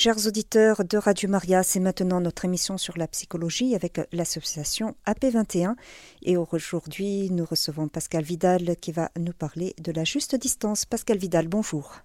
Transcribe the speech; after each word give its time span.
Chers 0.00 0.28
auditeurs 0.28 0.84
de 0.84 0.96
Radio 0.96 1.28
Maria, 1.28 1.64
c'est 1.64 1.80
maintenant 1.80 2.20
notre 2.20 2.44
émission 2.44 2.78
sur 2.78 2.96
la 2.96 3.08
psychologie 3.08 3.74
avec 3.74 4.00
l'association 4.12 4.94
AP21. 5.08 5.74
Et 6.22 6.36
aujourd'hui, 6.36 7.30
nous 7.32 7.44
recevons 7.44 7.88
Pascal 7.88 8.22
Vidal 8.22 8.76
qui 8.80 8.92
va 8.92 9.10
nous 9.18 9.32
parler 9.32 9.74
de 9.82 9.90
la 9.90 10.04
juste 10.04 10.36
distance. 10.36 10.84
Pascal 10.84 11.18
Vidal, 11.18 11.48
bonjour. 11.48 11.96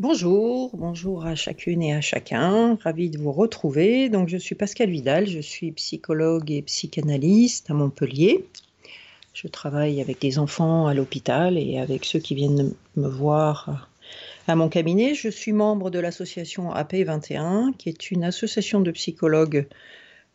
Bonjour, 0.00 0.76
bonjour 0.76 1.24
à 1.24 1.36
chacune 1.36 1.84
et 1.84 1.94
à 1.94 2.00
chacun. 2.00 2.76
Ravi 2.82 3.10
de 3.10 3.18
vous 3.18 3.30
retrouver. 3.30 4.08
Donc, 4.08 4.28
je 4.28 4.36
suis 4.36 4.56
Pascal 4.56 4.90
Vidal, 4.90 5.28
je 5.28 5.38
suis 5.38 5.70
psychologue 5.70 6.50
et 6.50 6.62
psychanalyste 6.62 7.70
à 7.70 7.74
Montpellier. 7.74 8.44
Je 9.34 9.46
travaille 9.46 10.00
avec 10.00 10.20
des 10.20 10.40
enfants 10.40 10.88
à 10.88 10.94
l'hôpital 10.94 11.58
et 11.58 11.78
avec 11.78 12.04
ceux 12.04 12.18
qui 12.18 12.34
viennent 12.34 12.74
me 12.96 13.08
voir 13.08 13.88
à 14.48 14.56
mon 14.56 14.68
cabinet. 14.68 15.14
Je 15.14 15.28
suis 15.28 15.52
membre 15.52 15.90
de 15.90 15.98
l'association 15.98 16.72
AP21, 16.72 17.76
qui 17.76 17.88
est 17.88 18.10
une 18.10 18.24
association 18.24 18.80
de 18.80 18.90
psychologues 18.90 19.66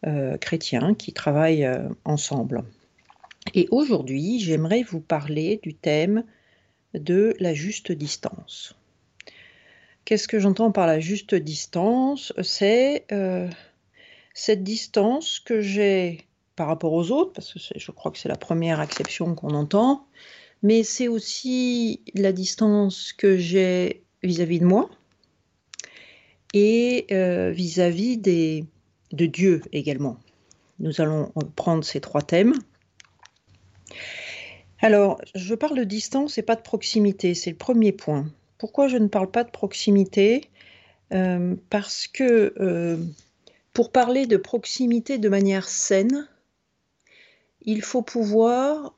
euh, 0.05 0.37
chrétiens 0.37 0.93
qui 0.93 1.13
travaillent 1.13 1.65
euh, 1.65 1.89
ensemble. 2.05 2.63
Et 3.53 3.67
aujourd'hui, 3.71 4.39
j'aimerais 4.39 4.83
vous 4.83 5.01
parler 5.01 5.59
du 5.63 5.73
thème 5.73 6.23
de 6.93 7.35
la 7.39 7.53
juste 7.53 7.91
distance. 7.91 8.75
Qu'est-ce 10.05 10.27
que 10.27 10.39
j'entends 10.39 10.71
par 10.71 10.87
la 10.87 10.99
juste 10.99 11.33
distance? 11.35 12.33
C'est 12.41 13.05
euh, 13.11 13.49
cette 14.33 14.63
distance 14.63 15.39
que 15.39 15.61
j'ai 15.61 16.25
par 16.55 16.67
rapport 16.67 16.93
aux 16.93 17.09
autres, 17.11 17.33
parce 17.33 17.53
que 17.53 17.59
je 17.75 17.91
crois 17.91 18.11
que 18.11 18.17
c'est 18.17 18.29
la 18.29 18.35
première 18.35 18.79
acception 18.79 19.33
qu'on 19.33 19.55
entend, 19.55 20.05
mais 20.63 20.83
c'est 20.83 21.07
aussi 21.07 22.01
la 22.15 22.31
distance 22.31 23.13
que 23.13 23.37
j'ai 23.37 24.03
vis-à-vis 24.23 24.59
de 24.59 24.65
moi 24.65 24.89
et 26.53 27.05
euh, 27.11 27.51
vis-à-vis 27.51 28.17
des, 28.17 28.65
de 29.11 29.25
Dieu 29.25 29.61
également. 29.73 30.17
Nous 30.79 31.01
allons 31.01 31.31
prendre 31.55 31.83
ces 31.83 31.99
trois 31.99 32.21
thèmes. 32.21 32.53
Alors, 34.79 35.21
je 35.35 35.55
parle 35.55 35.77
de 35.77 35.83
distance 35.83 36.37
et 36.37 36.41
pas 36.41 36.55
de 36.55 36.61
proximité, 36.61 37.35
c'est 37.35 37.51
le 37.51 37.57
premier 37.57 37.91
point. 37.91 38.25
Pourquoi 38.57 38.87
je 38.87 38.97
ne 38.97 39.07
parle 39.07 39.31
pas 39.31 39.43
de 39.43 39.51
proximité? 39.51 40.49
Euh, 41.13 41.55
Parce 41.69 42.07
que 42.07 42.53
euh, 42.59 42.97
pour 43.73 43.91
parler 43.91 44.25
de 44.25 44.37
proximité 44.37 45.17
de 45.17 45.29
manière 45.29 45.67
saine, 45.67 46.27
il 47.61 47.81
faut 47.81 48.01
pouvoir 48.01 48.95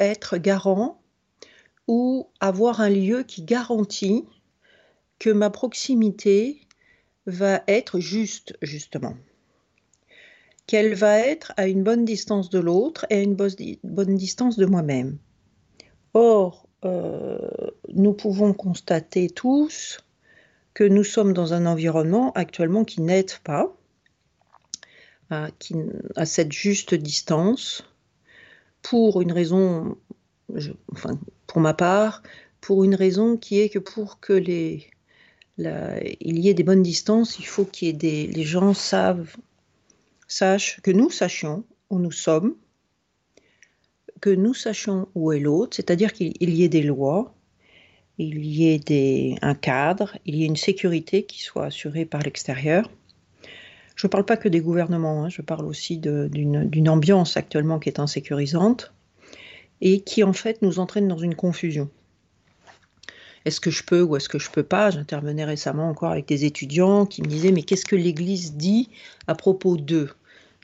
être 0.00 0.36
garant 0.36 1.00
ou 1.86 2.28
avoir 2.40 2.80
un 2.80 2.90
lieu 2.90 3.22
qui 3.22 3.42
garantit 3.42 4.26
que 5.18 5.30
ma 5.30 5.50
proximité 5.50 6.60
va 7.26 7.62
être 7.68 8.00
juste, 8.00 8.56
justement. 8.62 9.14
Qu'elle 10.66 10.94
va 10.94 11.18
être 11.18 11.52
à 11.56 11.66
une 11.66 11.82
bonne 11.82 12.04
distance 12.04 12.48
de 12.50 12.58
l'autre 12.58 13.06
et 13.10 13.16
à 13.16 13.22
une 13.22 13.36
bonne 13.36 14.16
distance 14.16 14.56
de 14.56 14.66
moi-même. 14.66 15.18
Or, 16.14 16.68
euh, 16.84 17.38
nous 17.92 18.12
pouvons 18.12 18.52
constater 18.52 19.28
tous 19.28 19.98
que 20.74 20.84
nous 20.84 21.04
sommes 21.04 21.32
dans 21.32 21.52
un 21.52 21.66
environnement 21.66 22.32
actuellement 22.32 22.84
qui 22.84 23.02
n'aide 23.02 23.32
pas 23.44 23.76
à, 25.30 25.50
cette 26.24 26.52
juste 26.52 26.94
distance 26.94 27.84
pour 28.82 29.20
une 29.20 29.32
raison, 29.32 29.96
enfin, 30.92 31.18
pour 31.46 31.60
ma 31.60 31.74
part, 31.74 32.22
pour 32.60 32.84
une 32.84 32.94
raison 32.94 33.36
qui 33.36 33.60
est 33.60 33.68
que 33.68 33.78
pour 33.78 34.20
que 34.20 34.32
les, 34.32 34.86
il 35.58 36.38
y 36.38 36.48
ait 36.48 36.54
des 36.54 36.62
bonnes 36.62 36.82
distances, 36.82 37.38
il 37.38 37.46
faut 37.46 37.64
qu'il 37.64 37.88
y 37.88 37.90
ait 37.90 37.94
des, 37.94 38.26
les 38.26 38.44
gens 38.44 38.74
sachent, 38.74 39.36
que 40.82 40.90
nous 40.90 41.10
sachions 41.10 41.64
où 41.90 41.98
nous 41.98 42.12
sommes, 42.12 42.54
que 44.20 44.30
nous 44.30 44.54
sachions 44.54 45.08
où 45.14 45.32
est 45.32 45.40
l'autre, 45.40 45.76
c'est-à-dire 45.76 46.12
qu'il 46.12 46.50
y 46.50 46.62
ait 46.62 46.68
des 46.68 46.82
lois, 46.82 47.34
il 48.18 48.44
y 48.44 48.68
ait 48.68 48.78
des, 48.78 49.36
un 49.42 49.54
cadre, 49.54 50.16
il 50.26 50.36
y 50.36 50.42
ait 50.42 50.46
une 50.46 50.56
sécurité 50.56 51.24
qui 51.24 51.40
soit 51.40 51.66
assurée 51.66 52.04
par 52.04 52.20
l'extérieur. 52.22 52.90
Je 54.00 54.06
ne 54.06 54.10
parle 54.10 54.24
pas 54.24 54.38
que 54.38 54.48
des 54.48 54.60
gouvernements, 54.60 55.24
hein, 55.24 55.28
je 55.28 55.42
parle 55.42 55.66
aussi 55.66 55.98
d'une 55.98 56.88
ambiance 56.88 57.36
actuellement 57.36 57.78
qui 57.78 57.90
est 57.90 58.00
insécurisante 58.00 58.94
et 59.82 60.00
qui 60.00 60.24
en 60.24 60.32
fait 60.32 60.62
nous 60.62 60.78
entraîne 60.78 61.06
dans 61.06 61.18
une 61.18 61.34
confusion. 61.34 61.90
Est-ce 63.44 63.60
que 63.60 63.70
je 63.70 63.84
peux 63.84 64.00
ou 64.00 64.16
est-ce 64.16 64.30
que 64.30 64.38
je 64.38 64.48
peux 64.50 64.62
pas? 64.62 64.88
J'intervenais 64.88 65.44
récemment 65.44 65.90
encore 65.90 66.12
avec 66.12 66.26
des 66.26 66.46
étudiants 66.46 67.04
qui 67.04 67.20
me 67.20 67.26
disaient 67.26 67.52
mais 67.52 67.62
qu'est-ce 67.62 67.84
que 67.84 67.94
l'Église 67.94 68.54
dit 68.54 68.88
à 69.26 69.34
propos 69.34 69.76
d'eux? 69.76 70.08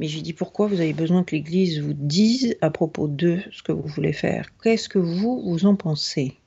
Mais 0.01 0.09
j'ai 0.09 0.23
dit 0.23 0.33
pourquoi 0.33 0.67
vous 0.67 0.81
avez 0.81 0.95
besoin 0.95 1.23
que 1.23 1.37
l'Église 1.37 1.83
vous 1.83 1.93
dise 1.93 2.57
à 2.63 2.71
propos 2.71 3.07
d'eux 3.07 3.43
ce 3.53 3.63
que 3.63 3.73
vous 3.73 3.87
voulez 3.87 4.15
faire? 4.15 4.49
Qu'est-ce 4.63 4.89
que 4.89 4.99
vous 4.99 5.43
vous 5.43 5.67
en 5.67 5.77
pensez? 5.77 6.39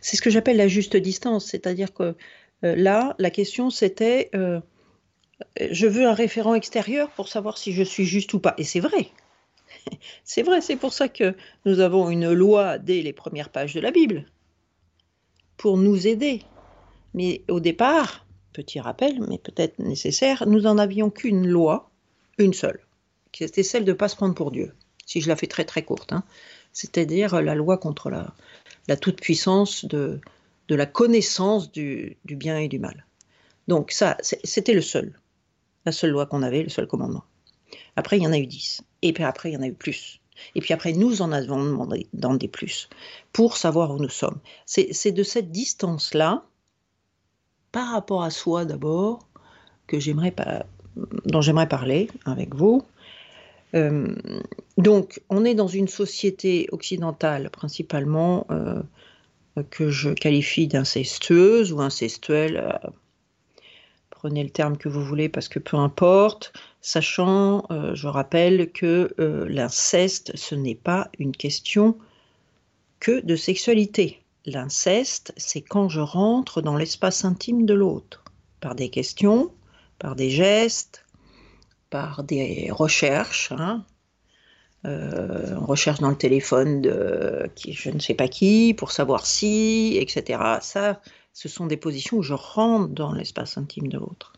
C'est 0.00 0.16
ce 0.16 0.22
que 0.22 0.30
j'appelle 0.30 0.56
la 0.56 0.66
juste 0.66 0.96
distance, 0.96 1.46
c'est-à-dire 1.46 1.94
que 1.94 2.16
euh, 2.64 2.74
là 2.74 3.14
la 3.20 3.30
question 3.30 3.70
c'était 3.70 4.30
euh, 4.34 4.58
je 5.70 5.86
veux 5.86 6.06
un 6.06 6.14
référent 6.14 6.54
extérieur 6.54 7.10
pour 7.10 7.28
savoir 7.28 7.58
si 7.58 7.72
je 7.72 7.82
suis 7.82 8.04
juste 8.04 8.32
ou 8.34 8.40
pas. 8.40 8.54
Et 8.58 8.64
c'est 8.64 8.80
vrai, 8.80 9.08
c'est 10.24 10.42
vrai, 10.42 10.60
c'est 10.60 10.76
pour 10.76 10.92
ça 10.92 11.08
que 11.08 11.34
nous 11.64 11.80
avons 11.80 12.10
une 12.10 12.32
loi 12.32 12.78
dès 12.78 13.02
les 13.02 13.12
premières 13.12 13.50
pages 13.50 13.74
de 13.74 13.80
la 13.80 13.90
Bible, 13.90 14.26
pour 15.56 15.76
nous 15.76 16.06
aider. 16.06 16.42
Mais 17.14 17.42
au 17.48 17.60
départ, 17.60 18.26
petit 18.52 18.80
rappel, 18.80 19.20
mais 19.28 19.38
peut-être 19.38 19.78
nécessaire, 19.78 20.44
nous 20.46 20.62
n'en 20.62 20.78
avions 20.78 21.10
qu'une 21.10 21.46
loi, 21.46 21.90
une 22.38 22.54
seule, 22.54 22.80
qui 23.32 23.44
était 23.44 23.62
celle 23.62 23.84
de 23.84 23.92
ne 23.92 23.96
pas 23.96 24.08
se 24.08 24.16
prendre 24.16 24.34
pour 24.34 24.50
Dieu, 24.50 24.74
si 25.06 25.20
je 25.20 25.28
la 25.28 25.36
fais 25.36 25.46
très 25.46 25.64
très 25.64 25.82
courte. 25.82 26.12
Hein. 26.12 26.24
C'est-à-dire 26.72 27.40
la 27.40 27.54
loi 27.54 27.78
contre 27.78 28.10
la, 28.10 28.96
toute-puissance 28.96 29.84
de, 29.84 30.20
la 30.68 30.86
connaissance 30.86 31.70
du 31.70 32.16
bien 32.24 32.58
et 32.58 32.68
du 32.68 32.80
mal. 32.80 33.06
Donc 33.68 33.92
ça, 33.92 34.16
c'était 34.20 34.74
le 34.74 34.82
seul, 34.82 35.18
la 35.84 35.92
seule 35.92 36.10
loi 36.10 36.26
qu'on 36.26 36.42
avait, 36.42 36.62
le 36.62 36.68
seul 36.68 36.86
commandement. 36.86 37.24
Après, 37.96 38.18
il 38.18 38.22
y 38.22 38.26
en 38.26 38.32
a 38.32 38.38
eu 38.38 38.46
dix. 38.46 38.82
Et 39.02 39.12
puis 39.12 39.24
après, 39.24 39.50
il 39.50 39.54
y 39.54 39.56
en 39.56 39.62
a 39.62 39.66
eu 39.66 39.74
plus. 39.74 40.20
Et 40.54 40.60
puis 40.60 40.74
après, 40.74 40.92
nous 40.92 41.22
en 41.22 41.32
avons 41.32 41.62
demandé 41.64 42.06
dans 42.12 42.34
des 42.34 42.48
plus 42.48 42.88
pour 43.32 43.56
savoir 43.56 43.92
où 43.92 43.98
nous 43.98 44.08
sommes. 44.08 44.40
C'est 44.66 45.12
de 45.12 45.22
cette 45.22 45.50
distance-là, 45.50 46.44
par 47.72 47.92
rapport 47.92 48.22
à 48.22 48.30
soi 48.30 48.64
d'abord, 48.64 49.28
que 49.86 49.98
j'aimerais 49.98 50.34
dont 51.26 51.40
j'aimerais 51.40 51.68
parler 51.68 52.08
avec 52.24 52.54
vous. 52.54 52.82
Euh, 53.74 54.14
donc, 54.78 55.20
on 55.28 55.44
est 55.44 55.54
dans 55.54 55.66
une 55.66 55.88
société 55.88 56.68
occidentale 56.70 57.50
principalement 57.50 58.46
euh, 58.50 58.80
que 59.70 59.90
je 59.90 60.10
qualifie 60.10 60.68
d'incestueuse 60.68 61.72
ou 61.72 61.80
incestuelle. 61.80 62.78
Prenez 64.24 64.42
le 64.42 64.48
terme 64.48 64.78
que 64.78 64.88
vous 64.88 65.04
voulez 65.04 65.28
parce 65.28 65.48
que 65.48 65.58
peu 65.58 65.76
importe 65.76 66.54
sachant, 66.80 67.66
euh, 67.70 67.94
je 67.94 68.08
rappelle, 68.08 68.72
que 68.72 69.14
euh, 69.20 69.46
l'inceste, 69.50 70.32
ce 70.34 70.54
n'est 70.54 70.74
pas 70.74 71.10
une 71.18 71.36
question 71.36 71.98
que 73.00 73.20
de 73.20 73.36
sexualité. 73.36 74.22
L'inceste, 74.46 75.34
c'est 75.36 75.60
quand 75.60 75.90
je 75.90 76.00
rentre 76.00 76.62
dans 76.62 76.74
l'espace 76.74 77.26
intime 77.26 77.66
de 77.66 77.74
l'autre, 77.74 78.24
par 78.60 78.74
des 78.74 78.88
questions, 78.88 79.52
par 79.98 80.16
des 80.16 80.30
gestes, 80.30 81.04
par 81.90 82.24
des 82.24 82.70
recherches. 82.70 83.52
Hein. 83.52 83.84
Euh, 84.86 85.54
on 85.60 85.66
recherche 85.66 86.00
dans 86.00 86.08
le 86.08 86.16
téléphone 86.16 86.80
de 86.80 87.50
qui, 87.56 87.74
je 87.74 87.90
ne 87.90 87.98
sais 87.98 88.14
pas 88.14 88.28
qui, 88.28 88.72
pour 88.72 88.90
savoir 88.90 89.26
si, 89.26 89.98
etc. 90.00 90.40
Ça, 90.62 91.02
ce 91.34 91.48
sont 91.48 91.66
des 91.66 91.76
positions 91.76 92.18
où 92.18 92.22
je 92.22 92.32
rentre 92.32 92.94
dans 92.94 93.12
l'espace 93.12 93.58
intime 93.58 93.88
de 93.88 93.98
l'autre. 93.98 94.32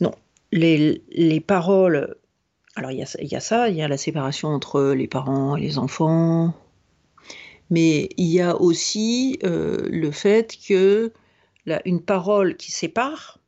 Non, 0.00 0.12
les, 0.52 1.40
paroles. 1.46 2.16
Alors, 2.74 2.90
il 2.90 2.98
y, 2.98 3.02
a, 3.02 3.40
ça, 3.40 3.68
il 3.68 3.76
y 3.76 3.82
a 3.82 3.88
la 3.88 3.96
séparation 3.96 4.48
entre 4.48 4.92
les 4.92 5.06
parents 5.06 5.56
et 5.56 5.60
les 5.60 5.78
enfants, 5.78 6.54
mais 7.70 8.08
il 8.16 8.26
y 8.26 8.40
a 8.40 8.60
aussi 8.60 9.38
euh, 9.44 9.88
le 9.88 10.10
fait 10.10 10.58
que 10.66 11.12
une 11.84 12.02
parole 12.02 12.56
qui 12.56 12.72
sépare, 12.72 13.38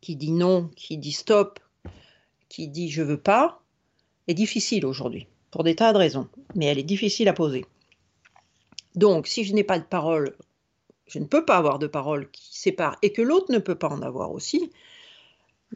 qui 0.00 0.16
dit 0.16 0.32
non, 0.32 0.70
qui 0.74 0.98
dit 0.98 1.12
stop, 1.12 1.60
qui 2.48 2.66
dit 2.66 2.90
je 2.90 3.02
veux 3.02 3.20
pas, 3.20 3.62
est 4.26 4.34
difficile 4.34 4.84
aujourd'hui, 4.84 5.28
pour 5.52 5.62
des 5.62 5.76
tas 5.76 5.92
de 5.92 5.98
raisons, 5.98 6.28
mais 6.56 6.66
elle 6.66 6.78
est 6.78 6.84
difficile 6.84 7.28
à 7.28 7.32
poser. 7.32 7.64
Donc, 8.96 9.28
si 9.28 9.44
je 9.44 9.54
n'ai 9.54 9.62
pas 9.62 9.78
de 9.78 9.84
parole, 9.84 10.34
je 11.10 11.18
ne 11.18 11.24
peux 11.24 11.44
pas 11.44 11.56
avoir 11.56 11.78
de 11.78 11.86
parole 11.86 12.30
qui 12.30 12.48
sépare, 12.58 12.96
et 13.02 13.12
que 13.12 13.22
l'autre 13.22 13.52
ne 13.52 13.58
peut 13.58 13.74
pas 13.74 13.88
en 13.88 14.02
avoir 14.02 14.32
aussi, 14.32 14.70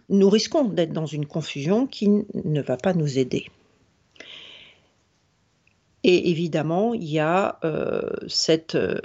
nous 0.08 0.30
risquons 0.30 0.64
d'être 0.64 0.92
dans 0.92 1.06
une 1.06 1.26
confusion 1.26 1.86
qui 1.86 2.08
ne 2.08 2.62
va 2.62 2.76
pas 2.76 2.94
nous 2.94 3.18
aider. 3.18 3.46
Et 6.02 6.30
évidemment, 6.30 6.94
il 6.94 7.04
y 7.04 7.18
a 7.18 7.58
euh, 7.64 8.10
euh, 8.74 9.00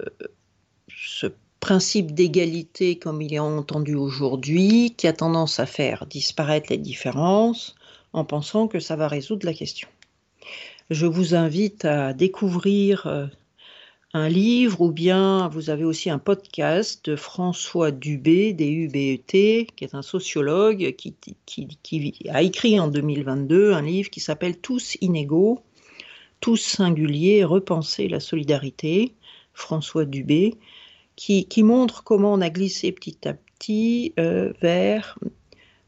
ce 0.90 1.28
principe 1.60 2.14
d'égalité 2.14 2.98
comme 2.98 3.22
il 3.22 3.34
est 3.34 3.40
entendu 3.40 3.96
aujourd'hui, 3.96 4.94
qui 4.98 5.08
a 5.08 5.14
tendance 5.14 5.60
à 5.60 5.66
faire 5.66 6.06
disparaître 6.06 6.68
les 6.70 6.78
différences 6.78 7.76
en 8.14 8.26
pensant 8.26 8.68
que 8.68 8.80
ça 8.80 8.96
va 8.96 9.08
résoudre 9.08 9.46
la 9.46 9.54
question. 9.54 9.88
Je 10.90 11.06
vous 11.06 11.36
invite 11.36 11.86
à 11.86 12.14
découvrir 12.14 13.08
euh, 13.08 13.28
un 14.13 14.27
livre 14.27 14.81
ou 14.81 14.91
bien 14.91 15.50
vous 15.50 15.69
avez 15.69 15.83
aussi 15.83 16.09
un 16.09 16.17
podcast 16.17 17.06
de 17.06 17.15
François 17.15 17.91
Dubé, 17.91 18.53
D-U-B-E-T, 18.53 19.67
qui 19.75 19.83
est 19.83 19.94
un 19.94 20.01
sociologue 20.01 20.95
qui, 20.95 21.13
a 22.29 22.41
écrit 22.41 22.79
en 22.79 22.88
2022 22.88 23.73
un 23.73 23.83
livre 23.83 24.09
qui 24.09 24.19
s'appelle 24.19 24.57
Tous 24.57 24.97
inégaux, 25.01 25.59
tous 26.39 26.57
singuliers, 26.57 27.44
repenser 27.44 28.07
la 28.07 28.19
solidarité, 28.19 29.13
François 29.53 30.06
Dubé, 30.06 30.56
qui, 31.15 31.45
montre 31.63 32.03
comment 32.03 32.33
on 32.33 32.41
a 32.41 32.50
glissé 32.50 32.91
petit 32.91 33.27
à 33.27 33.33
petit 33.33 34.13
euh, 34.17 34.53
vers 34.61 35.19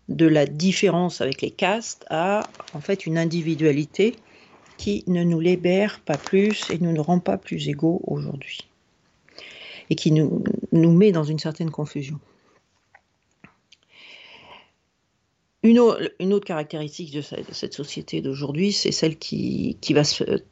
de 0.10 0.28
la 0.28 0.46
différence 0.46 1.22
avec 1.22 1.42
les 1.42 1.52
castes 1.52 2.06
à 2.10 2.48
en 2.74 2.82
fait 2.82 3.06
une 3.06 3.18
individualité 3.18 4.16
qui 4.82 5.04
ne 5.06 5.24
nous 5.24 5.40
libère 5.40 6.00
pas 6.00 6.18
plus 6.18 6.72
et 6.72 6.80
ne 6.80 6.92
nous 6.92 7.04
rend 7.04 7.20
pas 7.20 7.38
plus 7.38 7.68
égaux 7.68 8.02
aujourd'hui. 8.08 8.68
Et 9.92 9.96
qui 9.96 10.12
nous, 10.12 10.42
met 10.72 11.12
dans 11.12 11.24
une 11.24 11.38
certaine 11.38 11.70
confusion. 11.70 12.20
Une, 15.62 15.78
autre 15.78 16.46
caractéristique 16.46 17.14
de, 17.14 17.22
cette 17.22 17.76
société 17.76 18.22
d'aujourd'hui, 18.22 18.74
c'est 18.74 18.92
celle 18.92 19.20
qui, 19.20 19.78
va 19.92 20.02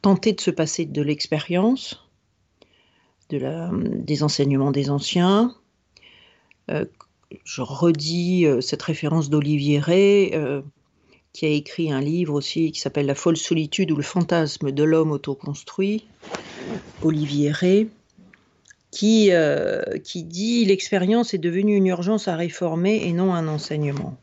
tenter 0.00 0.32
de 0.32 0.40
se 0.40 0.52
passer 0.52 0.84
de 0.84 1.02
l'expérience, 1.02 2.08
de 3.30 3.40
des 4.04 4.22
enseignements 4.22 4.70
des 4.70 4.90
anciens. 4.90 5.56
Euh, 6.70 6.84
je 7.42 7.62
redis 7.62 8.46
euh, 8.46 8.60
cette 8.60 8.82
référence 8.82 9.28
d'Olivier 9.28 9.80
Ray, 9.80 10.30
euh, 10.34 10.62
qui 11.32 11.46
a 11.46 11.48
écrit 11.48 11.92
un 11.92 12.00
livre 12.00 12.34
aussi 12.34 12.72
qui 12.72 12.80
s'appelle 12.80 13.06
La 13.06 13.14
folle 13.14 13.36
solitude 13.36 13.90
ou 13.92 13.96
le 13.96 14.02
fantasme 14.02 14.72
de 14.72 14.82
l'homme 14.82 15.12
autoconstruit, 15.12 16.06
Olivier 17.02 17.50
Rey, 17.50 17.86
qui, 18.90 19.28
euh, 19.30 19.98
qui 20.02 20.24
dit 20.24 20.64
l'expérience 20.64 21.32
est 21.34 21.38
devenue 21.38 21.76
une 21.76 21.86
urgence 21.86 22.28
à 22.28 22.36
réformer 22.36 23.06
et 23.06 23.12
non 23.12 23.32
un 23.32 23.46
enseignement. 23.46 24.16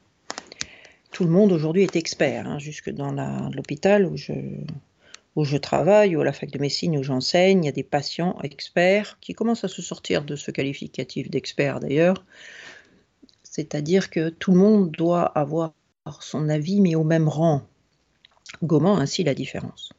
Tout 1.11 1.23
le 1.23 1.29
monde 1.29 1.51
aujourd'hui 1.51 1.83
est 1.83 1.95
expert, 1.95 2.47
hein, 2.47 2.59
jusque 2.59 2.89
dans 2.89 3.11
l'hôpital 3.51 4.05
où 4.05 4.17
je, 4.17 4.33
où 5.35 5.45
je 5.45 5.57
travaille, 5.57 6.15
ou 6.15 6.21
à 6.21 6.25
la 6.25 6.33
fac 6.33 6.51
de 6.51 6.59
médecine 6.59 6.97
où 6.97 7.03
j'enseigne, 7.03 7.63
il 7.63 7.67
y 7.67 7.69
a 7.69 7.71
des 7.71 7.83
patients 7.83 8.37
experts 8.43 9.17
qui 9.21 9.33
commencent 9.33 9.63
à 9.63 9.69
se 9.69 9.81
sortir 9.81 10.23
de 10.23 10.35
ce 10.35 10.51
qualificatif 10.51 11.29
d'expert 11.29 11.79
d'ailleurs. 11.79 12.25
C'est-à-dire 13.43 14.09
que 14.09 14.29
tout 14.29 14.51
le 14.51 14.57
monde 14.57 14.91
doit 14.91 15.23
avoir 15.23 15.73
son 16.21 16.49
avis, 16.49 16.81
mais 16.81 16.95
au 16.95 17.03
même 17.03 17.27
rang, 17.27 17.61
gommant 18.63 18.97
ainsi 18.97 19.23
la 19.23 19.33
différence? 19.33 19.93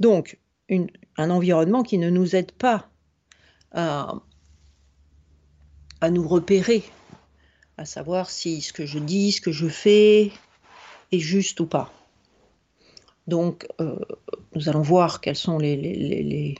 Donc, 0.00 0.38
un 0.70 1.30
environnement 1.30 1.82
qui 1.82 1.98
ne 1.98 2.10
nous 2.10 2.36
aide 2.36 2.52
pas 2.52 2.88
à, 3.72 4.20
nous 6.10 6.26
repérer, 6.26 6.84
à 7.76 7.84
savoir 7.84 8.30
si 8.30 8.60
ce 8.60 8.72
que 8.72 8.86
je 8.86 8.98
dis, 8.98 9.32
ce 9.32 9.40
que 9.40 9.52
je 9.52 9.68
fais 9.68 10.32
est 11.12 11.18
juste 11.18 11.60
ou 11.60 11.66
pas. 11.66 11.92
Donc, 13.26 13.66
euh, 13.80 13.98
nous 14.54 14.68
allons 14.68 14.82
voir 14.82 15.20
quels 15.20 15.36
sont 15.36 15.58
les, 15.58 16.54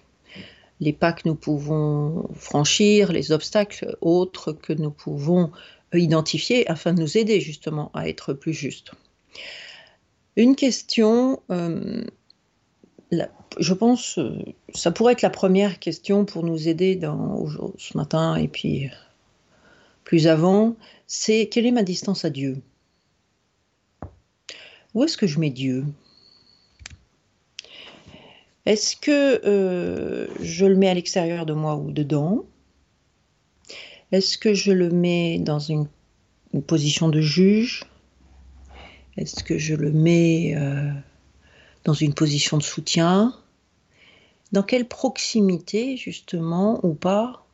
pas 0.99 1.13
que 1.13 1.23
nous 1.27 1.35
pouvons 1.35 2.29
franchir, 2.35 3.13
les 3.13 3.33
obstacles 3.33 3.97
autres 4.01 4.53
que 4.53 4.73
nous 4.73 4.91
pouvons 4.91 5.51
identifier 5.95 6.69
afin 6.71 6.93
de 6.93 7.01
nous 7.01 7.17
aider 7.17 7.41
justement 7.41 7.91
à 7.95 8.09
être 8.09 8.33
plus 8.33 8.53
justes. 8.53 8.93
Une 10.37 10.55
question, 10.55 11.43
euh, 11.51 12.05
je 13.59 13.75
pense, 13.75 14.19
euh, 14.19 14.39
ça 14.75 14.93
pourrait 14.93 15.15
être 15.15 15.23
la 15.23 15.31
première 15.31 15.79
question 15.79 16.25
pour 16.25 16.45
nous 16.45 16.69
aider 16.69 16.95
dans, 16.95 17.47
ce 17.79 17.97
matin 17.97 18.37
et 18.37 18.49
puis 18.49 18.91
plus 20.05 20.27
avant, 20.27 20.77
c'est 21.07 21.49
quelle 21.49 21.67
est 21.67 21.73
ma 21.73 21.83
distance 21.83 22.25
à 22.25 22.31
Dieu? 22.31 22.63
Où 24.95 25.05
est-ce 25.05 25.17
que 25.17 25.27
je 25.27 25.39
mets 25.39 25.51
Dieu? 25.51 25.85
Est-ce 28.65 28.97
que 28.97 29.41
euh, 29.47 30.29
je 30.41 30.67
le 30.67 30.77
mets 30.77 30.89
à 30.89 30.95
l'extérieur 30.95 31.47
de 31.47 31.53
moi 31.53 31.77
ou 31.77 31.91
dedans? 31.91 32.45
Est-ce 34.13 34.39
que 34.39 34.55
je 34.55 34.73
le 34.73 34.91
mets 34.91 35.39
dans 35.39 35.59
une, 35.59 35.87
position 36.67 37.09
de 37.09 37.21
juge? 37.21 37.85
Est-ce 39.17 39.45
que 39.45 39.59
je 39.59 39.75
le 39.75 39.93
mets 39.93 40.55
euh, 40.57 40.91
dans 41.85 41.93
une 41.93 42.15
position 42.15 42.57
de 42.57 42.63
soutien? 42.63 43.35
Dans 44.53 44.63
quelle 44.63 44.89
proximité, 44.89 45.99
justement, 45.99 46.81
ou 46.87 46.95
pas, 46.95 47.45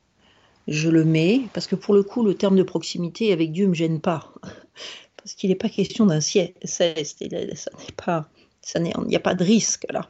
je 0.68 0.88
le 0.88 1.04
mets? 1.04 1.40
Parce 1.52 1.66
que 1.66 1.74
pour 1.74 1.92
le 1.92 2.04
coup, 2.04 2.24
le 2.24 2.34
terme 2.34 2.56
de 2.56 2.62
proximité 2.62 3.32
avec 3.32 3.50
Dieu 3.50 3.64
ne 3.64 3.70
me 3.70 3.74
gêne 3.74 4.00
pas. 4.00 4.32
Parce 5.16 5.34
qu'il 5.34 5.50
n'est 5.50 5.56
pas 5.56 5.70
question 5.70 6.06
d'un 6.06 6.20
ceste. 6.20 6.58
Ça 6.64 6.84
n'est 6.94 7.94
pas. 7.96 8.28
Il 8.76 9.06
n'y 9.06 9.16
a 9.16 9.20
pas 9.20 9.34
de 9.34 9.42
risque 9.42 9.86
là. 9.90 10.08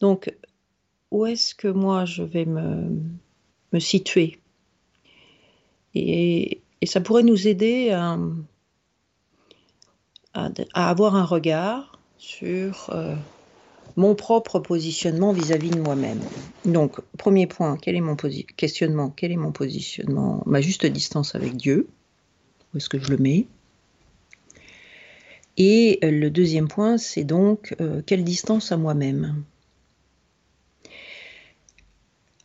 Donc, 0.00 0.34
où 1.10 1.26
est-ce 1.26 1.54
que 1.54 1.68
moi 1.68 2.04
je 2.04 2.22
vais 2.22 2.44
me 2.44 3.78
situer? 3.78 4.41
Et, 5.94 6.60
ça 6.84 7.00
pourrait 7.00 7.22
nous 7.22 7.46
aider 7.46 7.90
à, 7.90 8.18
avoir 10.74 11.14
un 11.14 11.24
regard 11.24 11.98
sur 12.18 12.90
euh, 12.90 13.14
mon 13.96 14.14
propre 14.14 14.58
positionnement 14.58 15.32
vis-à-vis 15.32 15.70
de 15.70 15.80
moi-même. 15.80 16.20
Donc, 16.64 17.00
premier 17.18 17.46
point, 17.46 17.76
quel 17.76 17.94
est 17.94 18.00
mon 18.00 18.16
questionnement 18.56 19.10
Quel 19.14 19.32
est 19.32 19.36
mon 19.36 19.52
positionnement 19.52 20.42
Ma 20.46 20.60
juste 20.60 20.86
distance 20.86 21.34
avec 21.34 21.56
Dieu? 21.56 21.88
Où 22.72 22.78
est-ce 22.78 22.88
que 22.88 22.98
je 22.98 23.10
le 23.10 23.18
mets? 23.18 23.46
Et 25.56 25.98
euh, 26.02 26.10
le 26.10 26.30
deuxième 26.30 26.68
point, 26.68 26.96
c'est 26.96 27.24
donc 27.24 27.74
euh, 27.80 28.02
quelle 28.06 28.24
distance 28.24 28.72
à 28.72 28.76
moi-même? 28.76 29.44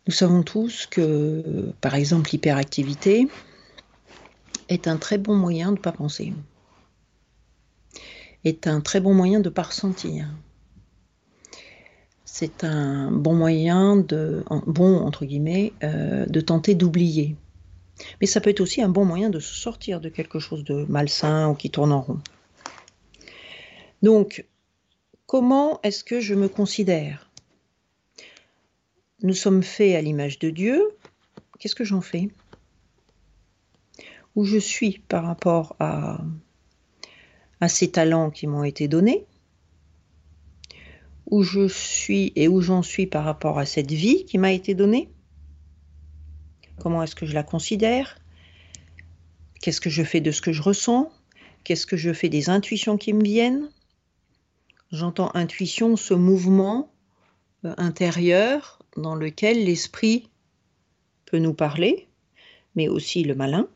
Nous 0.07 0.13
savons 0.13 0.41
tous 0.41 0.85
que, 0.85 1.73
par 1.81 1.95
exemple, 1.95 2.29
l'hyperactivité 2.31 3.27
est 4.69 4.87
un 4.87 4.97
très 4.97 5.17
bon 5.17 5.35
moyen 5.35 5.67
de 5.67 5.77
ne 5.77 5.81
pas 5.81 5.91
penser, 5.91 6.33
est 8.45 8.67
un 8.67 8.79
très 8.79 9.01
bon 9.01 9.13
moyen 9.13 9.39
de 9.39 9.49
ne 9.49 9.53
pas 9.53 9.63
ressentir. 9.63 10.27
C'est 12.23 12.63
un 12.63 13.11
bon 13.11 13.33
moyen 13.33 13.97
de, 13.97 14.43
bon 14.65 14.97
entre 14.99 15.25
guillemets, 15.25 15.73
euh, 15.83 16.25
de 16.25 16.39
tenter 16.39 16.75
d'oublier. 16.75 17.35
Mais 18.21 18.27
ça 18.27 18.39
peut 18.39 18.51
être 18.51 18.61
aussi 18.61 18.81
un 18.81 18.89
bon 18.89 19.05
moyen 19.05 19.29
de 19.29 19.39
sortir 19.39 19.99
de 19.99 20.07
quelque 20.07 20.39
chose 20.39 20.63
de 20.63 20.85
malsain 20.87 21.49
ou 21.49 21.55
qui 21.55 21.69
tourne 21.69 21.91
en 21.91 22.01
rond. 22.01 22.19
Donc, 24.03 24.45
comment 25.25 25.81
est-ce 25.81 26.03
que 26.03 26.19
je 26.19 26.35
me 26.35 26.47
considère? 26.47 27.26
Nous 29.23 29.33
sommes 29.33 29.63
faits 29.63 29.95
à 29.95 30.01
l'image 30.01 30.39
de 30.39 30.49
Dieu, 30.49 30.83
qu'est-ce 31.59 31.75
que 31.75 31.83
j'en 31.83 32.01
fais? 32.01 32.29
Où 34.35 34.45
je 34.45 34.57
suis 34.57 34.99
par 35.07 35.25
rapport 35.25 35.75
à, 35.79 36.21
à 37.59 37.67
ces 37.67 37.89
talents 37.89 38.29
qui 38.29 38.45
m'ont 38.45 38.63
été 38.63 38.87
donnés? 38.87 39.25
Où 41.25 41.41
je 41.43 41.67
suis 41.67 42.31
et 42.35 42.47
où 42.47 42.61
j'en 42.61 42.83
suis 42.83 43.07
par 43.07 43.25
rapport 43.25 43.57
à 43.57 43.65
cette 43.65 43.91
vie 43.91 44.25
qui 44.25 44.37
m'a 44.37 44.51
été 44.53 44.75
donnée? 44.75 45.09
Comment 46.77 47.01
est-ce 47.01 47.15
que 47.15 47.25
je 47.25 47.33
la 47.33 47.43
considère? 47.43 48.19
Qu'est-ce 49.61 49.81
que 49.81 49.89
je 49.89 50.03
fais 50.03 50.21
de 50.21 50.31
ce 50.31 50.41
que 50.41 50.53
je 50.53 50.61
ressens? 50.61 51.11
Qu'est-ce 51.63 51.87
que 51.87 51.97
je 51.97 52.13
fais 52.13 52.29
des 52.29 52.49
intuitions 52.49 52.97
qui 52.97 53.13
me 53.13 53.23
viennent? 53.23 53.69
J'entends 54.91 55.31
intuition, 55.33 55.97
ce 55.97 56.13
mouvement 56.13 56.93
euh, 57.65 57.73
intérieur 57.77 58.76
dans 58.97 59.15
lequel 59.15 59.63
l'esprit 59.63 60.27
peut 61.25 61.39
nous 61.39 61.53
parler, 61.53 62.07
mais 62.75 62.87
aussi 62.87 63.23
le 63.23 63.35
malin. 63.35 63.67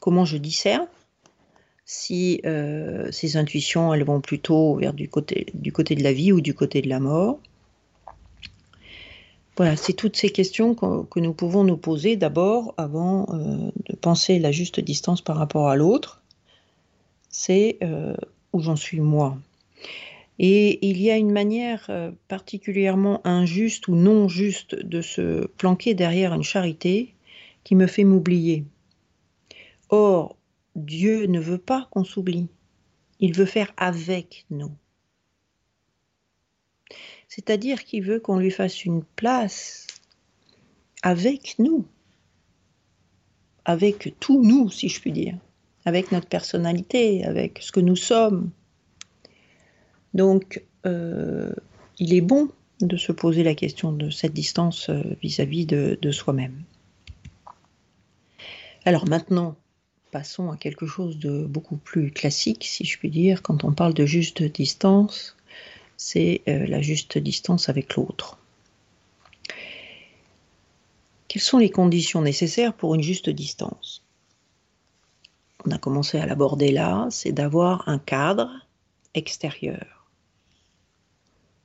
Comment 0.00 0.24
je 0.24 0.36
discerne 0.36 0.86
si 1.84 2.40
euh, 2.44 3.10
ces 3.10 3.36
intuitions 3.36 3.92
elles 3.92 4.04
vont 4.04 4.20
plutôt 4.20 4.76
vers 4.76 4.94
du 4.94 5.08
côté, 5.08 5.46
du 5.54 5.72
côté 5.72 5.94
de 5.94 6.02
la 6.02 6.12
vie 6.12 6.32
ou 6.32 6.40
du 6.40 6.54
côté 6.54 6.82
de 6.82 6.88
la 6.88 7.00
mort? 7.00 7.38
Voilà, 9.56 9.76
c'est 9.76 9.92
toutes 9.92 10.16
ces 10.16 10.30
questions 10.30 10.74
que, 10.74 11.20
nous 11.20 11.34
pouvons 11.34 11.62
nous 11.62 11.76
poser 11.76 12.16
d'abord 12.16 12.74
avant 12.78 13.26
euh, 13.32 13.70
de 13.84 13.96
penser 13.96 14.38
la 14.38 14.50
juste 14.50 14.80
distance 14.80 15.20
par 15.20 15.36
rapport 15.36 15.68
à 15.68 15.76
l'autre. 15.76 16.22
C'est 17.28 17.76
euh, 17.82 18.14
où 18.52 18.60
j'en 18.60 18.76
suis 18.76 19.00
moi. 19.00 19.36
Et 20.38 20.86
il 20.88 21.00
y 21.00 21.10
a 21.10 21.16
une 21.16 21.30
manière 21.30 21.86
euh, 21.88 22.10
particulièrement 22.28 23.20
injuste 23.26 23.88
ou 23.88 23.94
non 23.94 24.28
juste 24.28 24.74
de 24.74 25.00
se 25.00 25.46
planquer 25.46 25.94
derrière 25.94 26.32
une 26.32 26.42
charité 26.42 27.14
qui 27.64 27.74
me 27.74 27.86
fait 27.86 28.04
m'oublier. 28.04 28.64
Or, 29.90 30.36
Dieu 30.74 31.26
ne 31.26 31.38
veut 31.38 31.58
pas 31.58 31.88
qu'on 31.90 32.04
s'oublie. 32.04 32.48
Il 33.20 33.34
veut 33.34 33.46
faire 33.46 33.72
avec 33.76 34.46
nous. 34.50 34.72
C'est-à-dire 37.28 37.84
qu'il 37.84 38.02
veut 38.02 38.20
qu'on 38.20 38.38
lui 38.38 38.50
fasse 38.50 38.84
une 38.84 39.04
place 39.04 39.86
avec 41.02 41.56
nous, 41.58 41.86
avec 43.64 44.14
tout 44.20 44.42
nous, 44.42 44.70
si 44.70 44.88
je 44.88 45.00
puis 45.00 45.12
dire, 45.12 45.38
avec 45.84 46.12
notre 46.12 46.28
personnalité, 46.28 47.24
avec 47.24 47.58
ce 47.60 47.72
que 47.72 47.80
nous 47.80 47.96
sommes. 47.96 48.50
Donc, 50.14 50.62
euh, 50.86 51.52
il 51.98 52.14
est 52.14 52.20
bon 52.20 52.48
de 52.80 52.96
se 52.96 53.12
poser 53.12 53.42
la 53.42 53.54
question 53.54 53.92
de 53.92 54.10
cette 54.10 54.32
distance 54.32 54.88
euh, 54.88 55.02
vis-à-vis 55.22 55.66
de, 55.66 56.10
soi-même. 56.10 56.62
Alors 58.84 59.08
maintenant, 59.08 59.56
passons 60.10 60.50
à 60.50 60.56
quelque 60.56 60.86
chose 60.86 61.18
de 61.18 61.44
beaucoup 61.44 61.76
plus 61.76 62.10
classique, 62.10 62.64
si 62.64 62.84
je 62.84 62.98
puis 62.98 63.10
dire, 63.10 63.42
quand 63.42 63.64
on 63.64 63.72
parle 63.72 63.94
de 63.94 64.04
juste 64.04 64.42
distance, 64.42 65.36
c'est 65.96 66.42
euh, 66.48 66.66
la 66.66 66.82
juste 66.82 67.18
distance 67.18 67.68
avec 67.68 67.94
l'autre. 67.94 68.38
Quelles 71.28 71.42
sont 71.42 71.58
les 71.58 71.70
conditions 71.70 72.20
nécessaires 72.20 72.74
pour 72.74 72.94
une 72.94 73.02
juste 73.02 73.30
distance? 73.30 74.02
On 75.64 75.70
a 75.70 75.78
commencé 75.78 76.18
à 76.18 76.26
l'aborder 76.26 76.72
là, 76.72 77.06
c'est 77.10 77.30
d'avoir 77.30 77.88
un 77.88 77.98
cadre 77.98 78.50
extérieur, 79.14 80.01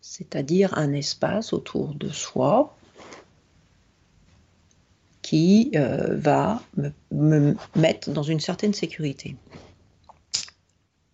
c'est-à-dire 0.09 0.75
un 0.77 0.93
espace 0.93 1.51
autour 1.51 1.93
de 1.93 2.07
soi 2.07 2.77
qui 5.21 5.71
euh, 5.75 6.15
va 6.17 6.61
me, 7.11 7.55
mettre 7.75 8.11
dans 8.11 8.23
une 8.23 8.39
certaine 8.39 8.73
sécurité. 8.73 9.35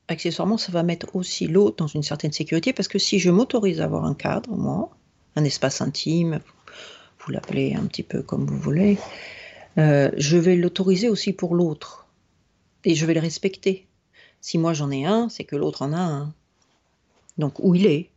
Accessoirement, 0.08 0.60
ça 0.60 0.72
va 0.72 0.84
mettre 0.84 1.16
aussi 1.16 1.48
l'autre 1.48 1.78
dans 1.78 1.88
une 1.88 2.04
certaine 2.04 2.32
sécurité 2.32 2.72
parce 2.72 2.88
que 2.88 3.00
si 3.00 3.18
je 3.18 3.32
m'autorise 3.32 3.82
à 3.82 3.86
avoir 3.86 4.06
un 4.06 4.14
cadre, 4.14 4.56
moi, 4.56 4.92
un 5.36 5.44
espace 5.44 5.82
intime, 5.82 6.40
vous 7.20 7.32
l'appelez 7.32 7.74
un 7.74 7.86
petit 7.88 8.04
peu 8.04 8.22
comme 8.22 8.46
vous 8.46 8.60
voulez, 8.60 9.00
euh, 9.80 10.12
je 10.18 10.38
vais 10.38 10.56
l'autoriser 10.56 11.10
aussi 11.10 11.34
pour 11.34 11.56
l'autre 11.56 12.06
et 12.86 12.94
je 12.94 13.08
vais 13.08 13.16
le 13.16 13.22
respecter. 13.22 13.88
Si 14.40 14.60
moi 14.60 14.74
j'en 14.74 14.92
ai 14.92 15.04
un, 15.04 15.30
c'est 15.30 15.46
que 15.46 15.56
l'autre 15.56 15.82
en 15.82 15.94
a 15.94 16.02
un. 16.02 16.34
Donc 17.40 17.58
où 17.58 17.74
il 17.74 17.88
est, 17.88 18.12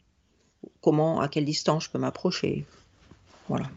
comment, 0.81 1.21
à 1.21 1.29
quelle 1.29 1.45
distance 1.45 1.85
je 1.85 1.91
peux 1.91 1.99
m'approcher. 1.99 2.65
Voilà 3.49 3.69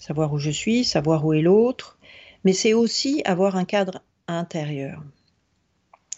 savoir 0.00 0.32
où 0.32 0.38
je 0.38 0.50
suis, 0.50 0.84
savoir 0.84 1.24
où 1.24 1.32
est 1.32 1.42
l'autre, 1.42 1.98
mais 2.44 2.52
c'est 2.52 2.72
aussi 2.72 3.22
avoir 3.24 3.56
un 3.56 3.64
cadre 3.64 4.02
intérieur. 4.26 5.02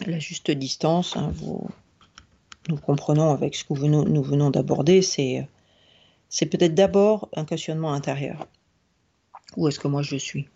La 0.07 0.19
juste 0.19 0.49
distance, 0.51 1.15
hein, 1.17 1.31
nous 2.69 2.77
comprenons 2.77 3.31
avec 3.31 3.55
ce 3.55 3.65
que 3.65 3.73
nous 3.73 4.23
venons 4.23 4.49
d'aborder, 4.49 5.01
c'est, 5.01 5.47
c'est 6.29 6.45
peut-être 6.45 6.73
d'abord 6.73 7.29
un 7.35 7.45
questionnement 7.45 7.93
intérieur. 7.93 8.47
Où 9.57 9.67
est-ce 9.67 9.79
que 9.79 9.87
moi 9.87 10.01
je 10.01 10.15
suis? 10.15 10.47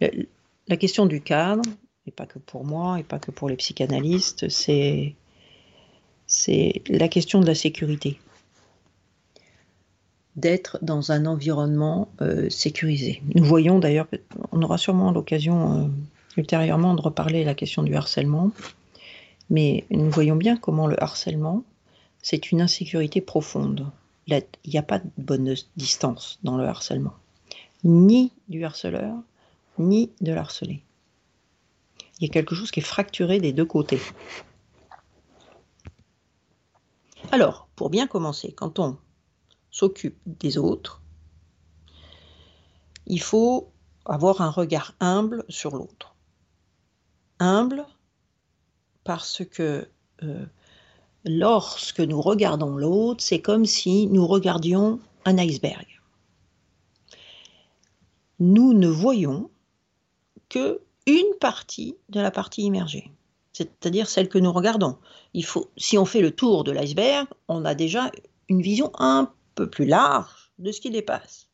La, 0.00 0.76
question 0.76 1.06
du 1.06 1.20
cadre, 1.20 1.68
et 2.06 2.12
pas 2.12 2.24
que 2.24 2.38
pour 2.38 2.64
moi, 2.64 3.00
et 3.00 3.02
pas 3.02 3.18
que 3.18 3.32
pour 3.32 3.48
les 3.48 3.56
psychanalystes, 3.56 4.48
c'est, 4.48 5.16
c'est 6.28 6.82
la 6.88 7.08
question 7.08 7.40
de 7.40 7.46
la 7.46 7.56
sécurité 7.56 8.20
d'être 10.36 10.78
dans 10.82 11.10
un 11.10 11.26
environnement 11.26 12.08
euh, 12.20 12.48
sécurisé. 12.48 13.22
Nous 13.34 13.42
voyons 13.42 13.80
d'ailleurs, 13.80 14.06
on 14.52 14.62
aura 14.62 14.78
sûrement 14.78 15.10
l'occasion 15.10 15.86
euh, 15.86 15.88
ultérieurement 16.36 16.94
de 16.94 17.00
reparler 17.00 17.42
la 17.42 17.54
question 17.54 17.82
du 17.82 17.96
harcèlement, 17.96 18.52
mais 19.50 19.84
nous 19.90 20.10
voyons 20.10 20.36
bien 20.36 20.56
comment 20.56 20.86
le 20.86 21.02
harcèlement, 21.02 21.64
c'est 22.22 22.52
une 22.52 22.60
insécurité 22.60 23.20
profonde. 23.20 23.90
Il 24.28 24.44
n'y 24.66 24.78
a 24.78 24.82
pas 24.82 25.00
de 25.00 25.10
bonne 25.16 25.54
distance 25.76 26.38
dans 26.44 26.56
le 26.56 26.66
harcèlement, 26.66 27.14
ni 27.82 28.30
du 28.48 28.64
harceleur, 28.64 29.16
ni 29.78 30.10
de 30.20 30.32
l'harcelé. 30.32 30.82
Il 32.20 32.26
y 32.26 32.30
a 32.30 32.32
quelque 32.32 32.54
chose 32.54 32.70
qui 32.70 32.78
est 32.78 32.82
fracturé 32.82 33.40
des 33.40 33.52
deux 33.52 33.64
côtés. 33.64 34.00
Alors, 37.30 37.68
pour 37.76 37.90
bien 37.90 38.06
commencer, 38.06 38.52
quand 38.52 38.78
on 38.78 38.96
s'occupe 39.70 40.18
des 40.26 40.58
autres, 40.58 41.02
il 43.06 43.20
faut 43.20 43.72
avoir 44.04 44.40
un 44.40 44.50
regard 44.50 44.94
humble 45.00 45.44
sur 45.48 45.76
l'autre. 45.76 46.14
Humble 47.38 47.84
parce 49.04 49.42
que 49.44 49.88
euh, 50.22 50.46
lorsque 51.24 52.00
nous 52.00 52.20
regardons 52.20 52.76
l'autre, 52.76 53.22
c'est 53.22 53.40
comme 53.40 53.64
si 53.64 54.06
nous 54.06 54.26
regardions 54.26 55.00
un 55.24 55.38
iceberg. 55.38 55.86
Nous 58.38 58.72
ne 58.72 58.88
voyons 58.88 59.50
que 60.48 60.80
une 61.06 61.34
partie 61.40 61.96
de 62.10 62.20
la 62.20 62.30
partie 62.30 62.62
immergée, 62.62 63.10
c'est-à-dire 63.58 64.08
celle 64.08 64.28
que 64.28 64.38
nous 64.38 64.52
regardons. 64.52 64.96
Il 65.34 65.44
faut, 65.44 65.70
si 65.76 65.98
on 65.98 66.04
fait 66.04 66.20
le 66.20 66.30
tour 66.30 66.62
de 66.62 66.70
l'iceberg, 66.70 67.26
on 67.48 67.64
a 67.64 67.74
déjà 67.74 68.10
une 68.48 68.62
vision 68.62 68.92
un 68.98 69.32
plus 69.66 69.86
large 69.86 70.52
de 70.58 70.70
ce 70.70 70.80
qui 70.80 70.90
dépasse. 70.90 71.48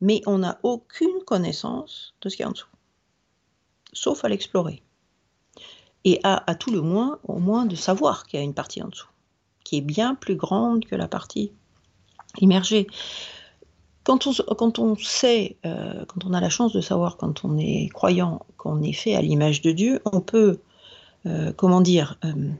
Mais 0.00 0.22
on 0.26 0.38
n'a 0.38 0.58
aucune 0.62 1.22
connaissance 1.26 2.14
de 2.22 2.28
ce 2.28 2.36
qui 2.36 2.42
est 2.42 2.46
en 2.46 2.52
dessous, 2.52 2.66
sauf 3.92 4.24
à 4.24 4.28
l'explorer. 4.28 4.82
Et 6.04 6.18
à, 6.24 6.50
à, 6.50 6.54
tout 6.54 6.70
le 6.70 6.80
moins, 6.80 7.20
au 7.24 7.38
moins 7.38 7.66
de 7.66 7.76
savoir 7.76 8.26
qu'il 8.26 8.40
y 8.40 8.42
a 8.42 8.44
une 8.44 8.54
partie 8.54 8.82
en 8.82 8.88
dessous, 8.88 9.10
qui 9.62 9.76
est 9.76 9.82
bien 9.82 10.14
plus 10.14 10.34
grande 10.34 10.86
que 10.86 10.96
la 10.96 11.06
partie 11.06 11.52
immergée. 12.40 12.86
Quand 14.04 14.26
on, 14.26 14.32
quand 14.54 14.78
on 14.80 14.96
sait, 14.96 15.56
euh, 15.64 16.04
quand 16.06 16.24
on 16.24 16.32
a 16.32 16.40
la 16.40 16.48
chance 16.48 16.72
de 16.72 16.80
savoir, 16.80 17.18
quand 17.18 17.44
on 17.44 17.56
est 17.58 17.88
croyant, 17.92 18.46
qu'on 18.56 18.82
est 18.82 18.94
fait 18.94 19.14
à 19.14 19.22
l'image 19.22 19.60
de 19.60 19.70
Dieu, 19.70 20.00
on 20.06 20.20
peut, 20.20 20.58
euh, 21.26 21.52
comment 21.52 21.80
dire, 21.80 22.18
euh, 22.24 22.50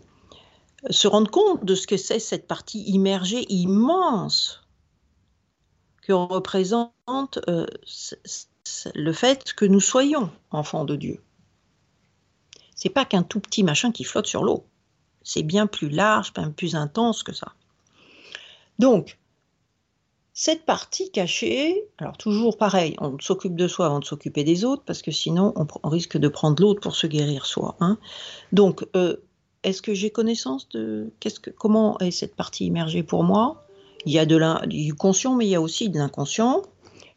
se 0.90 1.09
rendre 1.09 1.31
compte 1.31 1.64
de 1.64 1.75
ce 1.75 1.87
que 1.87 1.97
c'est 1.97 2.19
cette 2.19 2.47
partie 2.47 2.83
immergée 2.83 3.45
immense 3.52 4.61
que 6.02 6.12
représente 6.12 7.38
euh, 7.49 7.66
le 8.95 9.12
fait 9.12 9.52
que 9.54 9.64
nous 9.64 9.81
soyons 9.81 10.31
enfants 10.50 10.85
de 10.85 10.97
Dieu. 10.97 11.23
C'est 12.75 12.90
pas 12.90 13.04
qu'un 13.04 13.23
tout 13.23 13.40
petit 13.40 13.62
machin 13.62 13.92
qui 13.92 14.04
flotte 14.04 14.26
sur 14.26 14.42
l'eau. 14.42 14.64
C'est 15.23 15.45
bien 15.45 15.69
plus 15.69 15.88
large, 15.88 16.33
bien 16.35 16.50
plus 16.50 16.75
intense 16.75 17.23
que 17.23 17.33
ça. 17.33 17.52
Donc, 18.81 19.19
cette 20.34 20.64
partie 20.64 21.10
cachée, 21.10 21.84
alors 21.98 22.16
toujours 22.16 22.56
pareil, 22.56 22.94
on 23.00 23.18
s'occupe 23.20 23.54
de 23.54 23.68
soi 23.68 23.86
avant 23.86 24.00
de 24.00 24.04
s'occuper 24.04 24.44
des 24.44 24.64
autres, 24.64 24.82
parce 24.84 25.02
que 25.02 25.10
sinon 25.10 25.52
on, 25.56 25.88
risque 25.88 26.16
de 26.16 26.28
prendre 26.28 26.62
l'autre 26.62 26.80
pour 26.80 26.96
se 26.96 27.06
guérir 27.06 27.44
soi. 27.44 27.76
Hein. 27.80 27.98
Donc, 28.50 28.86
euh, 28.96 29.16
est-ce 29.62 29.82
que 29.82 29.92
j'ai 29.92 30.10
connaissance 30.10 30.68
de 30.70 31.12
comment 31.58 31.98
est 31.98 32.10
cette 32.10 32.34
partie 32.34 32.66
immergée 32.66 33.02
pour 33.02 33.24
moi? 33.24 33.66
Il 34.06 34.12
y 34.12 34.18
a 34.18 34.26
de 34.26 34.66
du 34.66 34.94
conscient, 34.94 35.36
mais 35.36 35.46
il 35.46 35.50
y 35.50 35.54
a 35.54 35.60
aussi 35.60 35.90
de 35.90 35.98
l'inconscient. 35.98 36.62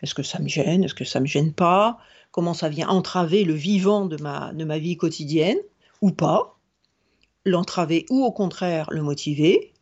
Est-ce 0.01 0.13
que 0.13 0.21
ça 0.21 0.39
me 0.39 0.47
gêne? 0.47 0.83
Est-ce 0.83 0.93
que 0.93 1.05
ça 1.05 1.19
me 1.19 1.25
gêne 1.25 1.53
pas? 1.53 1.97
Comment 2.31 2.53
ça 2.53 2.69
vient 2.69 2.89
entraver 2.89 3.45
le 3.45 3.53
vivant 3.53 4.05
de 4.05 4.17
ma 4.17 4.77
vie 4.77 4.97
quotidienne? 4.97 5.57
Ou 6.01 6.11
pas? 6.11 6.59
L'entraver 7.45 8.05
ou 8.09 8.23
au 8.25 8.31
contraire 8.31 8.87
le 8.91 9.01
motiver? 9.01 9.73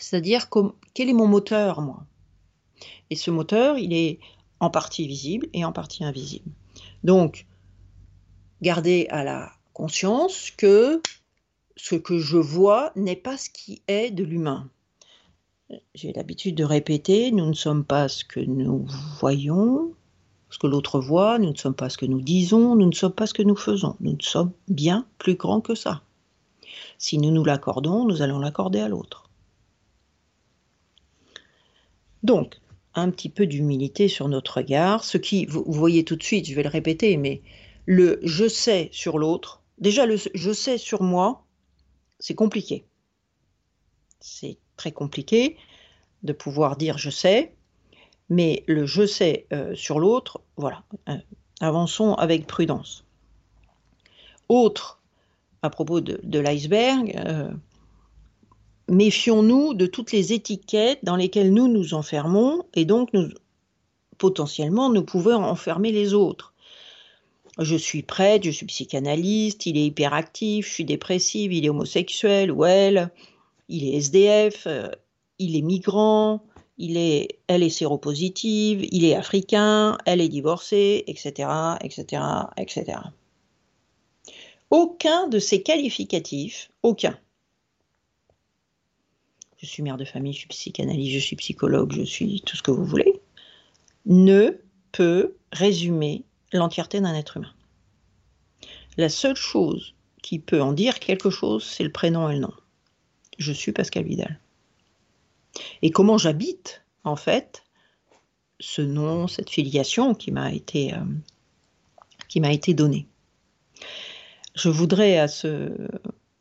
C'est-à-dire 0.00 0.48
quel 0.94 1.08
est 1.08 1.12
mon 1.12 1.28
moteur, 1.28 1.82
moi? 1.82 2.04
Et 3.10 3.16
ce 3.16 3.30
moteur, 3.30 3.78
il 3.78 3.92
est 3.92 4.18
en 4.60 4.70
partie 4.70 5.06
visible 5.06 5.48
et 5.52 5.64
en 5.64 5.72
partie 5.72 6.04
invisible. 6.04 6.50
Donc, 7.02 7.46
garder 8.62 9.06
à 9.10 9.24
la 9.24 9.52
conscience 9.72 10.50
que 10.50 11.02
ce 11.76 11.96
que 11.96 12.18
je 12.18 12.38
vois 12.38 12.92
n'est 12.96 13.16
pas 13.16 13.36
ce 13.36 13.50
qui 13.50 13.82
est 13.88 14.10
de 14.10 14.24
l'humain 14.24 14.70
j'ai 15.94 16.12
l'habitude 16.12 16.54
de 16.54 16.64
répéter, 16.64 17.30
nous 17.32 17.46
ne 17.46 17.54
sommes 17.54 17.84
pas 17.84 18.08
ce 18.08 18.24
que 18.24 18.40
nous 18.40 18.86
voyons, 19.18 19.94
ce 20.50 20.58
que 20.58 20.66
l'autre 20.66 21.00
voit, 21.00 21.38
nous 21.38 21.50
ne 21.50 21.56
sommes 21.56 21.74
pas 21.74 21.88
ce 21.88 21.98
que 21.98 22.06
nous 22.06 22.20
disons, 22.20 22.76
nous 22.76 22.86
ne 22.86 22.94
sommes 22.94 23.12
pas 23.12 23.26
ce 23.26 23.34
que 23.34 23.42
nous 23.42 23.56
faisons, 23.56 23.96
nous 24.00 24.16
sommes 24.20 24.52
bien 24.68 25.06
plus 25.18 25.34
grands 25.34 25.60
que 25.60 25.74
ça. 25.74 26.02
Si 26.98 27.18
nous 27.18 27.30
nous 27.30 27.44
l'accordons, 27.44 28.04
nous 28.04 28.22
allons 28.22 28.38
l'accorder 28.38 28.80
à 28.80 28.88
l'autre. 28.88 29.28
Donc, 32.22 32.60
un 32.94 33.10
petit 33.10 33.28
peu 33.28 33.46
d'humilité 33.46 34.08
sur 34.08 34.28
notre 34.28 34.58
regard, 34.58 35.04
ce 35.04 35.18
qui, 35.18 35.46
vous 35.46 35.64
voyez 35.66 36.04
tout 36.04 36.16
de 36.16 36.22
suite, 36.22 36.46
je 36.46 36.54
vais 36.54 36.62
le 36.62 36.68
répéter, 36.68 37.16
mais 37.16 37.42
le 37.86 38.20
je 38.22 38.48
sais 38.48 38.88
sur 38.92 39.18
l'autre, 39.18 39.62
déjà 39.78 40.06
le 40.06 40.16
je 40.16 40.52
sais 40.52 40.78
sur 40.78 41.02
moi, 41.02 41.44
c'est 42.18 42.34
compliqué. 42.34 42.84
c'est 44.20 44.58
très 44.76 44.92
compliqué 44.92 45.56
de 46.22 46.32
pouvoir 46.32 46.76
dire 46.76 46.98
je 46.98 47.10
sais, 47.10 47.54
mais 48.28 48.64
le 48.66 48.86
je 48.86 49.06
sais 49.06 49.46
euh, 49.52 49.74
sur 49.74 50.00
l'autre, 50.00 50.40
voilà, 50.56 50.82
euh, 51.08 51.16
avançons 51.60 52.14
avec 52.14 52.46
prudence. 52.46 53.04
Autre, 54.48 55.00
à 55.62 55.70
propos 55.70 56.00
de, 56.00 56.38
l'iceberg, 56.38 57.14
euh, 57.16 57.50
méfions-nous 58.88 59.74
de 59.74 59.86
toutes 59.86 60.12
les 60.12 60.32
étiquettes 60.32 61.00
dans 61.02 61.16
lesquelles 61.16 61.52
nous 61.52 61.68
nous 61.68 61.94
enfermons 61.94 62.64
et 62.74 62.84
donc 62.84 63.12
nous, 63.12 63.28
potentiellement 64.18 64.90
nous 64.90 65.04
pouvons 65.04 65.42
enfermer 65.44 65.92
les 65.92 66.14
autres. 66.14 66.54
Je 67.58 67.76
suis 67.76 68.02
prête, 68.02 68.44
je 68.44 68.50
suis 68.50 68.66
psychanalyste, 68.66 69.66
il 69.66 69.76
est 69.76 69.86
hyperactif, 69.86 70.68
je 70.68 70.72
suis 70.72 70.84
dépressive, 70.84 71.52
il 71.52 71.64
est 71.64 71.68
homosexuel 71.68 72.50
ou 72.50 72.64
elle, 72.64 73.10
il 73.68 73.86
est 73.86 73.96
SDF, 73.96 74.66
il 75.38 75.56
est 75.56 75.62
migrant, 75.62 76.42
il 76.78 76.96
est, 76.96 77.38
elle 77.46 77.62
est 77.62 77.70
séropositive, 77.70 78.86
il 78.90 79.04
est 79.04 79.14
africain, 79.14 79.98
elle 80.04 80.20
est 80.20 80.28
divorcée, 80.28 81.04
etc., 81.06 81.48
etc., 81.80 82.22
etc. 82.56 82.98
Aucun 84.70 85.28
de 85.28 85.38
ces 85.38 85.62
qualificatifs, 85.62 86.70
aucun. 86.82 87.16
Je 89.64 89.70
suis 89.70 89.82
mère 89.82 89.96
de 89.96 90.04
famille, 90.04 90.34
je 90.34 90.40
suis 90.40 90.48
psychanalyste, 90.48 91.14
je 91.14 91.18
suis 91.18 91.36
psychologue, 91.36 91.94
je 91.94 92.02
suis 92.02 92.42
tout 92.42 92.54
ce 92.54 92.62
que 92.62 92.70
vous 92.70 92.84
voulez, 92.84 93.22
ne 94.04 94.60
peut 94.92 95.36
résumer 95.52 96.24
l'entièreté 96.52 97.00
d'un 97.00 97.14
être 97.14 97.38
humain. 97.38 97.54
La 98.98 99.08
seule 99.08 99.36
chose 99.36 99.94
qui 100.22 100.38
peut 100.38 100.60
en 100.60 100.74
dire 100.74 101.00
quelque 101.00 101.30
chose, 101.30 101.64
c'est 101.64 101.82
le 101.82 101.90
prénom 101.90 102.28
et 102.28 102.34
le 102.34 102.40
nom. 102.40 102.52
Je 103.38 103.52
suis 103.52 103.72
Pascal 103.72 104.04
Vidal 104.04 104.38
et 105.80 105.90
comment 105.90 106.18
j'habite, 106.18 106.82
en 107.04 107.16
fait, 107.16 107.64
ce 108.60 108.82
nom, 108.82 109.28
cette 109.28 109.48
filiation 109.48 110.14
qui 110.14 110.30
m'a 110.30 110.52
été, 110.52 110.92
euh, 110.92 111.04
qui 112.28 112.40
m'a 112.40 112.52
été 112.52 112.74
donnée? 112.74 113.06
Je 114.54 114.68
voudrais 114.68 115.18
à 115.18 115.26
ce, 115.26 115.72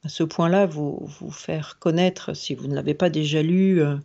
à 0.03 0.09
ce 0.09 0.23
point-là 0.23 0.65
vous, 0.65 0.99
vous, 1.01 1.31
faire 1.31 1.79
connaître, 1.79 2.33
si 2.33 2.55
vous 2.55 2.67
ne 2.67 2.75
l'avez 2.75 2.93
pas 2.93 3.09
déjà 3.09 3.41
lu, 3.41 3.81
euh, 3.81 3.97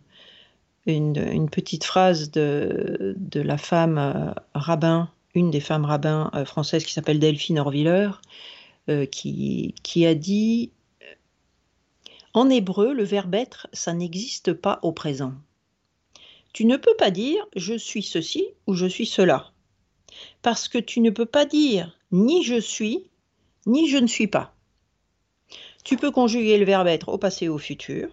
une, 0.85 1.49
petite 1.49 1.83
phrase 1.83 2.31
de, 2.31 3.15
de 3.17 3.41
la 3.41 3.57
femme 3.57 3.97
euh, 3.97 4.31
rabbin, 4.53 5.09
une 5.35 5.51
des 5.51 5.59
femmes 5.59 5.85
rabbins 5.85 6.31
françaises 6.45 6.83
qui 6.85 6.93
s'appelle 6.93 7.19
Delphine 7.19 7.59
Orviller, 7.59 8.09
qui, 9.11 9.75
qui 9.83 10.07
a 10.07 10.15
dit 10.15 10.71
en 12.33 12.49
hébreu, 12.49 12.93
le 12.93 13.03
verbe 13.03 13.33
être, 13.33 13.67
ça 13.73 13.93
n'existe 13.93 14.53
pas 14.53 14.79
au 14.83 14.91
présent. 14.91 15.33
Tu 16.53 16.65
ne 16.65 16.77
peux 16.77 16.95
pas 16.95 17.11
dire 17.11 17.45
je 17.55 17.73
suis 17.75 18.03
ceci 18.03 18.45
ou 18.67 18.73
je 18.73 18.85
suis 18.85 19.05
cela. 19.05 19.51
Parce 20.41 20.67
que 20.67 20.77
tu 20.77 20.99
ne 20.99 21.09
peux 21.09 21.25
pas 21.25 21.45
dire 21.45 21.97
ni 22.11 22.43
je 22.43 22.59
suis, 22.59 23.09
ni 23.65 23.89
je 23.89 23.97
ne 23.97 24.07
suis 24.07 24.27
pas. 24.27 24.53
Tu 25.83 25.97
peux 25.97 26.11
conjuguer 26.11 26.57
le 26.57 26.65
verbe 26.65 26.87
être 26.87 27.09
au 27.09 27.17
passé 27.17 27.49
ou 27.49 27.55
au 27.55 27.57
futur. 27.57 28.09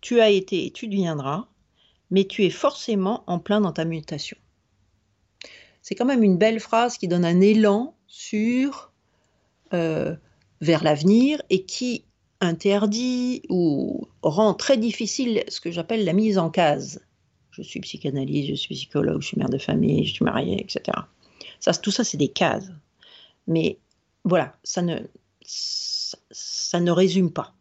Tu 0.00 0.20
as 0.20 0.30
été 0.30 0.66
et 0.66 0.70
tu 0.70 0.88
deviendras, 0.88 1.46
mais 2.10 2.24
tu 2.24 2.44
es 2.44 2.50
forcément 2.50 3.24
en 3.26 3.38
plein 3.38 3.60
dans 3.60 3.72
ta 3.72 3.84
mutation. 3.84 4.36
C'est 5.82 5.94
quand 5.94 6.04
même 6.04 6.22
une 6.22 6.38
belle 6.38 6.60
phrase 6.60 6.96
qui 6.96 7.08
donne 7.08 7.24
un 7.24 7.40
élan 7.40 7.94
sur 8.06 8.92
euh, 9.72 10.14
vers 10.60 10.84
l'avenir 10.84 11.42
et 11.50 11.64
qui 11.64 12.04
interdit 12.40 13.42
ou 13.48 14.06
rend 14.22 14.54
très 14.54 14.76
difficile 14.76 15.44
ce 15.48 15.60
que 15.60 15.70
j'appelle 15.70 16.04
la 16.04 16.12
mise 16.12 16.38
en 16.38 16.50
case. 16.50 17.02
Je 17.50 17.62
suis 17.62 17.80
psychanalyste, 17.80 18.50
je 18.50 18.54
suis 18.54 18.74
psychologue, 18.74 19.20
je 19.20 19.28
suis 19.28 19.38
mère 19.38 19.48
de 19.48 19.58
famille, 19.58 20.06
je 20.06 20.14
suis 20.14 20.24
mariée, 20.24 20.60
etc. 20.60 20.98
Tout 21.82 21.90
ça, 21.90 22.04
c'est 22.04 22.16
des 22.16 22.28
cases. 22.28 22.70
Mais 23.46 23.78
voilà, 24.24 24.56
ça 24.64 24.82
ne, 24.82 24.98
ça, 26.34 26.80
ne 26.80 26.90
résume 26.90 27.32
pas. 27.32 27.54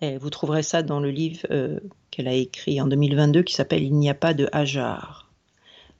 Et 0.00 0.18
vous 0.18 0.28
trouverez 0.28 0.62
ça 0.62 0.82
dans 0.82 1.00
le 1.00 1.10
livre 1.10 1.46
euh, 1.50 1.80
qu'elle 2.10 2.28
a 2.28 2.34
écrit 2.34 2.80
en 2.80 2.86
2022 2.86 3.42
qui 3.42 3.54
s'appelle 3.54 3.82
Il 3.82 3.94
n'y 3.94 4.10
a 4.10 4.14
pas 4.14 4.34
de 4.34 4.48
Hajar, 4.52 5.30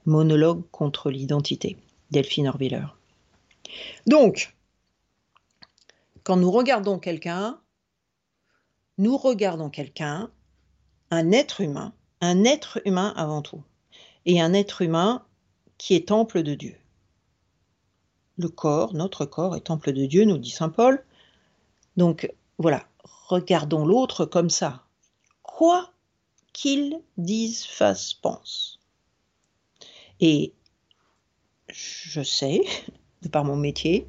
monologue 0.05 0.63
contre 0.71 1.09
l'identité, 1.09 1.77
Delphine 2.11 2.47
Orviller. 2.47 2.85
Donc, 4.05 4.55
quand 6.23 6.37
nous 6.37 6.51
regardons 6.51 6.99
quelqu'un, 6.99 7.59
nous 8.97 9.17
regardons 9.17 9.69
quelqu'un, 9.69 10.29
un 11.09 11.31
être 11.31 11.61
humain, 11.61 11.93
un 12.21 12.43
être 12.43 12.81
humain 12.85 13.13
avant 13.15 13.41
tout, 13.41 13.63
et 14.25 14.41
un 14.41 14.53
être 14.53 14.81
humain 14.81 15.25
qui 15.77 15.95
est 15.95 16.09
temple 16.09 16.43
de 16.43 16.53
Dieu. 16.53 16.75
Le 18.37 18.49
corps, 18.49 18.93
notre 18.93 19.25
corps 19.25 19.55
est 19.55 19.61
temple 19.61 19.93
de 19.93 20.05
Dieu, 20.05 20.25
nous 20.25 20.37
dit 20.37 20.51
Saint 20.51 20.69
Paul. 20.69 21.03
Donc 21.95 22.31
voilà, 22.57 22.83
regardons 23.27 23.85
l'autre 23.85 24.25
comme 24.25 24.49
ça. 24.49 24.83
Quoi 25.41 25.91
qu'il 26.53 27.01
dise, 27.17 27.65
fasse, 27.65 28.13
pense. 28.13 28.79
Et 30.19 30.53
je 31.67 32.23
sais, 32.23 32.61
de 33.21 33.29
par 33.29 33.43
mon 33.43 33.55
métier, 33.55 34.07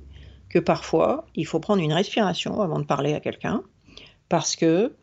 que 0.49 0.59
parfois, 0.59 1.27
il 1.35 1.47
faut 1.47 1.61
prendre 1.61 1.83
une 1.83 1.93
respiration 1.93 2.61
avant 2.61 2.79
de 2.79 2.85
parler 2.85 3.15
à 3.15 3.21
quelqu'un, 3.21 3.63
parce 4.29 4.57
que 4.57 4.97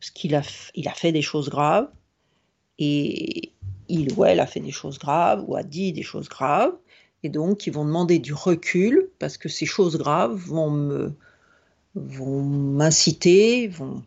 ce 0.00 0.10
qu'il 0.12 0.34
a, 0.34 0.42
il 0.74 0.88
a 0.88 0.94
fait 0.94 1.12
des 1.12 1.22
choses 1.22 1.48
graves, 1.48 1.88
et 2.78 3.52
il 3.88 4.12
ou 4.16 4.24
elle 4.24 4.40
a 4.40 4.46
fait 4.46 4.60
des 4.60 4.70
choses 4.70 4.98
graves, 4.98 5.44
ou 5.46 5.56
a 5.56 5.62
dit 5.62 5.92
des 5.92 6.02
choses 6.02 6.28
graves, 6.28 6.74
et 7.22 7.28
donc 7.28 7.66
ils 7.66 7.72
vont 7.72 7.84
demander 7.84 8.18
du 8.18 8.34
recul, 8.34 9.08
parce 9.18 9.36
que 9.36 9.48
ces 9.48 9.66
choses 9.66 9.96
graves 9.96 10.34
vont 10.34 10.70
me 10.70 11.12
vont 11.94 12.42
m'inciter, 12.42 13.68
vont, 13.68 14.02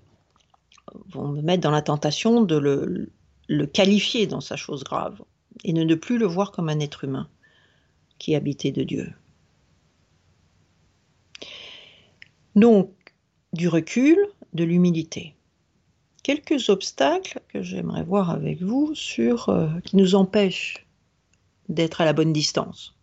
vont 1.10 1.28
me 1.28 1.42
mettre 1.42 1.62
dans 1.62 1.72
la 1.72 1.84
tentation 1.84 2.42
de 2.42 2.58
le, 2.58 3.12
le 3.48 3.66
qualifier 3.68 4.26
dans 4.26 4.42
sa 4.42 4.56
chose 4.56 4.84
grave, 4.84 5.22
et 5.64 5.74
de 5.74 5.84
ne 5.84 5.96
plus 5.96 6.18
le 6.18 6.26
voir 6.26 6.52
comme 6.52 6.70
un 6.70 6.80
être 6.80 7.04
humain 7.04 7.30
qui 8.18 8.36
habitait 8.36 8.72
de 8.72 8.84
Dieu. 8.84 9.14
Donc, 12.56 12.92
du 13.54 13.68
recul, 13.68 14.18
de 14.54 14.64
l'humilité. 14.64 15.36
Quelques 16.24 16.70
obstacles 16.70 17.42
que 17.50 17.62
j'aimerais 17.62 18.04
voir 18.04 18.32
avec 18.32 18.62
vous 18.62 18.96
sur 18.96 19.50
euh, 19.50 19.68
qui 19.84 19.98
nous 19.98 20.16
empêchent 20.16 20.88
d'être 21.70 22.02
à 22.02 22.06
la 22.06 22.14
bonne 22.14 22.34
distance. 22.34 22.95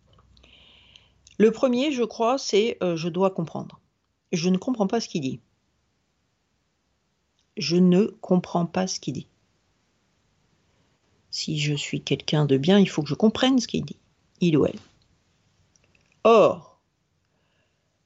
Le 1.37 1.51
premier, 1.51 1.91
je 1.91 2.03
crois, 2.03 2.37
c'est 2.37 2.77
euh, 2.81 2.95
je 2.95 3.09
dois 3.09 3.31
comprendre. 3.31 3.79
Je 4.31 4.49
ne 4.49 4.57
comprends 4.57 4.87
pas 4.87 4.99
ce 4.99 5.07
qu'il 5.07 5.21
dit. 5.21 5.39
Je 7.57 7.75
ne 7.75 8.05
comprends 8.21 8.65
pas 8.65 8.87
ce 8.87 8.99
qu'il 8.99 9.13
dit. 9.13 9.27
Si 11.29 11.59
je 11.59 11.73
suis 11.73 12.01
quelqu'un 12.01 12.45
de 12.45 12.57
bien, 12.57 12.79
il 12.79 12.89
faut 12.89 13.01
que 13.01 13.09
je 13.09 13.15
comprenne 13.15 13.59
ce 13.59 13.67
qu'il 13.67 13.85
dit, 13.85 13.99
il 14.39 14.57
ou 14.57 14.65
elle. 14.65 14.79
Or, 16.23 16.79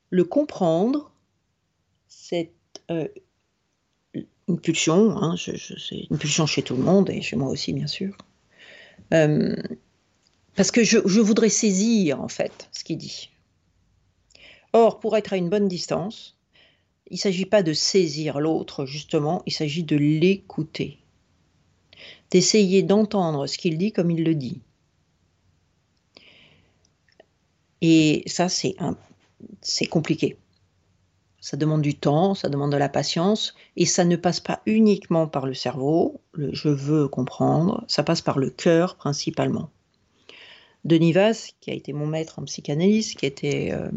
le 0.09 0.23
comprendre, 0.23 1.11
c'est 2.07 2.51
euh, 2.89 3.07
une 4.47 4.59
pulsion, 4.59 5.17
hein, 5.17 5.35
c'est 5.37 6.07
une 6.09 6.17
pulsion 6.17 6.45
chez 6.45 6.63
tout 6.63 6.75
le 6.75 6.83
monde 6.83 7.09
et 7.09 7.21
chez 7.21 7.35
moi 7.35 7.49
aussi 7.49 7.73
bien 7.73 7.87
sûr, 7.87 8.17
euh, 9.13 9.55
parce 10.57 10.71
que 10.71 10.83
je, 10.83 11.19
voudrais 11.19 11.49
saisir 11.49 12.19
en 12.19 12.27
fait 12.27 12.67
ce 12.71 12.83
qu'il 12.83 12.97
dit. 12.97 13.29
Or, 14.73 14.99
pour 14.99 15.15
être 15.15 15.31
à 15.31 15.37
une 15.37 15.49
bonne 15.49 15.67
distance, 15.67 16.35
il 17.11 17.13
ne 17.13 17.19
s'agit 17.19 17.45
pas 17.45 17.61
de 17.61 17.73
saisir 17.73 18.39
l'autre, 18.39 18.87
justement, 18.87 19.43
il 19.45 19.53
s'agit 19.53 19.83
de 19.83 19.95
l'écouter, 19.95 20.97
d'essayer 22.31 22.81
d'entendre 22.81 23.45
ce 23.45 23.59
qu'il 23.59 23.77
dit 23.77 23.91
comme 23.91 24.09
il 24.09 24.23
le 24.23 24.33
dit. 24.33 24.59
Et 27.81 28.23
ça, 28.25 28.49
c'est 28.49 29.85
compliqué. 29.85 30.37
Ça 31.39 31.55
demande 31.55 31.83
du 31.83 31.93
temps, 31.93 32.33
ça 32.33 32.49
demande 32.49 32.71
de 32.71 32.77
la 32.77 32.89
patience, 32.89 33.53
et 33.75 33.85
ça 33.85 34.05
ne 34.05 34.15
passe 34.15 34.39
pas 34.39 34.63
uniquement 34.65 35.27
par 35.27 35.45
le 35.45 35.53
cerveau, 35.53 36.19
le 36.31 36.51
je 36.51 36.69
veux 36.69 37.07
comprendre, 37.07 37.85
ça 37.87 38.01
passe 38.01 38.23
par 38.23 38.39
le 38.39 38.49
cœur 38.49 38.95
principalement. 38.95 39.69
Denis 40.85 41.11
Vaz, 41.11 41.51
qui 41.59 41.71
a 41.71 41.73
été 41.73 41.93
mon 41.93 42.07
maître 42.07 42.39
en 42.39 42.43
psychanalyse, 42.45 43.13
qui 43.13 43.25
était 43.25 43.69
euh, 43.71 43.89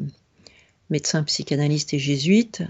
médecin 0.89 1.23
psychanalyste 1.23 1.95
et 1.95 1.99
jésuite, 1.99 2.63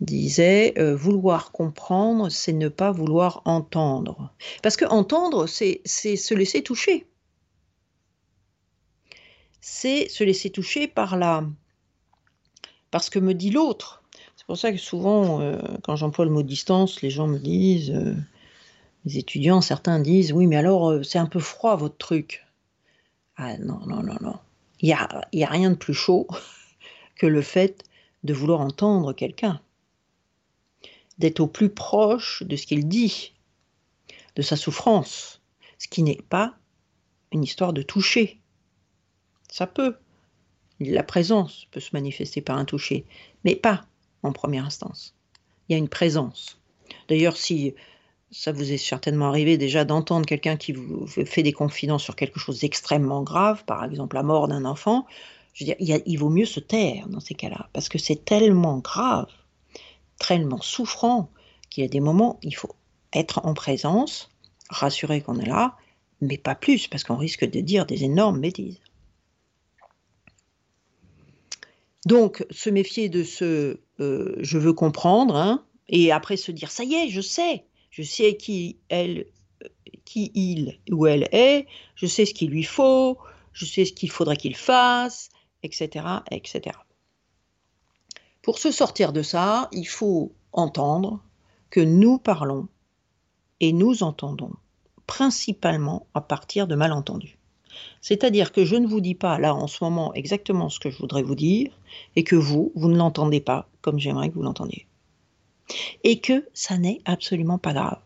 disait 0.00 0.74
euh, 0.78 0.94
vouloir 0.94 1.52
comprendre, 1.52 2.28
c'est 2.30 2.52
ne 2.52 2.68
pas 2.68 2.92
vouloir 2.92 3.42
entendre. 3.44 4.32
Parce 4.62 4.76
que 4.76 4.84
entendre, 4.84 5.46
c'est 5.46 5.82
se 5.84 6.34
laisser 6.34 6.62
toucher. 6.62 7.06
C'est 9.60 10.08
se 10.08 10.24
laisser 10.24 10.50
toucher 10.50 10.88
par 10.88 11.16
la, 11.16 11.44
parce 12.90 13.10
que 13.10 13.18
me 13.18 13.34
dit 13.34 13.50
l'autre 13.50 14.02
pour 14.48 14.56
ça 14.56 14.72
que 14.72 14.78
souvent, 14.78 15.42
euh, 15.42 15.58
quand 15.82 15.94
j'emploie 15.94 16.24
le 16.24 16.30
mot 16.30 16.42
distance, 16.42 17.02
les 17.02 17.10
gens 17.10 17.28
me 17.28 17.38
disent, 17.38 17.94
les 19.04 19.18
étudiants, 19.18 19.60
certains 19.60 20.00
disent, 20.00 20.32
oui, 20.32 20.46
mais 20.46 20.56
alors 20.56 21.04
c'est 21.04 21.18
un 21.18 21.26
peu 21.26 21.38
froid 21.38 21.76
votre 21.76 21.98
truc. 21.98 22.47
Ah 23.38 23.56
non, 23.58 23.78
non, 23.86 24.02
non, 24.02 24.16
non. 24.20 24.38
Il 24.80 24.86
n'y 24.86 24.92
a, 24.92 25.28
y 25.32 25.44
a 25.44 25.48
rien 25.48 25.70
de 25.70 25.76
plus 25.76 25.94
chaud 25.94 26.26
que 27.16 27.26
le 27.26 27.40
fait 27.40 27.84
de 28.24 28.34
vouloir 28.34 28.60
entendre 28.60 29.12
quelqu'un, 29.12 29.60
d'être 31.18 31.40
au 31.40 31.46
plus 31.46 31.70
proche 31.70 32.42
de 32.42 32.56
ce 32.56 32.66
qu'il 32.66 32.88
dit, 32.88 33.32
de 34.34 34.42
sa 34.42 34.56
souffrance, 34.56 35.40
ce 35.78 35.86
qui 35.86 36.02
n'est 36.02 36.20
pas 36.28 36.56
une 37.32 37.44
histoire 37.44 37.72
de 37.72 37.82
toucher. 37.82 38.40
Ça 39.50 39.66
peut. 39.66 39.96
La 40.80 41.02
présence 41.04 41.66
peut 41.70 41.80
se 41.80 41.90
manifester 41.92 42.40
par 42.40 42.56
un 42.56 42.64
toucher, 42.64 43.04
mais 43.44 43.54
pas 43.54 43.86
en 44.22 44.32
première 44.32 44.64
instance. 44.64 45.14
Il 45.68 45.72
y 45.72 45.74
a 45.76 45.78
une 45.78 45.88
présence. 45.88 46.60
D'ailleurs, 47.08 47.36
si 47.36 47.74
ça 48.30 48.52
vous 48.52 48.72
est 48.72 48.78
certainement 48.78 49.28
arrivé 49.28 49.56
déjà 49.56 49.84
d'entendre 49.84 50.26
quelqu'un 50.26 50.56
qui 50.56 50.72
vous 50.72 51.06
fait 51.06 51.42
des 51.42 51.52
confidences 51.52 52.02
sur 52.02 52.16
quelque 52.16 52.38
chose 52.38 52.60
d'extrêmement 52.60 53.22
grave, 53.22 53.64
par 53.64 53.84
exemple 53.84 54.16
la 54.16 54.22
mort 54.22 54.48
d'un 54.48 54.64
enfant, 54.64 55.06
je 55.54 55.64
veux 55.64 55.74
dire, 55.74 56.00
il, 56.04 56.16
vaut 56.18 56.28
mieux 56.28 56.44
se 56.44 56.60
taire 56.60 57.08
dans 57.08 57.20
ces 57.20 57.34
cas-là, 57.34 57.68
parce 57.72 57.88
que 57.88 57.98
c'est 57.98 58.24
tellement 58.24 58.78
grave, 58.78 59.28
tellement 60.18 60.60
souffrant, 60.60 61.30
qu'il 61.70 61.82
y 61.82 61.86
a 61.86 61.88
des 61.88 62.00
moments, 62.00 62.36
où 62.36 62.38
il 62.42 62.54
faut 62.54 62.74
être 63.12 63.44
en 63.44 63.54
présence, 63.54 64.30
rassurer 64.70 65.20
qu'on 65.20 65.38
est 65.40 65.46
là, 65.46 65.76
mais 66.20 66.38
pas 66.38 66.54
plus, 66.54 66.86
parce 66.86 67.04
qu'on 67.04 67.16
risque 67.16 67.48
de 67.48 67.60
dire 67.60 67.86
des 67.86 68.04
énormes 68.04 68.40
bêtises. 68.40 68.80
Donc, 72.06 72.46
se 72.50 72.70
méfier 72.70 73.08
de 73.08 73.24
ce 73.24 73.80
euh, 74.00 74.36
je 74.38 74.58
veux 74.58 74.72
comprendre, 74.72 75.34
hein, 75.36 75.64
et 75.88 76.12
après 76.12 76.36
se 76.36 76.52
dire 76.52 76.70
ça 76.70 76.84
y 76.84 76.94
est, 76.94 77.08
je 77.08 77.20
sais, 77.20 77.64
je 77.90 78.02
sais 78.02 78.36
qui 78.36 78.78
elle, 78.88 79.26
qui 80.04 80.30
il 80.34 80.78
ou 80.90 81.06
elle 81.06 81.28
est, 81.32 81.66
je 81.94 82.06
sais 82.06 82.26
ce 82.26 82.34
qu'il 82.34 82.50
lui 82.50 82.64
faut, 82.64 83.18
je 83.52 83.64
sais 83.64 83.84
ce 83.84 83.92
qu'il 83.92 84.10
faudrait 84.10 84.36
qu'il 84.36 84.56
fasse, 84.56 85.30
etc., 85.62 86.06
etc. 86.30 86.76
Pour 88.42 88.58
se 88.58 88.70
sortir 88.70 89.12
de 89.12 89.22
ça, 89.22 89.68
il 89.72 89.86
faut 89.86 90.32
entendre 90.52 91.20
que 91.70 91.80
nous 91.80 92.18
parlons 92.18 92.68
et 93.60 93.72
nous 93.72 94.02
entendons 94.02 94.52
principalement 95.06 96.06
à 96.14 96.20
partir 96.20 96.66
de 96.66 96.74
malentendus. 96.74 97.38
C'est-à-dire 98.00 98.52
que 98.52 98.64
je 98.64 98.76
ne 98.76 98.86
vous 98.86 99.00
dis 99.00 99.14
pas 99.14 99.38
là 99.38 99.54
en 99.54 99.66
ce 99.66 99.82
moment 99.84 100.12
exactement 100.14 100.68
ce 100.68 100.80
que 100.80 100.90
je 100.90 100.98
voudrais 100.98 101.22
vous 101.22 101.34
dire 101.34 101.78
et 102.16 102.24
que 102.24 102.36
vous, 102.36 102.72
vous 102.74 102.88
ne 102.88 102.96
l'entendez 102.96 103.40
pas 103.40 103.68
comme 103.80 103.98
j'aimerais 103.98 104.30
que 104.30 104.34
vous 104.34 104.42
l'entendiez. 104.42 104.87
Et 106.04 106.20
que 106.20 106.46
ça 106.54 106.78
n'est 106.78 107.00
absolument 107.04 107.58
pas 107.58 107.72
grave. 107.72 107.98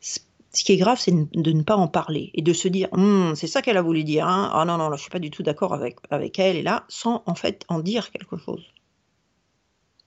Ce 0.00 0.64
qui 0.64 0.72
est 0.72 0.76
grave, 0.76 0.98
c'est 0.98 1.12
de 1.12 1.52
ne 1.52 1.62
pas 1.62 1.76
en 1.76 1.88
parler 1.88 2.30
et 2.34 2.42
de 2.42 2.52
se 2.52 2.68
dire 2.68 2.88
hum, 2.92 3.34
c'est 3.36 3.46
ça 3.46 3.60
qu'elle 3.62 3.76
a 3.76 3.82
voulu 3.82 4.04
dire. 4.04 4.26
Hein. 4.26 4.50
Ah 4.52 4.64
non, 4.64 4.78
non, 4.78 4.88
là, 4.88 4.96
je 4.96 5.02
suis 5.02 5.10
pas 5.10 5.18
du 5.18 5.30
tout 5.30 5.42
d'accord 5.42 5.74
avec, 5.74 5.96
avec 6.10 6.38
elle 6.38 6.56
et 6.56 6.62
là, 6.62 6.84
sans 6.88 7.22
en 7.26 7.34
fait 7.34 7.64
en 7.68 7.80
dire 7.80 8.10
quelque 8.10 8.36
chose. 8.38 8.64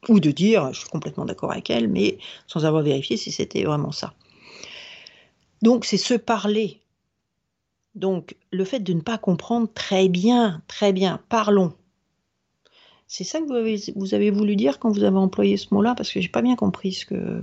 Ou 0.07 0.19
de 0.19 0.31
dire 0.31 0.73
je 0.73 0.79
suis 0.79 0.89
complètement 0.89 1.25
d'accord 1.25 1.51
avec 1.51 1.69
elle, 1.69 1.87
mais 1.87 2.17
sans 2.47 2.65
avoir 2.65 2.83
vérifié 2.83 3.17
si 3.17 3.31
c'était 3.31 3.63
vraiment 3.63 3.91
ça. 3.91 4.13
Donc, 5.61 5.85
c'est 5.85 5.97
se 5.97 6.13
parler 6.13 6.81
donc, 7.95 8.37
le 8.51 8.63
fait 8.65 8.79
de 8.79 8.93
ne 8.93 9.01
pas 9.01 9.17
comprendre, 9.17 9.67
très 9.73 10.09
bien, 10.09 10.61
très 10.67 10.93
bien, 10.93 11.19
parlons. 11.27 11.73
C'est 13.11 13.23
ça 13.23 13.39
que 13.39 13.45
vous 13.97 14.13
avez, 14.13 14.29
voulu 14.29 14.55
dire 14.55 14.77
quand 14.77 14.91
vous 14.91 15.03
avez 15.03 15.17
employé 15.17 15.57
ce 15.57 15.73
mot-là, 15.73 15.95
parce 15.95 16.11
que 16.11 16.21
j'ai 16.21 16.29
pas 16.29 16.43
bien 16.43 16.55
compris 16.55 16.93
ce 16.93 17.07
que, 17.07 17.41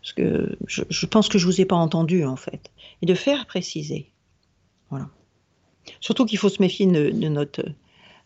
ce 0.00 0.14
que 0.14 0.56
je, 0.66 1.06
pense 1.06 1.28
que 1.28 1.36
je 1.36 1.44
vous 1.44 1.60
ai 1.60 1.66
pas 1.66 1.76
entendu 1.76 2.24
en 2.24 2.36
fait, 2.36 2.70
et 3.02 3.06
de 3.06 3.12
faire 3.12 3.44
préciser. 3.44 4.10
Voilà. 4.88 5.10
Surtout 6.00 6.24
qu'il 6.24 6.38
faut 6.38 6.48
se 6.48 6.62
méfier 6.62 6.86
de, 6.86 7.28
notre 7.28 7.62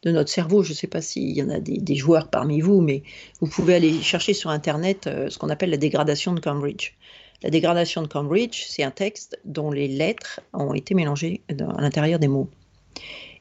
de 0.02 0.12
notre 0.12 0.30
cerveau. 0.30 0.62
Je 0.62 0.70
ne 0.70 0.74
sais 0.76 0.86
pas 0.86 1.00
s'il 1.00 1.36
y 1.36 1.42
en 1.42 1.50
a 1.50 1.58
des, 1.58 1.78
des, 1.78 1.96
joueurs 1.96 2.30
parmi 2.30 2.60
vous, 2.60 2.80
mais 2.80 3.02
vous 3.40 3.48
pouvez 3.48 3.74
aller 3.74 4.00
chercher 4.00 4.32
sur 4.32 4.50
Internet 4.50 5.08
euh, 5.08 5.28
ce 5.28 5.38
qu'on 5.38 5.48
appelle 5.48 5.70
la 5.70 5.78
dégradation 5.78 6.34
de 6.34 6.40
Cambridge. 6.40 6.92
La 7.42 7.50
dégradation 7.50 8.00
de 8.00 8.06
Cambridge, 8.06 8.64
c'est 8.68 8.84
un 8.84 8.92
texte 8.92 9.40
dont 9.44 9.72
les 9.72 9.88
lettres 9.88 10.40
ont 10.52 10.72
été 10.72 10.94
mélangées 10.94 11.42
à 11.48 11.80
l'intérieur 11.82 12.20
des 12.20 12.28
mots. 12.28 12.48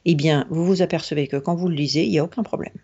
Eh 0.04 0.16
bien, 0.16 0.48
vous 0.50 0.66
vous 0.66 0.82
apercevez 0.82 1.28
que 1.28 1.36
quand 1.36 1.54
vous 1.54 1.68
le 1.68 1.76
lisez, 1.76 2.04
il 2.06 2.10
n'y 2.10 2.18
a 2.18 2.24
aucun 2.24 2.42
problème. 2.42 2.74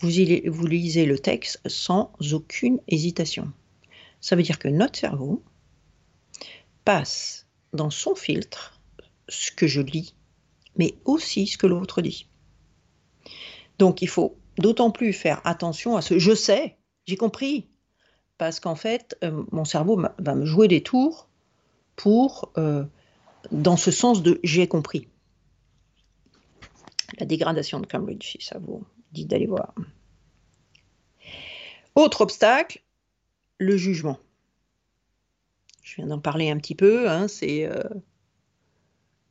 Vous, 0.00 0.08
lisez 0.08 1.06
le 1.06 1.18
texte 1.18 1.60
sans 1.66 2.12
aucune 2.32 2.80
hésitation. 2.86 3.50
Ça 4.20 4.36
veut 4.36 4.42
dire 4.42 4.58
que 4.58 4.68
notre 4.68 4.98
cerveau 4.98 5.42
passe 6.84 7.46
dans 7.72 7.90
son 7.90 8.14
filtre 8.14 8.80
ce 9.28 9.50
que 9.50 9.66
je 9.66 9.80
lis, 9.80 10.14
mais 10.76 10.94
aussi 11.04 11.46
ce 11.46 11.56
que 11.56 11.66
l'autre 11.66 12.02
dit. 12.02 12.28
Donc 13.78 14.02
il 14.02 14.08
faut 14.08 14.36
d'autant 14.58 14.90
plus 14.90 15.12
faire 15.12 15.40
attention 15.44 15.96
à 15.96 16.02
ce 16.02 16.18
je 16.18 16.34
sais, 16.34 16.76
j'ai 17.06 17.16
compris, 17.16 17.68
parce 18.38 18.60
qu'en 18.60 18.76
fait, 18.76 19.16
euh, 19.24 19.44
mon 19.50 19.64
cerveau 19.64 20.00
va 20.18 20.34
me 20.34 20.44
jouer 20.44 20.68
des 20.68 20.82
tours 20.82 21.28
pour, 21.94 22.52
euh, 22.58 22.84
dans 23.50 23.76
ce 23.76 23.90
sens 23.90 24.22
de 24.22 24.40
j'ai 24.44 24.68
compris. 24.68 25.08
La 27.18 27.26
dégradation 27.26 27.80
de 27.80 27.86
Cambridge, 27.86 28.32
si 28.32 28.38
ça 28.42 28.58
vous 28.58 28.84
d'aller 29.24 29.46
voir. 29.46 29.74
Autre 31.94 32.20
obstacle, 32.20 32.82
le 33.58 33.76
jugement. 33.76 34.18
Je 35.82 35.96
viens 35.96 36.06
d'en 36.06 36.18
parler 36.18 36.50
un 36.50 36.58
petit 36.58 36.74
peu, 36.74 37.08
hein, 37.08 37.28
c'est 37.28 37.64
euh, 37.64 37.82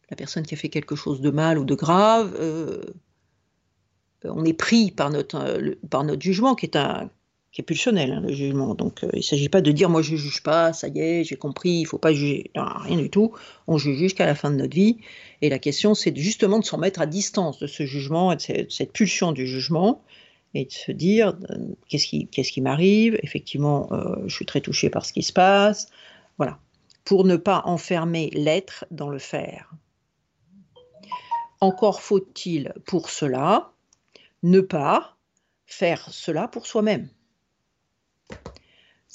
la 0.10 0.15
personne 0.15 0.45
qui 0.45 0.56
a 0.56 0.58
fait 0.58 0.69
quelque 0.69 0.95
chose 0.95 1.21
de 1.21 1.30
mal 1.30 1.60
ou 1.60 1.65
de 1.65 1.76
grave. 1.76 2.36
on 4.24 4.45
est 4.45 4.54
pris 4.54 4.89
par 4.91 5.12
notre, 5.12 5.76
par 5.89 6.04
notre 6.04 6.21
jugement, 6.21 6.56
qui 6.56 6.65
est 6.65 6.76
un, 6.76 7.10
qui 7.56 7.62
est 7.62 7.63
pulsionnel, 7.63 8.12
hein, 8.12 8.20
le 8.20 8.34
jugement. 8.34 8.76
Donc, 8.76 9.06
euh, 9.06 9.10
il 9.13 9.20
ne 9.20 9.24
s'agit 9.24 9.48
pas 9.48 9.62
de 9.62 9.72
dire 9.72 9.89
moi 9.89 10.02
je 10.02 10.12
ne 10.12 10.18
juge 10.18 10.44
pas, 10.44 10.74
ça 10.74 10.89
y 10.89 11.00
est, 11.00 11.24
j'ai 11.24 11.38
compris, 11.38 11.70
il 11.70 11.84
ne 11.84 11.88
faut 11.88 11.98
pas 11.98 12.12
juger. 12.12 12.52
rien 12.54 12.98
du 12.98 13.10
tout. 13.10 13.32
On 13.68 13.78
juge 13.78 13.98
jusqu'à 13.98 14.26
la 14.26 14.36
fin 14.36 14.52
de 14.52 14.58
notre 14.58 14.76
vie. 14.76 14.98
Et 15.41 15.48
la 15.48 15.58
question, 15.58 15.94
c'est 15.96 16.13
justement 16.13 16.60
de 16.60 16.65
s'en 16.65 16.78
mettre 16.78 17.00
à 17.00 17.06
distance 17.06 17.58
de 17.60 17.68
ce 17.68 17.86
jugement 17.86 18.34
et 18.34 18.36
de 18.36 18.68
cette, 18.70 18.91
pulsion 18.91 19.32
du 19.32 19.48
jugement 19.48 20.04
et 20.54 20.65
de 20.65 20.72
se 20.72 20.91
dire 20.91 21.38
euh, 21.50 21.58
qu'est-ce 21.88 22.08
qui, 22.08 22.28
qu'est-ce 22.28 22.52
qui 22.52 22.60
m'arrive? 22.60 23.18
Effectivement, 23.24 23.88
euh, 23.94 24.15
je 24.28 24.36
suis 24.36 24.46
très 24.46 24.60
touché 24.60 24.89
par 24.89 25.06
ce 25.06 25.13
qui 25.13 25.24
se 25.24 25.32
passe. 25.32 25.88
Voilà. 26.38 26.60
Pour 27.06 27.24
ne 27.24 27.38
pas 27.38 27.62
enfermer 27.63 28.32
l'être 28.34 28.86
dans 28.91 29.10
le 29.10 29.20
faire. 29.20 29.74
Encore 31.62 32.02
faut-il 32.02 32.74
pour 32.86 33.10
cela 33.10 33.72
ne 34.44 34.60
pas 34.60 35.15
faire 35.65 36.06
cela 36.12 36.50
pour 36.50 36.68
soi-même 36.68 37.08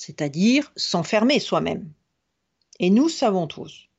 c'est-à-dire 0.00 0.72
s'enfermer 0.76 1.40
soi-même. 1.40 1.92
Et 2.78 2.88
nous 2.88 3.10
savons 3.10 3.46
tous 3.46 3.90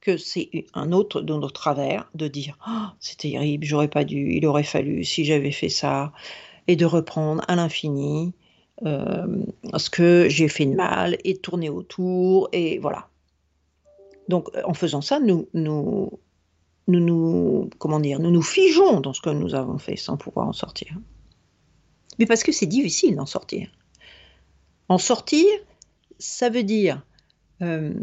que 0.00 0.16
c'est 0.16 0.64
un 0.72 0.92
autre 0.92 1.20
de 1.20 1.34
nos 1.34 1.50
travers 1.50 2.10
de 2.14 2.26
dire 2.26 2.56
oh, 2.66 2.86
c'est 3.00 3.18
terrible, 3.18 3.66
j'aurais 3.66 3.88
pas 3.88 4.04
dû, 4.04 4.32
il 4.32 4.46
aurait 4.46 4.62
fallu 4.62 5.04
si 5.04 5.26
j'avais 5.26 5.50
fait 5.50 5.68
ça, 5.68 6.14
et 6.68 6.74
de 6.74 6.86
reprendre 6.86 7.44
à 7.48 7.54
l'infini 7.54 8.32
euh, 8.86 9.44
ce 9.76 9.90
que 9.90 10.26
j'ai 10.30 10.48
fait 10.48 10.64
de 10.64 10.74
mal 10.74 11.18
et 11.24 11.34
de 11.34 11.38
tourner 11.38 11.68
autour, 11.68 12.48
et 12.52 12.78
voilà. 12.78 13.10
Donc 14.28 14.48
en 14.64 14.72
faisant 14.72 15.02
ça, 15.02 15.20
nous, 15.20 15.50
nous, 15.52 16.18
nous, 16.88 17.00
nous, 17.00 17.68
comment 17.76 18.00
dire, 18.00 18.20
nous 18.20 18.30
nous 18.30 18.40
figeons 18.40 19.00
dans 19.00 19.12
ce 19.12 19.20
que 19.20 19.28
nous 19.28 19.54
avons 19.54 19.76
fait 19.76 19.96
sans 19.96 20.16
pouvoir 20.16 20.48
en 20.48 20.54
sortir. 20.54 20.96
Mais 22.18 22.24
parce 22.24 22.42
que 22.42 22.52
c'est 22.52 22.64
difficile 22.64 23.16
d'en 23.16 23.26
sortir. 23.26 23.70
En 24.90 24.98
sortir, 24.98 25.46
ça 26.18 26.48
veut 26.48 26.64
dire 26.64 27.06
euh, 27.62 27.94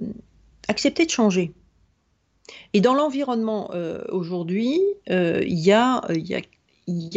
accepter 0.69 1.05
de 1.05 1.11
changer. 1.11 1.51
Et 2.71 2.79
dans 2.79 2.93
l'environnement 2.93 3.71
euh, 3.73 4.05
aujourd'hui, 4.07 4.79
euh, 5.09 5.43
il 5.45 5.59
y, 5.59 5.73
a, 5.73 6.01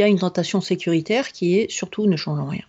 une 0.08 0.18
tentation 0.18 0.60
sécuritaire 0.60 1.30
qui 1.30 1.56
est 1.56 1.70
surtout 1.70 2.08
ne 2.08 2.16
changeons 2.16 2.48
rien. 2.48 2.64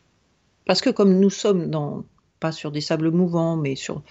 Parce 0.67 0.79
que 0.79 0.91
comme 0.91 1.19
nous 1.19 1.31
sommes 1.31 1.71
dans, 1.71 2.05
pas 2.39 2.51
sur 2.51 2.71
des 2.71 2.81
sables 2.81 3.09
mouvants, 3.09 3.57
mais 3.57 3.75
sur, 3.75 4.03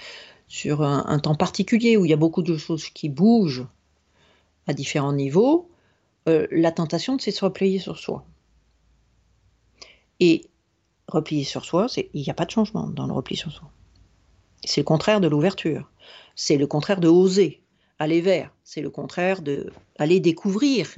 un, 0.83 1.19
temps 1.21 1.37
particulier 1.37 1.97
où 1.97 2.05
il 2.05 2.11
y 2.11 2.15
a 2.15 2.17
beaucoup 2.17 2.43
de 2.43 2.57
choses 2.57 2.89
qui 2.89 3.09
bougent 3.09 3.69
à 4.67 4.73
différents 4.73 5.13
niveaux, 5.13 5.71
la 6.27 6.73
tentation, 6.73 7.15
de 7.15 7.21
se 7.21 7.45
replier 7.45 7.79
sur 7.79 8.01
soi. 8.01 8.25
Replier 11.11 11.45
sur 11.45 11.65
soi, 11.65 11.87
il 11.97 12.23
n'y 12.23 12.31
a 12.31 12.35
pas 12.35 12.45
de 12.45 12.51
changement 12.51 12.87
dans 12.89 13.07
le 13.07 13.13
repli 13.13 13.37
sur 13.37 13.53
soi. 13.53 13.71
C'est 14.65 14.81
le 14.81 14.85
contraire 14.85 15.21
de 15.21 15.29
l'ouverture. 15.29 15.91
C'est 16.35 16.57
le 16.57 16.67
contraire 16.67 17.01
de 17.01 17.09
oser, 17.09 17.63
aller 17.99 18.21
vers. 18.21 18.51
C'est 18.65 18.83
le 18.83 18.91
contraire 18.91 19.43
de 19.43 19.73
aller 19.99 20.21
découvrir 20.21 20.89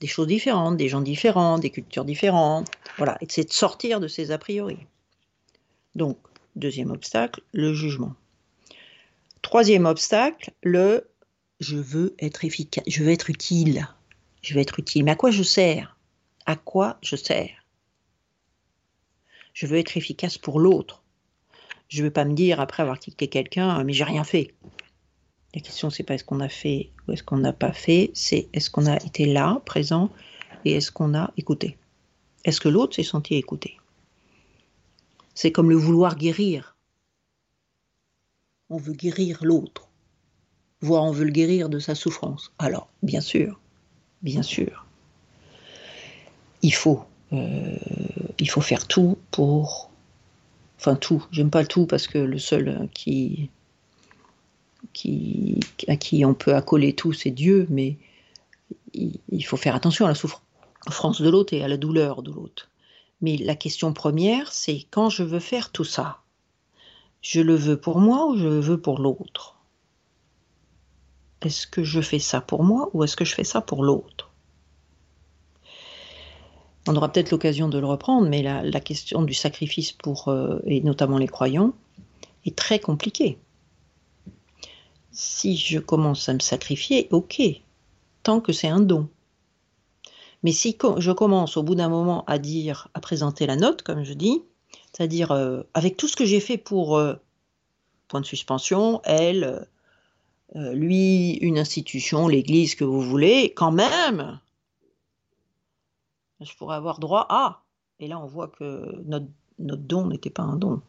des 0.00 0.06
choses 0.06 0.26
différentes, 0.26 0.76
des 0.76 0.88
gens 0.88 1.00
différents, 1.00 1.58
des 1.58 1.70
cultures 1.70 2.04
différentes. 2.04 2.68
Voilà, 2.98 3.18
c'est 3.28 3.48
de 3.48 3.52
sortir 3.52 4.00
de 4.00 4.08
ces 4.08 4.30
a 4.30 4.38
priori. 4.38 4.78
Donc, 5.94 6.18
deuxième 6.54 6.90
obstacle, 6.90 7.40
le 7.52 7.72
jugement. 7.72 8.14
Troisième 9.42 9.86
obstacle, 9.86 10.52
le 10.62 11.08
je 11.60 11.76
veux 11.76 12.14
être 12.18 12.44
efficace, 12.44 12.84
je 12.86 13.02
veux 13.02 13.10
être 13.10 13.30
utile. 13.30 13.88
Je 14.42 14.54
veux 14.54 14.60
être 14.60 14.78
utile. 14.78 15.04
Mais 15.04 15.12
à 15.12 15.16
quoi 15.16 15.30
je 15.30 15.42
sers? 15.42 15.96
À 16.44 16.56
quoi 16.56 16.98
je 17.02 17.16
sers? 17.16 17.55
Je 19.56 19.66
veux 19.66 19.78
être 19.78 19.96
efficace 19.96 20.36
pour 20.36 20.60
l'autre. 20.60 21.02
Je 21.88 22.00
ne 22.00 22.04
veux 22.04 22.12
pas 22.12 22.26
me 22.26 22.34
dire 22.34 22.60
après 22.60 22.82
avoir 22.82 22.98
quitté 22.98 23.28
quelqu'un, 23.28 23.82
mais 23.84 23.94
j'ai 23.94 24.04
rien 24.04 24.22
fait. 24.22 24.52
La 25.54 25.62
question, 25.62 25.88
c'est 25.88 26.02
pas 26.02 26.12
est-ce 26.12 26.24
qu'on 26.24 26.40
a 26.40 26.50
fait 26.50 26.90
ou 27.08 27.12
est-ce 27.12 27.22
qu'on 27.22 27.38
n'a 27.38 27.54
pas 27.54 27.72
fait, 27.72 28.10
c'est 28.12 28.50
est-ce 28.52 28.68
qu'on 28.68 28.84
a 28.84 28.96
été 28.96 29.24
là, 29.24 29.62
présent, 29.64 30.10
et 30.66 30.72
est-ce 30.72 30.92
qu'on 30.92 31.14
a 31.14 31.32
écouté. 31.38 31.78
Est-ce 32.44 32.60
que 32.60 32.68
l'autre 32.68 32.96
s'est 32.96 33.02
senti 33.02 33.36
écouté? 33.36 33.78
C'est 35.32 35.52
comme 35.52 35.70
le 35.70 35.76
vouloir 35.76 36.18
guérir. 36.18 36.76
On 38.68 38.76
veut 38.76 38.92
guérir 38.92 39.38
l'autre, 39.42 39.88
voire 40.82 41.04
on 41.04 41.12
veut 41.12 41.24
le 41.24 41.32
guérir 41.32 41.70
de 41.70 41.78
sa 41.78 41.94
souffrance. 41.94 42.52
Alors, 42.58 42.90
bien 43.02 43.22
sûr, 43.22 43.58
bien 44.20 44.42
sûr, 44.42 44.84
il 46.60 46.74
faut, 46.74 47.06
euh, 47.32 47.78
il 48.38 48.48
faut 48.50 48.60
faire 48.60 48.86
tout 48.86 49.18
pour 49.30 49.90
enfin 50.78 50.94
tout, 50.94 51.24
j'aime 51.30 51.50
pas 51.50 51.62
le 51.62 51.68
tout 51.68 51.86
parce 51.86 52.06
que 52.06 52.18
le 52.18 52.38
seul 52.38 52.88
qui, 52.92 53.50
qui, 54.92 55.60
à 55.88 55.96
qui 55.96 56.24
on 56.24 56.34
peut 56.34 56.54
accoler 56.54 56.94
tout, 56.94 57.12
c'est 57.12 57.30
Dieu, 57.30 57.66
mais 57.70 57.96
il, 58.92 59.44
faut 59.44 59.56
faire 59.56 59.74
attention 59.74 60.06
à 60.06 60.08
la 60.08 60.14
souffrance 60.14 61.20
de 61.20 61.30
l'autre 61.30 61.52
et 61.54 61.62
à 61.62 61.68
la 61.68 61.76
douleur 61.76 62.22
de 62.22 62.30
l'autre. 62.30 62.70
Mais 63.20 63.36
la 63.36 63.56
question 63.56 63.92
première, 63.92 64.52
c'est 64.52 64.86
quand 64.90 65.08
je 65.10 65.22
veux 65.22 65.40
faire 65.40 65.70
tout 65.70 65.84
ça, 65.84 66.18
je 67.22 67.40
le 67.40 67.54
veux 67.54 67.78
pour 67.78 67.98
moi 67.98 68.26
ou 68.26 68.36
je 68.36 68.46
le 68.46 68.60
veux 68.60 68.80
pour 68.80 68.98
l'autre? 68.98 69.56
Est-ce 71.42 71.66
que 71.66 71.84
je 71.84 72.00
fais 72.00 72.18
ça 72.18 72.40
pour 72.40 72.62
moi 72.62 72.90
ou 72.92 73.04
est-ce 73.04 73.16
que 73.16 73.24
je 73.24 73.34
fais 73.34 73.44
ça 73.44 73.60
pour 73.60 73.84
l'autre? 73.84 74.25
On 76.86 76.94
aura 76.96 77.10
peut-être 77.10 77.30
l'occasion 77.30 77.68
de 77.68 77.78
le 77.78 77.86
reprendre, 77.86 78.28
mais 78.28 78.42
la, 78.42 78.80
question 78.80 79.22
du 79.22 79.34
sacrifice 79.34 79.92
pour, 79.92 80.28
euh, 80.28 80.60
et 80.66 80.80
notamment 80.82 81.18
les 81.18 81.26
croyants, 81.26 81.72
est 82.44 82.56
très 82.56 82.78
compliquée. 82.78 83.38
Si 85.10 85.56
je 85.56 85.78
commence 85.78 86.28
à 86.28 86.34
me 86.34 86.38
sacrifier, 86.38 87.08
ok, 87.10 87.40
tant 88.22 88.40
que 88.40 88.52
c'est 88.52 88.68
un 88.68 88.80
don. 88.80 89.08
Mais 90.42 90.52
si 90.52 90.76
je 90.98 91.12
commence 91.12 91.56
au 91.56 91.62
bout 91.62 91.74
d'un 91.74 91.88
moment 91.88 92.24
à 92.26 92.38
dire, 92.38 92.88
à 92.94 93.00
présenter 93.00 93.46
la 93.46 93.56
note, 93.56 93.82
comme 93.82 94.04
je 94.04 94.12
dis, 94.12 94.42
c'est-à-dire 94.92 95.32
euh, 95.32 95.62
avec 95.74 95.96
tout 95.96 96.06
ce 96.06 96.16
que 96.16 96.24
j'ai 96.24 96.40
fait 96.40 96.58
pour 96.58 96.96
euh, 96.96 97.14
point 98.06 98.20
de 98.20 98.26
suspension, 98.26 99.00
elle, 99.04 99.66
lui, 100.54 101.32
une 101.32 101.58
institution, 101.58 102.28
l'église 102.28 102.76
que 102.76 102.84
vous 102.84 103.02
voulez, 103.02 103.52
quand 103.56 103.72
même, 103.72 104.38
je 106.40 106.54
pourrais 106.56 106.76
avoir 106.76 106.98
droit 106.98 107.26
à. 107.30 107.62
Et 107.98 108.08
là, 108.08 108.18
on 108.18 108.26
voit 108.26 108.48
que 108.48 109.02
notre, 109.04 109.26
don 109.58 110.06
n'était 110.08 110.30
pas 110.30 110.42
un 110.42 110.56
don. 110.56 110.82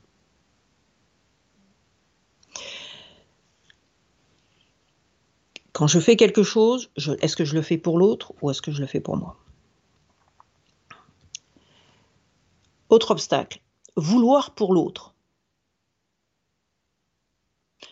Quand 5.72 5.88
je 5.88 6.00
fais 6.00 6.16
quelque 6.16 6.44
chose, 6.44 6.90
est-ce 7.22 7.36
que 7.36 7.46
je 7.46 7.54
le 7.54 7.62
fais 7.62 7.78
pour 7.78 7.98
l'autre 7.98 8.34
ou 8.42 8.50
est-ce 8.50 8.62
que 8.62 8.72
je 8.72 8.82
le 8.82 8.88
fais 8.88 9.00
pour 9.00 9.16
moi? 9.16 9.38
Autre 12.90 13.12
obstacle, 13.12 13.62
vouloir 13.96 14.56
pour 14.56 14.74
l'autre. 14.74 15.14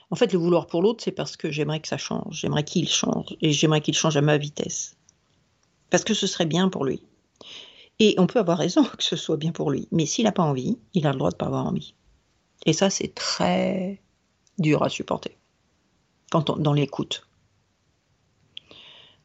En 0.10 0.16
fait, 0.16 0.34
le 0.34 0.40
vouloir 0.40 0.68
pour 0.68 0.82
l'autre, 0.82 1.04
c'est 1.04 1.12
parce 1.12 1.38
que 1.38 1.52
j'aimerais 1.52 1.80
que 1.80 1.88
ça 1.88 1.98
change, 1.98 2.40
j'aimerais 2.40 2.64
qu'il 2.64 2.88
change, 2.90 3.36
et 3.42 3.52
j'aimerais 3.52 3.82
qu'il 3.82 3.94
change 3.94 4.18
à 4.18 4.22
ma 4.22 4.38
vitesse. 4.38 4.96
Parce 5.90 6.04
que 6.04 6.14
ce 6.14 6.28
serait 6.28 6.46
bien 6.46 6.70
pour 6.70 6.86
lui. 6.86 7.02
Et 8.00 8.16
on 8.18 8.28
peut 8.28 8.40
avoir 8.40 8.58
raison 8.58 8.84
que 8.98 9.04
ce 9.04 9.16
soit 9.16 9.38
bien 9.38 9.52
pour 9.52 9.72
lui. 9.72 9.88
Mais 9.92 10.06
s'il 10.06 10.26
n'a 10.26 10.32
pas 10.32 10.44
envie, 10.44 10.78
il 10.94 11.08
a 11.08 11.12
le 11.12 11.18
droit 11.18 11.30
de 11.30 11.36
ne 11.36 11.40
pas 11.40 11.48
avoir 11.48 11.66
envie. 11.66 11.96
Et 12.66 12.74
ça, 12.74 12.90
c'est 12.90 13.14
très 13.14 14.02
dur 14.58 14.84
à 14.84 14.90
supporter. 14.90 15.38
Quand 16.32 16.58
dans 16.58 16.74
l'écoute. 16.74 17.28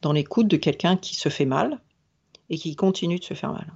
Dans 0.03 0.13
l'écoute 0.13 0.49
de 0.49 0.57
quelqu'un 0.57 0.97
qui 0.97 1.15
se 1.15 1.29
fait 1.29 1.45
mal 1.45 1.81
et 2.49 2.59
qui 2.59 2.77
continue 2.77 3.19
de 3.19 3.25
se 3.25 3.35
faire 3.35 3.53
mal. 3.53 3.73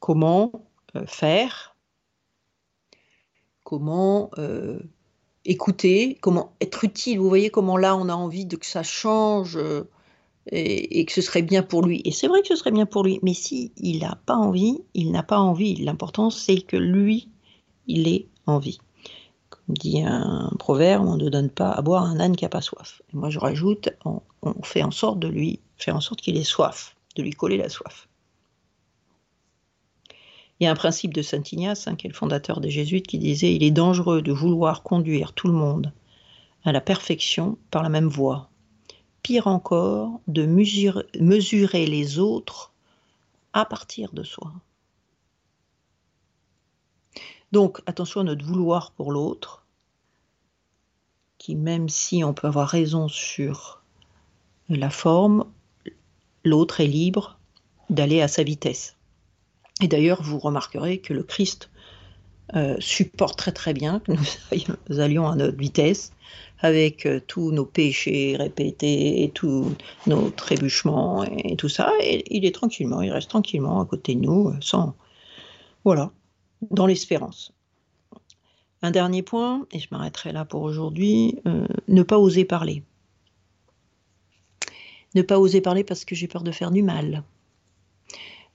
Comment 0.00 0.52
euh, 0.96 1.06
faire 1.06 1.76
Comment 3.64 4.30
euh, 4.38 4.80
écouter 5.44 6.18
Comment 6.20 6.54
être 6.60 6.84
utile 6.84 7.18
Vous 7.18 7.28
voyez 7.28 7.50
comment 7.50 7.76
là, 7.76 7.96
on 7.96 8.08
a 8.08 8.14
envie 8.14 8.44
de 8.44 8.56
que 8.56 8.66
ça 8.66 8.82
change. 8.82 9.58
Et, 10.50 11.04
que 11.04 11.12
ce 11.12 11.20
serait 11.20 11.42
bien 11.42 11.62
pour 11.62 11.82
lui. 11.82 12.02
Et 12.04 12.10
c'est 12.10 12.26
vrai 12.26 12.42
que 12.42 12.48
ce 12.48 12.56
serait 12.56 12.72
bien 12.72 12.86
pour 12.86 13.04
lui, 13.04 13.20
mais 13.22 13.34
si 13.34 13.72
il 13.76 14.00
n'a 14.00 14.18
pas 14.26 14.34
envie, 14.34 14.80
il 14.94 15.12
n'a 15.12 15.22
pas 15.22 15.38
envie. 15.38 15.76
L'important, 15.76 16.30
c'est 16.30 16.60
que 16.60 16.76
lui, 16.76 17.28
il 17.86 18.08
ait 18.08 18.26
envie. 18.46 18.78
Comme 19.50 19.76
dit 19.76 20.02
un 20.02 20.50
proverbe, 20.58 21.06
on 21.06 21.16
ne 21.16 21.28
donne 21.28 21.50
pas 21.50 21.70
à 21.70 21.80
boire 21.82 22.04
un 22.04 22.18
âne 22.18 22.34
qui 22.34 22.44
n'a 22.44 22.48
pas 22.48 22.60
soif. 22.60 23.02
Et 23.12 23.16
moi, 23.16 23.30
je 23.30 23.38
rajoute, 23.38 23.90
on, 24.04 24.20
fait 24.64 24.82
en 24.82 24.90
sorte 24.90 25.20
de 25.20 25.28
lui, 25.28 25.60
faire 25.76 25.94
en 25.94 26.00
sorte 26.00 26.20
qu'il 26.20 26.36
ait 26.36 26.42
soif, 26.42 26.96
de 27.14 27.22
lui 27.22 27.30
coller 27.30 27.56
la 27.56 27.68
soif. 27.68 28.08
Il 30.58 30.64
y 30.64 30.66
a 30.66 30.70
un 30.70 30.76
principe 30.76 31.14
de 31.14 31.22
Saint 31.22 31.42
Ignace, 31.50 31.86
hein, 31.86 31.96
qui 31.96 32.06
est 32.06 32.10
le 32.10 32.14
fondateur 32.14 32.60
des 32.60 32.70
Jésuites, 32.70 33.06
qui 33.06 33.18
disait 33.18 33.54
Il 33.54 33.62
est 33.62 33.70
dangereux 33.70 34.22
de 34.22 34.32
vouloir 34.32 34.82
conduire 34.82 35.32
tout 35.32 35.48
le 35.48 35.54
monde 35.54 35.92
à 36.64 36.72
la 36.72 36.80
perfection 36.80 37.58
par 37.70 37.82
la 37.82 37.88
même 37.88 38.06
voie 38.06 38.48
pire 39.22 39.46
encore, 39.46 40.20
de 40.26 40.46
mesurer, 40.46 41.86
les 41.86 42.18
autres 42.18 42.72
à 43.52 43.64
partir 43.64 44.12
de 44.12 44.22
soi. 44.22 44.52
Donc 47.52 47.80
attention 47.86 48.22
à 48.22 48.24
notre 48.24 48.44
vouloir 48.44 48.92
pour 48.92 49.12
l'autre, 49.12 49.64
qui 51.38 51.54
même 51.54 51.88
si 51.88 52.24
on 52.24 52.32
peut 52.32 52.46
avoir 52.46 52.68
raison 52.68 53.08
sur 53.08 53.82
la 54.68 54.90
forme, 54.90 55.44
l'autre 56.44 56.80
est 56.80 56.86
libre 56.86 57.38
d'aller 57.90 58.22
à 58.22 58.28
sa 58.28 58.42
vitesse. 58.42 58.96
Et 59.82 59.88
d'ailleurs, 59.88 60.22
vous 60.22 60.38
remarquerez 60.38 60.98
que 61.00 61.12
le 61.12 61.22
Christ 61.22 61.70
euh, 62.54 62.76
supporte 62.80 63.38
très 63.38 63.52
très 63.52 63.74
bien 63.74 64.00
que 64.00 64.12
nous 64.12 65.00
allions 65.00 65.28
à 65.28 65.34
notre 65.34 65.58
vitesse, 65.58 66.12
avec 66.62 67.06
euh, 67.06 67.20
tous 67.26 67.50
nos 67.50 67.66
péchés 67.66 68.36
répétés 68.38 69.24
et 69.24 69.30
tous 69.30 69.74
nos 70.06 70.30
trébuchements 70.30 71.24
et 71.24 71.56
tout 71.56 71.68
ça. 71.68 71.92
Il 72.00 72.44
est 72.44 72.54
tranquillement, 72.54 73.02
il 73.02 73.10
reste 73.10 73.28
tranquillement 73.28 73.80
à 73.80 73.84
côté 73.84 74.14
de 74.14 74.20
nous, 74.20 74.48
euh, 74.48 74.56
sans. 74.60 74.94
Voilà, 75.84 76.12
dans 76.70 76.86
l'espérance. 76.86 77.52
Un 78.80 78.92
dernier 78.92 79.22
point, 79.22 79.66
et 79.72 79.80
je 79.80 79.88
m'arrêterai 79.90 80.32
là 80.32 80.44
pour 80.44 80.62
aujourd'hui, 80.62 81.38
euh, 81.46 81.66
ne 81.88 82.02
pas 82.02 82.18
oser 82.18 82.44
parler. 82.44 82.82
Ne 85.14 85.22
pas 85.22 85.38
oser 85.38 85.60
parler 85.60 85.84
parce 85.84 86.04
que 86.04 86.14
j'ai 86.14 86.28
peur 86.28 86.42
de 86.42 86.52
faire 86.52 86.70
du 86.70 86.82
mal. 86.82 87.24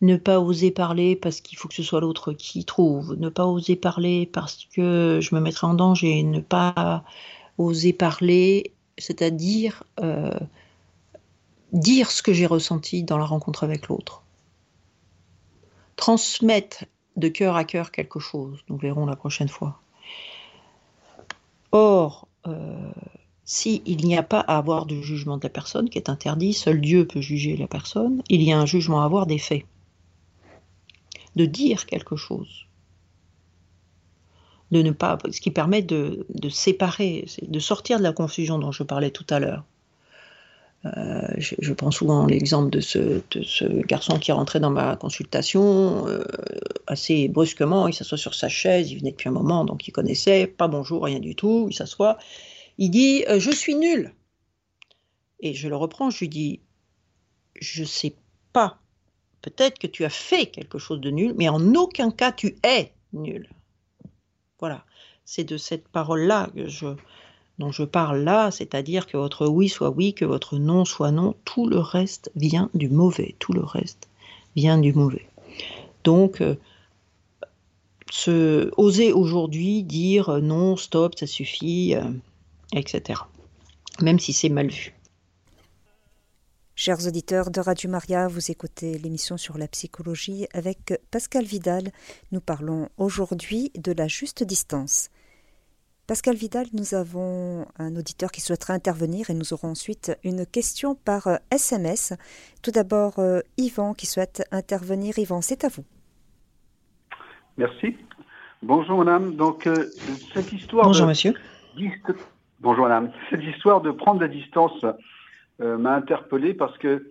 Ne 0.01 0.15
pas 0.15 0.39
oser 0.39 0.71
parler 0.71 1.15
parce 1.15 1.41
qu'il 1.41 1.57
faut 1.57 1.67
que 1.67 1.73
ce 1.73 1.83
soit 1.83 2.01
l'autre 2.01 2.33
qui 2.33 2.65
trouve. 2.65 3.15
Ne 3.15 3.29
pas 3.29 3.45
oser 3.45 3.75
parler 3.75 4.29
parce 4.31 4.65
que 4.65 5.19
je 5.21 5.33
me 5.33 5.41
mettrai 5.41 5.67
en 5.67 5.73
danger. 5.73 6.23
Ne 6.23 6.39
pas 6.39 7.03
oser 7.57 7.93
parler, 7.93 8.73
c'est-à-dire 8.97 9.83
euh, 9.99 10.39
dire 11.73 12.11
ce 12.11 12.21
que 12.21 12.33
j'ai 12.33 12.45
ressenti 12.45 13.03
dans 13.03 13.17
la 13.17 13.25
rencontre 13.25 13.63
avec 13.63 13.87
l'autre. 13.87 14.23
Transmettre 15.95 16.85
de 17.15 17.27
cœur 17.27 17.55
à 17.55 17.63
cœur 17.63 17.91
quelque 17.91 18.19
chose, 18.19 18.59
nous 18.69 18.77
verrons 18.77 19.05
la 19.05 19.15
prochaine 19.15 19.49
fois. 19.49 19.81
Or, 21.71 22.27
euh, 22.45 22.91
s'il 23.43 24.05
n'y 24.05 24.17
a 24.17 24.23
pas 24.23 24.39
à 24.41 24.57
avoir 24.57 24.85
de 24.85 25.01
jugement 25.01 25.37
de 25.37 25.43
la 25.43 25.49
personne, 25.49 25.89
qui 25.89 25.97
est 25.97 26.09
interdit, 26.09 26.53
seul 26.53 26.79
Dieu 26.79 27.07
peut 27.07 27.21
juger 27.21 27.57
la 27.57 27.67
personne, 27.67 28.21
il 28.29 28.43
y 28.43 28.51
a 28.51 28.59
un 28.59 28.65
jugement 28.65 29.01
à 29.01 29.05
avoir 29.05 29.25
des 29.25 29.39
faits. 29.39 29.65
De 31.35 31.45
dire 31.45 31.85
quelque 31.85 32.15
chose 32.15 32.66
de 34.71 34.81
ne 34.81 34.91
pas, 34.91 35.17
ce 35.31 35.39
qui 35.39 35.51
permet 35.51 35.81
de, 35.81 36.25
séparer, 36.49 37.25
de 37.41 37.59
sortir 37.59 37.99
de 37.99 38.03
la 38.03 38.11
confusion 38.11 38.59
dont 38.59 38.71
je 38.71 38.83
parlais 38.83 39.11
tout 39.11 39.25
à 39.29 39.39
l'heure. 39.39 39.63
Euh, 40.85 41.27
je, 41.37 41.73
prends 41.73 41.91
souvent 41.91 42.27
l'exemple 42.27 42.69
de 42.69 42.79
ce, 42.81 43.81
garçon 43.85 44.19
qui 44.19 44.31
est 44.31 44.33
rentré 44.33 44.59
dans 44.59 44.69
ma 44.69 44.95
consultation 44.95 46.07
euh, 46.07 46.23
assez 46.85 47.27
brusquement. 47.27 47.87
Il 47.87 47.93
s'assoit 47.93 48.17
sur 48.17 48.35
sa 48.35 48.47
chaise, 48.47 48.91
il 48.91 48.99
venait 48.99 49.11
depuis 49.11 49.29
un 49.29 49.33
moment, 49.33 49.65
donc 49.65 49.87
il 49.87 49.91
connaissait, 49.91 50.47
pas 50.47 50.67
bonjour, 50.67 51.03
rien 51.03 51.19
du 51.19 51.35
tout. 51.35 51.67
Il 51.69 51.73
s'assoit, 51.73 52.17
il 52.77 52.91
dit 52.91 53.25
euh, 53.27 53.39
Je 53.39 53.51
suis 53.51 53.75
nul. 53.75 54.13
Et 55.39 55.53
je 55.53 55.67
le 55.67 55.75
reprends, 55.75 56.09
je 56.09 56.19
lui 56.19 56.29
dis 56.29 56.61
Je 57.59 57.83
sais 57.83 58.15
pas, 58.53 58.79
peut-être 59.41 59.79
que 59.79 59.87
tu 59.87 60.05
as 60.05 60.09
fait 60.09 60.45
quelque 60.47 60.77
chose 60.77 61.01
de 61.01 61.09
nul, 61.09 61.33
mais 61.37 61.49
en 61.49 61.73
aucun 61.73 62.11
cas 62.11 62.31
tu 62.31 62.55
es 62.63 62.93
nul. 63.13 63.49
Voilà, 64.59 64.83
c'est 65.25 65.43
de 65.43 65.57
cette 65.57 65.87
parole-là 65.87 66.49
dont 67.59 67.71
je 67.71 67.83
parle 67.83 68.19
là, 68.23 68.49
c'est-à-dire 68.49 69.05
que 69.05 69.17
votre 69.17 69.47
oui 69.47 69.69
soit 69.69 69.91
oui, 69.91 70.13
que 70.13 70.25
votre 70.25 70.57
non 70.57 70.83
soit 70.85 71.11
non, 71.11 71.35
tout 71.45 71.67
le 71.67 71.79
reste 71.79 72.31
vient 72.35 72.69
du 72.73 72.89
mauvais, 72.89 73.35
tout 73.39 73.53
le 73.53 73.63
reste 73.63 74.09
vient 74.55 74.79
du 74.79 74.93
mauvais. 74.93 75.27
Donc, 76.03 76.41
euh, 76.41 76.55
se, 78.09 78.71
oser 78.77 79.11
aujourd'hui 79.13 79.83
dire 79.83 80.41
non, 80.41 80.75
stop, 80.75 81.15
ça 81.15 81.27
suffit, 81.27 81.93
euh, 81.95 82.03
etc. 82.73 83.21
Même 84.01 84.19
si 84.19 84.33
c'est 84.33 84.49
mal 84.49 84.67
vu. 84.67 84.96
Chers 86.79 87.07
auditeurs 87.07 87.49
de 87.49 87.59
Radio 87.59 87.89
Maria, 87.89 88.27
vous 88.27 88.51
écoutez 88.51 88.99
l'émission 88.99 89.35
sur 89.35 89.57
la 89.57 89.67
psychologie 89.67 90.45
avec 90.53 90.93
Pascal 91.09 91.43
Vidal. 91.43 91.85
Nous 92.31 92.39
parlons 92.39 92.89
aujourd'hui 92.97 93.71
de 93.73 93.91
la 93.97 94.07
juste 94.07 94.43
distance. 94.43 95.09
Pascal 96.05 96.35
Vidal, 96.35 96.67
nous 96.73 96.93
avons 96.93 97.65
un 97.79 97.95
auditeur 97.95 98.29
qui 98.29 98.41
souhaiterait 98.41 98.73
intervenir 98.73 99.31
et 99.31 99.33
nous 99.33 99.53
aurons 99.53 99.69
ensuite 99.69 100.15
une 100.23 100.45
question 100.45 100.93
par 100.93 101.39
SMS. 101.49 102.13
Tout 102.61 102.69
d'abord, 102.69 103.17
euh, 103.17 103.39
Yvan 103.57 103.95
qui 103.95 104.05
souhaite 104.05 104.47
intervenir. 104.51 105.17
Yvan, 105.17 105.41
c'est 105.41 105.63
à 105.63 105.69
vous. 105.69 105.83
Merci. 107.57 107.97
Bonjour 108.61 108.99
madame. 108.99 109.35
Donc 109.35 109.65
euh, 109.65 109.89
cette 110.31 110.53
histoire. 110.53 110.85
Bonjour 110.85 111.07
monsieur. 111.07 111.33
Bonjour 112.59 112.83
madame. 112.83 113.11
Cette 113.31 113.43
histoire 113.43 113.81
de 113.81 113.89
prendre 113.89 114.21
la 114.21 114.27
distance 114.27 114.83
euh, 114.83 114.93
m'a 115.59 115.95
interpellé 115.95 116.53
parce 116.53 116.77
que 116.77 117.09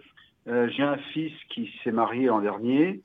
euh, 0.48 0.68
j'ai 0.68 0.82
un 0.82 0.96
fils 1.12 1.32
qui 1.48 1.72
s'est 1.82 1.90
marié 1.90 2.26
l'an 2.26 2.40
dernier 2.40 3.00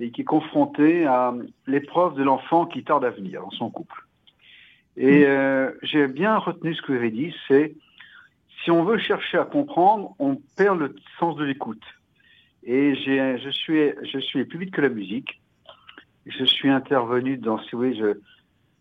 et 0.00 0.10
qui 0.10 0.22
est 0.22 0.24
confronté 0.24 1.04
à 1.06 1.34
l'épreuve 1.66 2.14
de 2.14 2.22
l'enfant 2.22 2.66
qui 2.66 2.82
tarde 2.82 3.04
à 3.04 3.10
venir 3.10 3.42
dans 3.42 3.50
son 3.50 3.70
couple. 3.70 4.04
Et 4.96 5.20
mm. 5.20 5.24
euh, 5.26 5.70
j'ai 5.82 6.06
bien 6.06 6.38
retenu 6.38 6.74
ce 6.74 6.82
que 6.82 6.92
vous 6.92 6.98
avez 6.98 7.10
dit, 7.10 7.34
c'est 7.46 7.74
si 8.64 8.70
on 8.70 8.84
veut 8.84 8.98
chercher 8.98 9.38
à 9.38 9.44
comprendre, 9.44 10.14
on 10.18 10.36
perd 10.56 10.78
le 10.78 10.94
sens 11.18 11.36
de 11.36 11.44
l'écoute. 11.44 11.82
Et 12.64 12.94
je 12.96 13.50
suis, 13.50 13.92
je 14.02 14.18
suis 14.18 14.44
plus 14.44 14.58
vite 14.58 14.72
que 14.72 14.80
la 14.80 14.88
musique. 14.88 15.40
Je 16.26 16.44
suis 16.44 16.68
intervenu 16.68 17.36
dans, 17.36 17.58
si 17.62 17.76
vous 17.76 17.92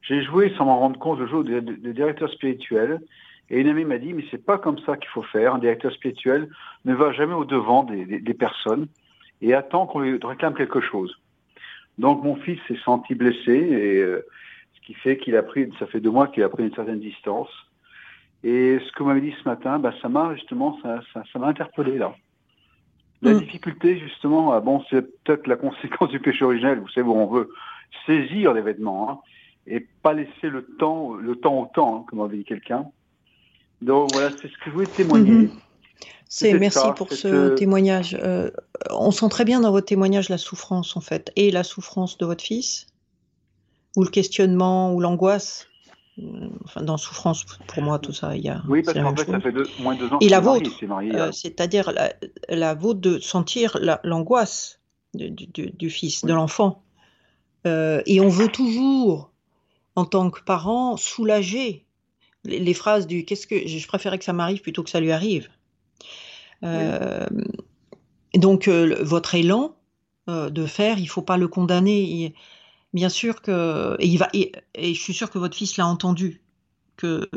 j'ai 0.02 0.24
joué 0.24 0.54
sans 0.58 0.66
m'en 0.66 0.80
rendre 0.80 1.00
compte 1.00 1.20
le 1.20 1.28
jeu 1.28 1.44
de, 1.44 1.60
de 1.60 1.92
directeur 1.92 2.30
spirituel 2.30 3.00
et 3.50 3.62
une 3.62 3.70
amie 3.70 3.86
m'a 3.86 3.98
dit, 3.98 4.14
mais 4.14 4.26
c'est 4.30 4.44
pas 4.44 4.58
comme 4.58 4.80
ça 4.80 4.98
qu'il 4.98 5.10
faut 5.10 5.24
faire. 5.24 5.56
Un 5.56 5.60
directeur 5.60 5.92
spirituel 5.94 6.50
ne 6.86 6.94
va 6.94 7.12
jamais 7.14 7.34
au 7.34 7.46
devant 7.46 7.84
des, 7.84 8.06
des, 8.06 8.34
personnes 8.34 8.88
et 9.42 9.54
attend 9.54 9.88
qu'on 9.88 10.00
lui 10.00 10.20
réclame 10.22 10.54
quelque 10.54 10.82
chose. 10.82 11.16
Donc 11.98 12.24
mon 12.24 12.36
fils 12.36 12.60
s'est 12.68 12.80
senti 12.84 13.16
blessé 13.16 13.54
et 13.54 14.02
euh, 14.02 14.26
ce 14.76 14.86
qui 14.86 14.94
fait 14.94 15.18
qu'il 15.18 15.36
a 15.38 15.44
pris, 15.44 15.72
ça 15.80 15.88
fait 15.88 16.02
deux 16.02 16.12
mois 16.12 16.28
qu'il 16.28 16.44
a 16.44 16.50
pris 16.50 16.64
une 16.64 16.76
certaine 16.76 17.00
distance. 17.00 17.50
Et 18.44 18.80
ce 18.86 18.92
que 18.92 19.04
vous 19.04 19.10
m'avez 19.10 19.22
dit 19.22 19.34
ce 19.42 19.48
matin, 19.48 19.80
bah, 19.80 19.94
ça 20.02 20.10
m'a 20.10 20.36
justement, 20.36 20.78
ça, 20.84 21.00
ça, 21.14 21.24
ça 21.32 21.40
m'a 21.40 21.48
interpellé 21.48 21.98
là. 21.98 22.16
La 23.22 23.34
mm. 23.34 23.40
difficulté 23.40 23.98
justement, 23.98 24.52
ah, 24.52 24.60
bon, 24.60 24.84
c'est 24.90 25.02
peut-être 25.24 25.48
la 25.48 25.56
conséquence 25.56 26.10
du 26.10 26.20
péché 26.20 26.44
originel. 26.44 26.80
Vous 26.80 26.90
savez 26.90 27.08
où 27.08 27.14
on 27.14 27.28
veut 27.28 27.50
saisir 28.06 28.54
l'événement 28.54 29.10
hein, 29.10 29.20
et 29.66 29.80
pas 29.80 30.14
laisser 30.14 30.50
le 30.50 30.66
temps, 30.78 31.14
le 31.14 31.36
temps 31.38 31.62
au 31.62 31.66
temps, 31.74 32.02
hein, 32.02 32.06
comme 32.10 32.20
avait 32.20 32.38
dit 32.38 32.46
quelqu'un. 32.46 32.86
Donc 33.82 34.12
voilà, 34.14 34.32
c'est 34.32 34.48
ce 34.48 34.58
que 34.58 34.66
je 34.68 34.72
voulais 34.72 34.88
témoigner. 34.88 35.32
Mhm. 35.32 35.52
C'est 36.30 36.54
merci 36.54 36.88
pour 36.96 37.12
ce 37.12 37.56
témoignage. 37.56 38.18
Euh, 38.22 38.52
on 38.90 39.12
sent 39.12 39.30
très 39.30 39.46
bien 39.46 39.62
dans 39.62 39.72
votre 39.72 39.88
témoignage 39.88 40.30
la 40.30 40.38
souffrance 40.38 40.98
en 40.98 41.02
fait, 41.02 41.32
et 41.36 41.52
la 41.52 41.64
souffrance 41.64 42.18
de 42.18 42.26
votre 42.26 42.44
fils, 42.44 42.88
ou 43.96 44.04
le 44.04 44.10
questionnement, 44.10 44.94
ou 44.94 45.00
l'angoisse. 45.00 45.68
Euh, 46.20 46.50
enfin, 46.66 46.82
dans 46.82 46.98
souffrance, 46.98 47.46
pour 47.68 47.84
moi, 47.84 48.00
tout 48.00 48.12
ça, 48.12 48.36
il 48.36 48.44
y 48.44 48.50
a. 48.50 48.62
Oui, 48.68 48.82
parce 48.82 48.98
qu'en 49.00 49.16
fait, 49.16 49.32
ça 49.32 49.40
fait 49.40 49.54
moins 49.80 49.96
de 49.96 50.00
deux 50.02 50.14
ans. 50.14 50.18
Et 50.20 50.30
la 50.30 50.40
vôtre, 50.40 50.72
euh, 50.84 51.32
c'est-à-dire 51.32 51.92
la, 51.92 52.14
la, 52.50 52.74
vôtre 52.74 53.00
de 53.00 53.20
sentir 53.20 53.80
l'angoisse 54.04 54.80
du, 55.14 55.30
du, 55.30 55.72
du, 55.72 55.90
fils, 55.90 56.26
de 56.26 56.34
l'enfant. 56.34 56.84
et 57.66 58.20
on 58.20 58.30
veut 58.30 58.50
toujours, 58.50 59.32
en 59.96 60.06
tant 60.06 60.30
que 60.30 60.42
parent, 60.44 60.98
soulager 60.98 61.87
les, 62.48 62.74
phrases 62.74 63.08
du 63.08 63.26
qu'est-ce 63.26 63.48
que 63.48 63.68
je 63.68 63.88
préférais 63.88 64.18
que 64.18 64.26
ça 64.26 64.34
m'arrive 64.34 64.62
plutôt 64.62 64.84
que 64.84 64.90
ça 64.90 65.00
lui 65.00 65.12
arrive. 65.12 65.50
Euh, 66.64 67.26
donc 68.34 68.68
euh, 68.68 68.98
votre 69.04 69.36
élan 69.36 69.76
euh, 70.30 70.50
de 70.50 70.66
faire, 70.66 71.00
il 71.00 71.08
faut 71.08 71.22
pas 71.22 71.38
le 71.38 71.48
condamner. 71.48 72.34
bien 72.94 73.10
sûr 73.10 73.42
que 73.42 73.96
et 74.00 74.08
il 74.08 74.18
va 74.18 74.30
et, 74.34 74.52
je 74.76 75.00
suis 75.00 75.14
sûr 75.14 75.30
que 75.30 75.38
votre 75.38 75.56
fils 75.56 75.78
l'a 75.78 75.88
entendu 75.88 76.42
que 76.96 77.30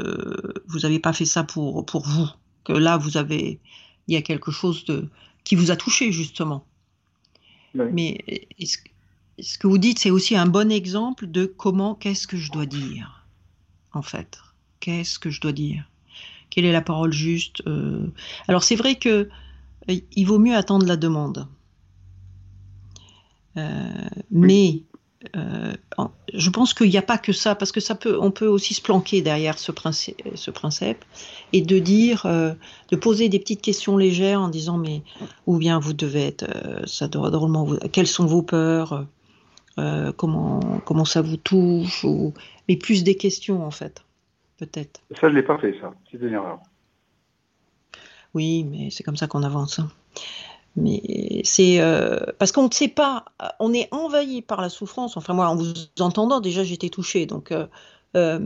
vous 0.67 0.81
n'avez 0.81 0.99
pas 0.99 1.13
fait 1.13 1.27
ça 1.27 1.45
pour 1.45 1.85
pour 1.85 2.07
vous, 2.07 2.29
que 2.65 2.73
là 2.73 2.97
vous 2.97 3.17
avez 3.17 3.61
il 4.09 4.15
y 4.15 4.17
a 4.17 4.23
quelque 4.23 4.51
chose 4.51 4.85
de 4.87 5.09
qui 5.45 5.55
vous 5.55 5.71
a 5.71 5.77
touché 5.77 6.13
justement. 6.13 6.65
Mais 7.75 8.19
ce 9.39 9.59
que 9.59 9.67
vous 9.69 9.79
dites, 9.79 10.01
c'est 10.01 10.11
aussi 10.11 10.37
un 10.37 10.47
bon 10.47 10.73
exemple 10.73 11.27
de 11.31 11.45
comment 11.45 11.95
qu'est-ce 11.95 12.27
que 12.27 12.37
je 12.37 12.51
dois 12.51 12.67
dire 12.67 13.27
en 13.93 14.03
fait? 14.03 14.39
Qu'est-ce 14.81 15.19
que 15.19 15.31
je 15.31 15.41
dois 15.41 15.53
dire? 15.53 15.85
Quelle 16.51 16.65
est 16.65 16.73
la 16.73 16.83
parole 16.83 17.13
juste? 17.13 17.63
Euh? 17.67 18.07
Alors 18.49 18.65
c'est 18.65 18.77
vrai 18.77 18.97
que 18.97 19.29
euh, 19.89 20.01
il 20.13 20.27
vaut 20.27 20.39
mieux 20.39 20.57
attendre 20.57 20.87
la 20.87 20.97
demande. 20.97 21.47
Euh, 23.57 23.91
mais 24.31 24.83
je 26.33 26.49
pense 26.49 26.73
qu'il 26.73 26.89
n'y 26.89 26.97
a 26.97 27.03
pas 27.03 27.19
que 27.19 27.33
ça, 27.33 27.55
parce 27.55 27.73
que 27.73 27.81
ça 27.81 27.95
peut, 27.95 28.19
on 28.19 28.31
peut 28.31 28.47
aussi 28.47 28.73
se 28.73 28.81
planquer 28.81 29.21
derrière 29.21 29.59
ce 29.59 29.71
principe, 29.71 30.23
ce 30.35 30.51
principe 30.51 31.05
et 31.53 31.61
de 31.61 31.79
dire, 31.79 32.25
de 32.25 32.97
poser 32.97 33.29
des 33.29 33.39
petites 33.39 33.61
questions 33.61 33.99
légères 33.99 34.41
en 34.41 34.49
disant 34.49 34.79
mais 34.79 35.03
où 35.47 35.59
bien 35.59 35.79
vous 35.79 35.93
devez 35.93 36.23
être, 36.23 36.47
ça 36.87 37.07
doit 37.07 37.29
drôlement, 37.29 37.65
vous, 37.65 37.77
quelles 37.93 38.07
sont 38.07 38.25
vos 38.25 38.41
peurs, 38.41 39.07
comment 40.17 40.81
comment 40.87 41.05
ça 41.05 41.21
vous 41.21 41.37
touche, 41.37 42.03
ou, 42.03 42.33
mais 42.67 42.77
plus 42.77 43.05
des 43.05 43.17
questions 43.17 43.63
en 43.63 43.71
fait 43.71 44.03
peut-être. 44.61 45.01
Ça, 45.13 45.23
je 45.23 45.27
ne 45.27 45.33
l'ai 45.33 45.43
pas 45.43 45.59
fait, 45.59 45.75
ça. 45.81 45.93
C'est 46.11 46.19
une 46.19 46.35
erreur. 46.35 46.61
Oui, 48.35 48.65
mais 48.65 48.91
c'est 48.91 49.03
comme 49.03 49.17
ça 49.17 49.27
qu'on 49.27 49.43
avance. 49.43 49.79
Hein. 49.81 49.91
Mais 50.77 51.43
c'est 51.45 51.81
euh, 51.81 52.21
parce 52.39 52.53
qu'on 52.53 52.69
ne 52.69 52.73
sait 52.73 52.89
pas, 52.89 53.25
on 53.59 53.73
est 53.73 53.89
envahi 53.91 54.41
par 54.43 54.61
la 54.61 54.69
souffrance. 54.69 55.17
Enfin, 55.17 55.35
moi, 55.35 55.49
en 55.49 55.57
vous 55.57 55.73
entendant, 55.99 56.41
déjà, 56.41 56.63
j'étais 56.63 56.91
touchée. 56.91 57.27
Donc, 57.27 57.51
euh, 57.51 57.67
euh, 58.17 58.39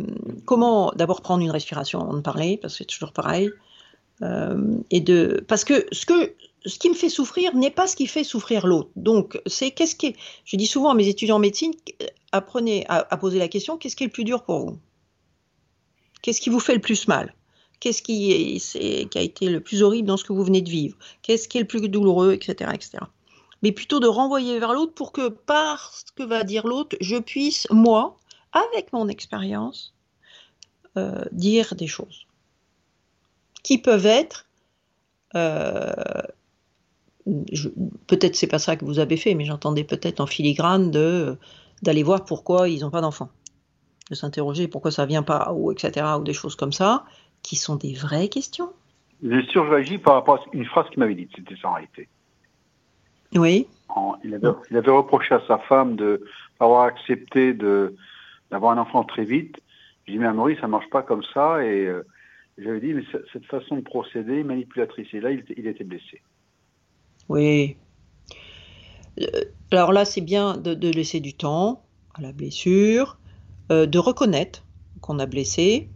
comment 0.47 0.91
d'abord 0.97 1.21
prendre 1.21 1.43
une 1.43 1.51
respiration 1.51 2.01
avant 2.01 2.15
de 2.15 2.23
parler, 2.23 2.57
parce 2.57 2.75
que 2.75 2.79
c'est 2.79 2.85
toujours 2.87 3.13
pareil. 3.13 3.51
et 4.91 5.01
de, 5.01 5.45
parce 5.49 5.65
que 5.65 5.87
ce 5.93 6.07
que 6.07 6.35
ce 6.67 6.79
qui 6.79 6.89
me 6.89 6.95
fait 6.95 7.11
souffrir 7.11 7.55
n'est 7.55 7.71
pas 7.71 7.87
ce 7.87 7.95
qui 7.95 8.07
fait 8.07 8.25
souffrir 8.25 8.67
l'autre. 8.67 8.89
Donc, 8.97 9.39
c'est 9.47 9.71
qu'est-ce 9.73 9.95
qui 9.95 10.07
est, 10.07 10.17
je 10.47 10.57
dis 10.57 10.67
souvent 10.67 10.91
à 10.91 10.95
mes 10.95 11.09
étudiants 11.09 11.37
en 11.37 11.41
médecine, 11.41 11.73
apprenez 12.33 12.87
à, 12.89 13.07
à 13.11 13.17
poser 13.19 13.39
la 13.39 13.49
question 13.49 13.77
qu'est-ce 13.77 13.97
qui 13.97 14.05
est 14.05 14.07
le 14.07 14.13
plus 14.13 14.25
dur 14.25 14.45
pour 14.45 14.61
vous? 14.61 14.79
Qu'est-ce 16.25 16.41
qui 16.41 16.49
vous 16.49 16.59
fait 16.59 16.73
le 16.73 16.81
plus 16.81 17.07
mal? 17.07 17.35
Qu'est-ce 17.81 18.01
qui, 18.01 18.59
a 19.15 19.21
été 19.21 19.51
le 19.51 19.61
plus 19.61 19.83
horrible 19.83 20.09
dans 20.09 20.17
ce 20.17 20.25
que 20.25 20.33
vous 20.33 20.43
venez 20.43 20.63
de 20.63 20.71
vivre? 20.71 20.97
Qu'est-ce 21.21 21.49
qui 21.49 21.59
est 21.59 21.61
le 21.61 21.67
plus 21.67 21.87
douloureux, 21.87 22.33
etc., 22.33 22.71
etc. 22.73 23.05
Mais 23.63 23.73
plutôt 23.73 24.01
de 24.01 24.07
renvoyer 24.07 24.59
vers 24.59 24.73
l'autre 24.73 24.95
pour 24.95 25.13
que, 25.13 25.29
par 25.29 25.93
ce 25.93 26.11
que 26.17 26.23
va 26.23 26.43
dire 26.43 26.67
l'autre, 26.67 26.97
je 27.03 27.17
puisse, 27.17 27.67
moi, 27.71 28.17
avec 28.53 28.91
mon 28.95 29.07
expérience, 29.09 29.93
euh, 30.97 31.27
dire 31.31 31.75
des 31.75 31.89
choses 31.89 32.27
qui 33.63 33.77
peuvent 33.77 34.07
être 34.07 34.47
euh, 35.35 35.93
peut-être 38.07 38.35
c'est 38.35 38.47
pas 38.47 38.59
ça 38.59 38.77
que 38.77 38.87
vous 38.87 38.99
avez 38.99 39.19
fait, 39.19 39.35
mais 39.35 39.45
j'entendais 39.45 39.85
peut-être 39.85 40.21
en 40.21 40.27
filigrane 40.27 40.91
d'aller 40.91 42.03
voir 42.03 42.25
pourquoi 42.25 42.71
ils 42.71 42.81
n'ont 42.81 42.91
pas 42.91 43.03
d'enfants 43.03 43.29
de 44.11 44.15
s'interroger 44.15 44.69
pourquoi 44.69 44.91
ça 44.91 45.07
vient 45.07 45.23
pas, 45.23 45.53
ou 45.55 45.73
etc., 45.73 46.07
ou 46.19 46.25
des 46.25 46.33
choses 46.33 46.57
comme 46.57 46.73
ça, 46.73 47.05
qui 47.43 47.57
sont 47.57 47.77
des 47.77 47.95
vraies 47.95 48.29
questions. 48.29 48.73
Sûr, 49.49 49.67
j'agis 49.71 49.99
par 49.99 50.15
rapport 50.15 50.37
à 50.37 50.45
une 50.53 50.67
phrase 50.67 50.89
qu'il 50.91 50.99
m'avait 50.99 51.15
dite, 51.15 51.31
c'était 51.35 51.57
ça 51.57 51.69
en 51.69 51.75
réalité. 51.75 52.09
Oui. 53.35 53.67
il, 54.23 54.35
avait, 54.35 54.91
reproché 54.91 55.35
à 55.35 55.43
sa 55.47 55.59
femme 55.59 55.97
de 55.97 56.25
avoir 56.61 56.85
accepté 56.85 57.53
d'avoir 57.53 58.73
un 58.73 58.79
enfant 58.79 59.05
très 59.05 59.25
vite. 59.25 59.57
J'ai 60.07 60.13
dit, 60.13 60.19
mais 60.19 60.33
Maurice, 60.33 60.61
ça 60.61 60.69
marche 60.69 60.89
pas 60.91 61.03
comme 61.03 61.23
ça. 61.33 61.65
Et 61.65 61.87
euh, 61.87 62.07
j'avais 62.59 62.81
dit, 62.81 62.93
mais 62.93 63.03
cette 63.33 63.47
façon 63.47 63.77
de 63.77 63.81
procéder 63.81 64.45
manipulatrice. 64.45 65.09
Et 65.15 65.21
là, 65.21 65.31
il, 65.31 65.45
il 65.57 65.67
était 65.67 65.85
blessé. 65.85 66.23
Oui. 67.29 67.77
Euh, 69.21 69.27
alors 69.71 69.93
là, 69.93 70.05
c'est 70.05 70.21
bien 70.21 70.57
de, 70.57 70.75
de, 70.75 70.91
laisser 70.91 71.21
du 71.21 71.35
temps 71.35 71.83
à 72.15 72.21
la 72.21 72.33
blessure, 72.33 73.19
euh, 73.71 73.87
de 73.87 73.99
reconnaître 73.99 74.63
qu'on 75.01 75.19
a 75.19 75.27
blessé. 75.27 75.89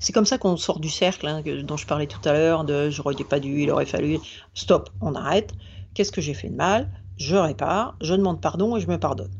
C'est 0.00 0.12
comme 0.12 0.26
ça 0.26 0.38
qu'on 0.38 0.56
sort 0.56 0.78
du 0.78 0.88
cercle 0.88 1.26
hein, 1.26 1.42
dont 1.64 1.76
je 1.76 1.86
parlais 1.86 2.06
tout 2.06 2.20
à 2.28 2.32
l'heure, 2.32 2.64
de 2.64 2.90
j'aurais 2.90 3.14
pas 3.24 3.40
dû, 3.40 3.62
il 3.62 3.70
aurait 3.70 3.86
fallu. 3.86 4.18
Stop, 4.54 4.90
on 5.00 5.14
arrête. 5.14 5.52
Qu'est-ce 5.94 6.12
que 6.12 6.20
j'ai 6.20 6.34
fait 6.34 6.48
de 6.48 6.54
mal? 6.54 6.88
Je 7.16 7.34
répare, 7.34 7.96
je 8.00 8.14
demande 8.14 8.40
pardon 8.40 8.76
et 8.76 8.80
je 8.80 8.86
me 8.86 8.98
pardonne. 8.98 9.32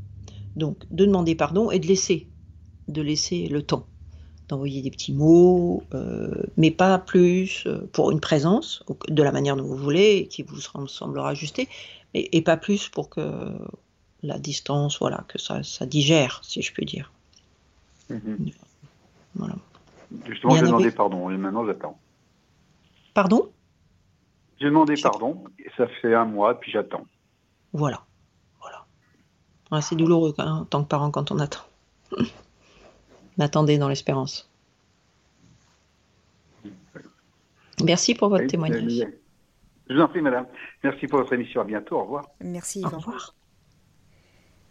Donc, 0.57 0.79
de 0.91 1.05
demander 1.05 1.37
pardon 1.37 1.71
et 1.71 1.79
de 1.79 1.87
laisser. 1.87 2.27
de 2.89 3.03
laisser 3.03 3.47
le 3.47 3.63
temps, 3.63 3.87
d'envoyer 4.49 4.83
des 4.83 4.91
petits 4.91 5.13
mots, 5.13 5.85
mais 6.57 6.73
pas 6.73 6.99
plus 6.99 7.69
pour 7.93 8.11
une 8.11 8.19
présence, 8.19 8.83
de 9.09 9.23
la 9.23 9.31
manière 9.31 9.55
dont 9.55 9.65
vous 9.65 9.77
voulez, 9.77 10.27
qui 10.29 10.43
vous 10.43 10.61
semblera 10.89 11.31
ajustée, 11.31 11.69
et, 12.15 12.43
pas 12.43 12.57
plus 12.57 12.89
pour 12.89 13.11
que 13.11 13.21
la 14.23 14.39
distance, 14.39 14.99
voilà, 14.99 15.25
que 15.29 15.39
ça, 15.39 15.63
ça 15.63 15.87
digère, 15.87 16.41
si 16.43 16.63
je 16.63 16.73
puis 16.73 16.87
dire. 16.87 17.13
Mhm. 18.11 18.51
Voilà. 19.35 19.55
Justement, 20.27 20.57
j'ai 20.57 20.63
demandé 20.63 20.91
pardon, 20.91 21.31
et 21.31 21.37
maintenant 21.37 21.67
j'attends. 21.67 21.99
Pardon? 23.15 23.53
J'ai 24.59 24.67
demandé 24.67 24.95
pardon, 25.01 25.45
et 25.59 25.71
ça 25.77 25.87
fait 26.01 26.15
un 26.15 26.25
mois, 26.25 26.59
puis 26.59 26.73
j'attends. 26.73 27.07
Voilà. 27.73 28.03
voilà. 28.61 29.83
c'est 29.83 29.97
douloureux 29.97 30.35
en 30.39 30.65
tant 30.65 30.83
que 30.83 30.89
parent 30.89 31.11
quand 31.11 31.31
on 31.31 31.39
attend. 31.39 31.63
Attendez 33.39 33.79
dans 33.79 33.89
l'espérance. 33.89 34.51
Merci 37.85 38.15
pour 38.15 38.29
votre 38.31 38.47
témoignage. 38.47 39.07
Je 39.89 39.95
vous 39.95 40.01
en 40.01 40.09
prie, 40.09 40.21
madame. 40.21 40.47
Merci 40.83 41.07
pour 41.07 41.21
votre 41.21 41.33
émission. 41.33 41.61
À 41.61 41.65
bientôt. 41.65 41.97
Au 41.97 42.03
revoir. 42.03 42.25
Merci, 42.41 42.83
Au 42.85 42.89
revoir. 42.89 43.35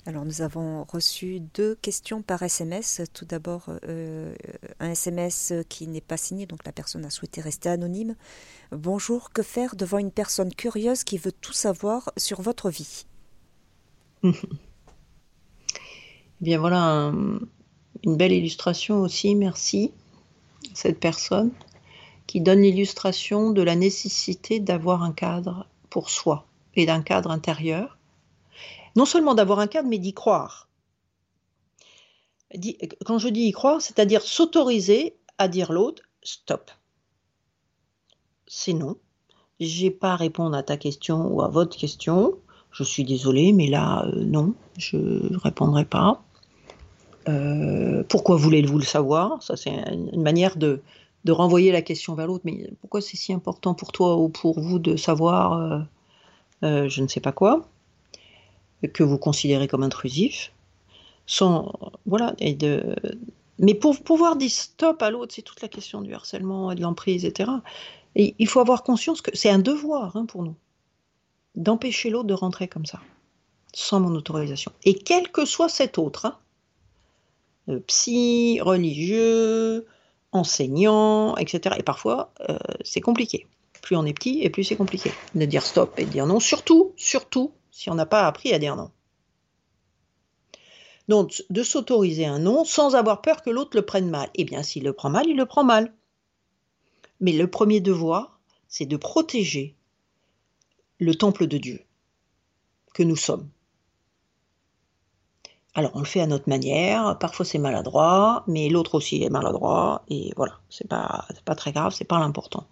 Alors 0.07 0.23
nous 0.23 0.41
avons 0.41 0.85
reçu 0.85 1.41
deux 1.53 1.75
questions 1.75 2.21
par 2.21 2.41
SMS. 2.41 3.01
Tout 3.13 3.25
d'abord 3.25 3.65
euh, 3.89 4.33
un 4.79 4.91
SMS 4.91 5.51
qui 5.67 5.85
n'est 5.85 5.99
pas 5.99 6.15
signé, 6.15 6.45
donc 6.45 6.65
la 6.65 6.71
personne 6.71 7.03
a 7.03 7.09
souhaité 7.09 7.41
rester 7.41 7.67
anonyme. 7.67 8.15
Bonjour, 8.71 9.33
que 9.33 9.43
faire 9.43 9.75
devant 9.75 9.97
une 9.97 10.13
personne 10.13 10.53
curieuse 10.53 11.03
qui 11.03 11.17
veut 11.17 11.33
tout 11.33 11.51
savoir 11.51 12.13
sur 12.15 12.41
votre 12.41 12.69
vie? 12.69 13.05
Eh 16.39 16.43
Bien 16.45 16.59
voilà 16.59 17.11
une 18.03 18.15
belle 18.15 18.31
illustration 18.31 19.01
aussi, 19.01 19.35
merci 19.35 19.91
cette 20.73 20.99
personne 20.99 21.51
qui 22.27 22.41
donne 22.41 22.61
l'illustration 22.61 23.49
de 23.49 23.63
la 23.63 23.75
nécessité 23.75 24.59
d'avoir 24.59 25.01
un 25.01 25.11
cadre 25.11 25.67
pour 25.89 26.11
soi 26.11 26.45
et 26.75 26.85
d'un 26.85 27.01
cadre 27.01 27.31
intérieur 27.31 27.96
non 28.97 29.05
seulement 29.05 29.35
d'avoir 29.35 29.59
un 29.59 29.67
cadre, 29.67 29.87
mais 29.87 29.99
d'y 29.99 30.13
croire. 30.13 30.67
Quand 33.05 33.19
je 33.19 33.29
dis 33.29 33.41
y 33.41 33.51
croire, 33.51 33.79
c'est-à-dire 33.79 34.23
s'autoriser 34.23 35.15
à 35.37 35.47
dire 35.47 35.71
l'autre, 35.71 36.01
stop. 36.23 36.71
C'est 38.47 38.73
non. 38.73 38.95
J'ai 39.59 39.91
pas 39.91 40.13
à 40.13 40.15
répondre 40.15 40.57
à 40.57 40.63
ta 40.63 40.77
question 40.77 41.27
ou 41.27 41.41
à 41.43 41.47
votre 41.47 41.77
question. 41.77 42.39
Je 42.71 42.83
suis 42.83 43.03
désolée, 43.03 43.53
mais 43.53 43.67
là, 43.67 44.05
euh, 44.05 44.23
non, 44.23 44.55
je 44.77 44.97
ne 44.97 45.37
répondrai 45.37 45.85
pas. 45.85 46.23
Euh, 47.27 48.03
pourquoi 48.09 48.35
voulez-vous 48.35 48.79
le 48.79 48.85
savoir? 48.85 49.43
Ça, 49.43 49.55
c'est 49.57 49.71
une 49.71 50.23
manière 50.23 50.57
de, 50.57 50.81
renvoyer 51.27 51.71
la 51.71 51.81
question 51.81 52.15
vers 52.15 52.25
l'autre. 52.25 52.45
Mais 52.45 52.71
pourquoi 52.81 53.01
c'est 53.01 53.17
si 53.17 53.31
important 53.31 53.75
pour 53.75 53.91
toi 53.91 54.17
ou 54.17 54.29
pour 54.29 54.59
vous 54.59 54.79
de 54.79 54.95
savoir 54.95 55.85
euh, 56.63 56.87
je 56.89 57.01
ne 57.03 57.07
sais 57.07 57.19
pas 57.19 57.33
quoi? 57.33 57.67
Que 58.93 59.03
vous 59.03 59.17
considérez 59.17 59.67
comme 59.67 59.83
intrusif, 59.83 60.51
sans, 61.25 61.73
voilà, 62.05 62.35
et 62.39 62.57
mais 63.59 63.73
pour 63.73 63.99
pouvoir 64.01 64.35
dire 64.35 64.51
stop 64.51 65.01
à 65.01 65.09
l'autre, 65.09 65.33
c'est 65.33 65.41
toute 65.41 65.61
la 65.61 65.67
question 65.67 66.01
du 66.01 66.13
harcèlement 66.13 66.71
et 66.71 66.75
de 66.75 66.81
l'emprise, 66.81 67.25
etc. 67.25 67.51
Et 68.15 68.35
il 68.37 68.47
faut 68.47 68.59
avoir 68.59 68.83
conscience 68.83 69.21
que 69.21 69.35
c'est 69.35 69.49
un 69.49 69.59
devoir 69.59 70.15
hein, 70.15 70.25
pour 70.25 70.43
nous 70.43 70.55
d'empêcher 71.55 72.09
l'autre 72.09 72.27
de 72.27 72.33
rentrer 72.33 72.67
comme 72.67 72.85
ça, 72.85 73.01
sans 73.73 73.99
mon 73.99 74.13
autorisation. 74.15 74.71
Et 74.83 74.93
quel 74.93 75.31
que 75.31 75.43
soit 75.43 75.69
cet 75.69 75.97
autre, 75.97 76.27
hein, 76.27 76.37
euh, 77.69 77.79
psy, 77.87 78.59
religieux, 78.61 79.87
enseignant, 80.31 81.35
etc. 81.37 81.75
Et 81.79 81.83
parfois, 81.83 82.31
euh, 82.49 82.57
c'est 82.83 83.01
compliqué. 83.01 83.47
Plus 83.81 83.95
on 83.95 84.05
est 84.05 84.13
petit, 84.13 84.41
et 84.43 84.49
plus 84.49 84.63
c'est 84.63 84.75
compliqué 84.75 85.11
de 85.33 85.45
dire 85.45 85.63
stop 85.63 85.97
et 85.97 86.05
de 86.05 86.09
dire 86.09 86.27
non. 86.27 86.39
Surtout, 86.39 86.93
surtout, 86.95 87.51
si 87.77 87.91
on 87.91 87.93
n'a 87.93 88.07
pas 88.07 88.25
appris 88.25 88.53
à 88.53 88.57
dire 88.57 88.75
non. 88.75 88.89
Donc, 91.07 91.43
de 91.51 91.61
s'autoriser 91.61 92.25
un 92.25 92.39
non 92.39 92.65
sans 92.65 92.95
avoir 92.95 93.21
peur 93.21 93.43
que 93.43 93.51
l'autre 93.51 93.77
le 93.77 93.85
prenne 93.85 94.09
mal. 94.09 94.31
Eh 94.33 94.45
bien, 94.45 94.63
s'il 94.63 94.83
le 94.83 94.93
prend 94.93 95.11
mal, 95.11 95.27
il 95.27 95.37
le 95.37 95.45
prend 95.45 95.63
mal. 95.63 95.93
Mais 97.19 97.33
le 97.33 97.47
premier 97.47 97.79
devoir, 97.79 98.39
c'est 98.67 98.87
de 98.87 98.97
protéger 98.97 99.75
le 100.97 101.13
temple 101.13 101.45
de 101.45 101.59
Dieu 101.59 101.85
que 102.95 103.03
nous 103.03 103.15
sommes. 103.15 103.47
Alors, 105.75 105.91
on 105.93 105.99
le 105.99 106.05
fait 106.05 106.21
à 106.21 106.27
notre 106.27 106.49
manière, 106.49 107.19
parfois 107.19 107.45
c'est 107.45 107.59
maladroit, 107.59 108.43
mais 108.47 108.69
l'autre 108.69 108.95
aussi 108.95 109.21
est 109.21 109.29
maladroit, 109.29 110.03
et 110.09 110.33
voilà, 110.35 110.59
c'est 110.71 110.87
pas, 110.87 111.27
pas 111.45 111.53
très 111.53 111.71
grave, 111.71 111.93
c'est 111.93 112.05
pas 112.05 112.17
l'important. 112.17 112.65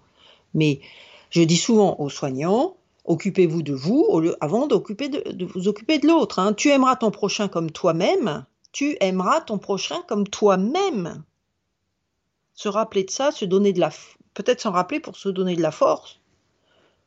Mais 0.56 0.82
je 1.30 1.44
dis 1.44 1.58
souvent 1.58 1.96
aux 2.00 2.10
soignants, 2.10 2.76
Occupez-vous 3.06 3.62
de 3.62 3.74
vous 3.74 4.24
avant 4.42 4.66
d'occuper 4.66 5.10
de, 5.10 5.46
vous 5.46 5.68
occuper 5.68 6.00
de 6.00 6.08
l'autre. 6.08 6.40
Hein. 6.40 6.54
Tu 6.54 6.70
aimeras 6.70 6.96
ton 6.96 7.12
prochain 7.12 7.48
comme 7.48 7.70
toi-même. 7.70 8.46
Tu 8.72 8.98
aimeras 9.00 9.42
ton 9.42 9.60
prochain 9.60 10.02
comme 10.08 10.28
toi-même. 10.28 11.24
Se 12.56 12.68
rappeler 12.68 13.04
de 13.04 13.12
ça, 13.12 13.32
se 13.32 13.46
donner 13.46 13.74
de 13.74 13.80
la, 13.80 13.92
peut-être 14.34 14.62
s'en 14.62 14.72
rappeler 14.72 15.00
pour 15.00 15.18
se 15.18 15.30
donner 15.30 15.56
de 15.56 15.62
la 15.62 15.72
force, 15.72 16.20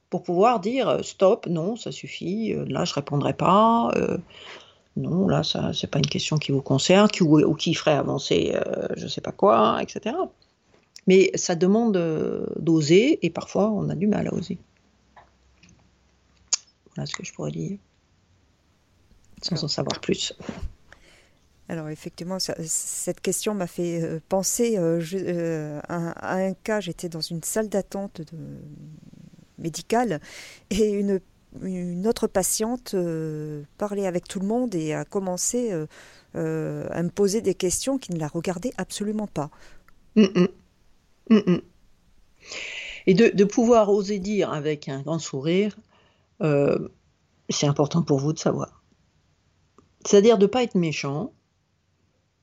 pour 0.08 0.22
pouvoir 0.22 0.60
dire 0.60 0.88
euh, 0.88 1.02
stop, 1.02 1.46
non, 1.46 1.74
ça 1.76 1.90
suffit. 1.90 2.54
Euh, 2.54 2.64
là, 2.68 2.84
je 2.84 2.94
répondrai 2.94 3.32
pas. 3.32 3.90
Euh, 3.96 4.18
non, 4.96 5.26
là, 5.26 5.42
ça, 5.42 5.72
c'est 5.72 5.86
pas 5.86 5.98
une 5.98 6.06
question 6.06 6.38
qui 6.38 6.52
vous 6.52 6.62
concerne, 6.62 7.08
ou, 7.20 7.54
qui 7.54 7.74
ferait 7.74 7.92
avancer, 7.92 8.56
je 8.96 9.06
sais 9.06 9.20
pas 9.20 9.30
quoi, 9.30 9.78
etc. 9.80 10.16
Mais 11.06 11.30
ça 11.36 11.54
demande 11.54 11.92
d'oser, 12.56 13.24
et 13.24 13.30
parfois, 13.30 13.70
on 13.70 13.88
a 13.90 13.94
du 13.94 14.08
mal 14.08 14.26
à 14.26 14.34
oser 14.34 14.58
ce 17.06 17.14
que 17.14 17.24
je 17.24 17.32
pourrais 17.32 17.52
dire, 17.52 17.78
sans 19.42 19.64
en 19.64 19.68
savoir 19.68 20.00
plus. 20.00 20.34
Alors 21.68 21.90
effectivement, 21.90 22.38
cette 22.38 23.20
question 23.20 23.54
m'a 23.54 23.66
fait 23.66 24.02
euh, 24.02 24.20
penser 24.28 24.78
euh, 24.78 25.02
euh, 25.12 25.80
à, 25.86 26.36
un 26.36 26.54
cas. 26.54 26.80
J'étais 26.80 27.10
dans 27.10 27.20
une 27.20 27.42
salle 27.42 27.68
d'attente 27.68 28.22
médicale 29.58 30.20
et 30.70 30.88
une, 30.90 31.20
une 31.62 32.06
autre 32.06 32.26
patiente 32.26 32.96
parlait 33.76 34.06
avec 34.06 34.26
tout 34.28 34.40
le 34.40 34.46
monde 34.46 34.74
et 34.74 34.94
a 34.94 35.04
commencé 35.04 35.72
à 36.34 37.02
me 37.02 37.10
poser 37.10 37.42
des 37.42 37.54
questions 37.54 37.98
qui 37.98 38.12
ne 38.12 38.18
la 38.18 38.28
regardaient 38.28 38.72
absolument 38.78 39.26
pas. 39.26 39.50
Mm, 40.16 40.22
mm. 40.22 40.48
Mm, 41.30 41.58
et 43.06 43.14
de, 43.14 43.28
de, 43.28 43.44
pouvoir 43.44 43.90
oser 43.90 44.18
dire 44.18 44.52
avec 44.52 44.88
un 44.88 45.02
grand 45.02 45.18
sourire, 45.18 45.76
euh, 46.42 46.88
c'est 47.48 47.66
important 47.66 48.02
pour 48.02 48.18
vous 48.18 48.32
de 48.32 48.38
savoir. 48.38 48.82
C'est-à-dire 50.04 50.38
de 50.38 50.44
ne 50.44 50.48
pas 50.48 50.62
être 50.62 50.74
méchant, 50.74 51.32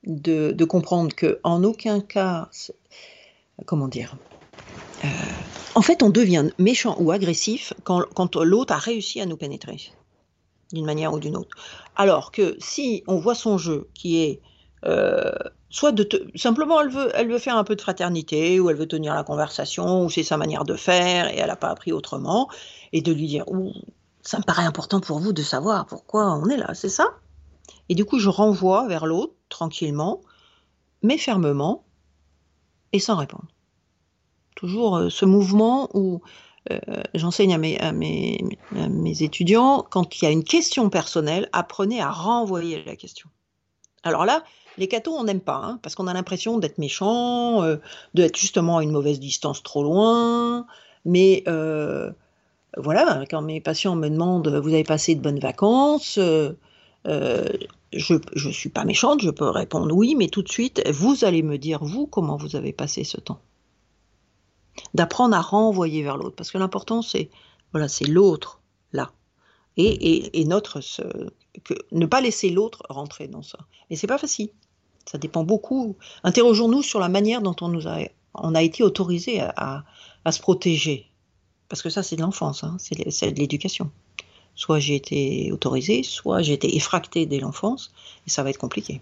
de, 0.04 0.64
comprendre 0.64 1.14
que 1.14 1.40
en 1.42 1.64
aucun 1.64 2.00
cas, 2.00 2.48
comment 3.64 3.88
dire, 3.88 4.16
euh, 5.04 5.08
en 5.74 5.82
fait, 5.82 6.02
on 6.02 6.10
devient 6.10 6.50
méchant 6.58 6.96
ou 7.00 7.10
agressif 7.10 7.72
quand, 7.84 8.36
l'autre 8.36 8.72
a 8.72 8.78
réussi 8.78 9.20
à 9.20 9.26
nous 9.26 9.36
pénétrer 9.36 9.78
d'une 10.72 10.86
manière 10.86 11.12
ou 11.12 11.20
d'une 11.20 11.36
autre. 11.36 11.56
Alors 11.94 12.32
que 12.32 12.56
si 12.58 13.04
on 13.06 13.18
voit 13.18 13.34
son 13.34 13.58
jeu 13.58 13.88
qui 13.94 14.22
est 14.22 14.40
euh, 14.84 15.32
soit 15.68 15.92
de 15.92 16.08
simplement 16.34 16.80
elle 16.80 16.90
veut, 16.90 17.38
faire 17.38 17.56
un 17.56 17.64
peu 17.64 17.76
de 17.76 17.80
fraternité 17.80 18.60
ou 18.60 18.70
elle 18.70 18.76
veut 18.76 18.86
tenir 18.86 19.14
la 19.14 19.24
conversation 19.24 20.04
ou 20.04 20.10
c'est 20.10 20.22
sa 20.22 20.36
manière 20.36 20.64
de 20.64 20.74
faire 20.74 21.28
et 21.28 21.36
elle 21.36 21.48
n'a 21.48 21.56
pas 21.56 21.70
appris 21.70 21.92
autrement 21.92 22.48
et 22.92 23.02
de 23.02 23.12
lui 23.12 23.26
dire 23.26 23.44
ça 24.22 24.38
me 24.38 24.42
paraît 24.42 24.64
important 24.64 25.00
pour 25.00 25.18
vous 25.18 25.32
de 25.32 25.42
savoir 25.42 25.86
pourquoi 25.86 26.32
on 26.34 26.48
est 26.48 26.56
là, 26.56 26.74
c'est 26.74 26.88
ça? 26.88 27.14
Et 27.88 27.94
du 27.94 28.04
coup, 28.04 28.18
je 28.18 28.28
renvoie 28.28 28.88
vers 28.88 29.06
l'autre 29.06 29.34
tranquillement, 29.48 30.20
mais 31.02 31.18
fermement 31.18 31.84
et 32.92 32.98
sans 32.98 33.16
répondre. 33.16 33.46
Toujours 34.56 34.96
euh, 34.96 35.10
ce 35.10 35.24
mouvement 35.24 35.88
où 35.94 36.20
euh, 36.72 36.78
j'enseigne 37.14 37.54
à, 37.54 37.58
mes, 37.92 38.42
mes, 38.72 39.22
étudiants, 39.22 39.86
quand 39.88 40.20
il 40.20 40.24
y 40.24 40.26
a 40.26 40.30
une 40.30 40.44
question 40.44 40.90
personnelle, 40.90 41.48
apprenez 41.52 42.00
à 42.00 42.10
renvoyer 42.10 42.82
la 42.84 42.96
question. 42.96 43.28
Alors 44.06 44.24
là, 44.24 44.42
les 44.78 44.88
cathos, 44.88 45.14
on 45.14 45.24
n'aime 45.24 45.40
pas, 45.40 45.60
hein, 45.62 45.78
parce 45.82 45.94
qu'on 45.94 46.06
a 46.06 46.14
l'impression 46.14 46.58
d'être 46.58 46.78
méchant, 46.78 47.62
euh, 47.62 47.76
d'être 48.14 48.36
justement 48.36 48.78
à 48.78 48.82
une 48.82 48.90
mauvaise 48.90 49.20
distance 49.20 49.62
trop 49.62 49.82
loin, 49.82 50.66
mais 51.04 51.44
voilà, 52.76 53.24
quand 53.30 53.42
mes 53.42 53.60
patients 53.60 53.96
me 53.96 54.08
demandent 54.08 54.48
vous 54.48 54.68
avez 54.68 54.84
passé 54.84 55.14
de 55.14 55.20
bonnes 55.20 55.38
vacances, 55.38 56.18
euh, 56.18 56.52
euh, 57.06 57.48
je 57.92 58.14
ne 58.14 58.52
suis 58.52 58.68
pas 58.68 58.84
méchante, 58.84 59.22
je 59.22 59.30
peux 59.30 59.48
répondre 59.48 59.94
oui, 59.94 60.14
mais 60.14 60.28
tout 60.28 60.42
de 60.42 60.48
suite, 60.48 60.82
vous 60.90 61.24
allez 61.24 61.42
me 61.42 61.56
dire, 61.56 61.82
vous, 61.82 62.06
comment 62.06 62.36
vous 62.36 62.56
avez 62.56 62.72
passé 62.72 63.04
ce 63.04 63.18
temps. 63.18 63.40
D'apprendre 64.92 65.34
à 65.34 65.40
renvoyer 65.40 66.02
vers 66.02 66.18
l'autre, 66.18 66.36
parce 66.36 66.50
que 66.50 66.58
l'important, 66.58 67.00
c'est 67.00 67.30
l'autre, 68.06 68.60
là. 68.92 69.10
Et, 69.78 70.44
notre, 70.46 70.80
ne 71.92 72.06
pas 72.06 72.20
laisser 72.20 72.50
l'autre 72.50 72.82
rentrer 72.88 73.28
dans 73.28 73.42
ça. 73.42 73.58
Et 73.90 73.96
c'est 73.96 74.06
pas 74.06 74.18
facile. 74.18 74.50
Ça 75.10 75.18
dépend 75.18 75.44
beaucoup. 75.44 75.96
Interrogeons-nous 76.24 76.82
sur 76.82 76.98
la 76.98 77.08
manière 77.08 77.42
dont 77.42 77.56
on 77.60 77.68
nous 77.68 77.86
a, 77.86 77.98
on 78.34 78.54
a 78.54 78.62
été 78.62 78.82
autorisé 78.82 79.40
à, 79.40 79.84
se 80.30 80.40
protéger. 80.40 81.08
Parce 81.68 81.82
que 81.82 81.90
ça, 81.90 82.02
c'est 82.02 82.16
de 82.16 82.22
l'enfance, 82.22 82.64
hein. 82.64 82.76
c'est 82.78 83.30
de 83.30 83.38
l'éducation. 83.38 83.90
Soit 84.54 84.78
j'ai 84.78 84.96
été 84.96 85.52
autorisé, 85.52 86.02
soit 86.02 86.42
j'ai 86.42 86.54
été 86.54 86.76
effracté 86.76 87.26
dès 87.26 87.38
l'enfance, 87.38 87.92
et 88.26 88.30
ça 88.30 88.42
va 88.42 88.50
être 88.50 88.58
compliqué. 88.58 89.00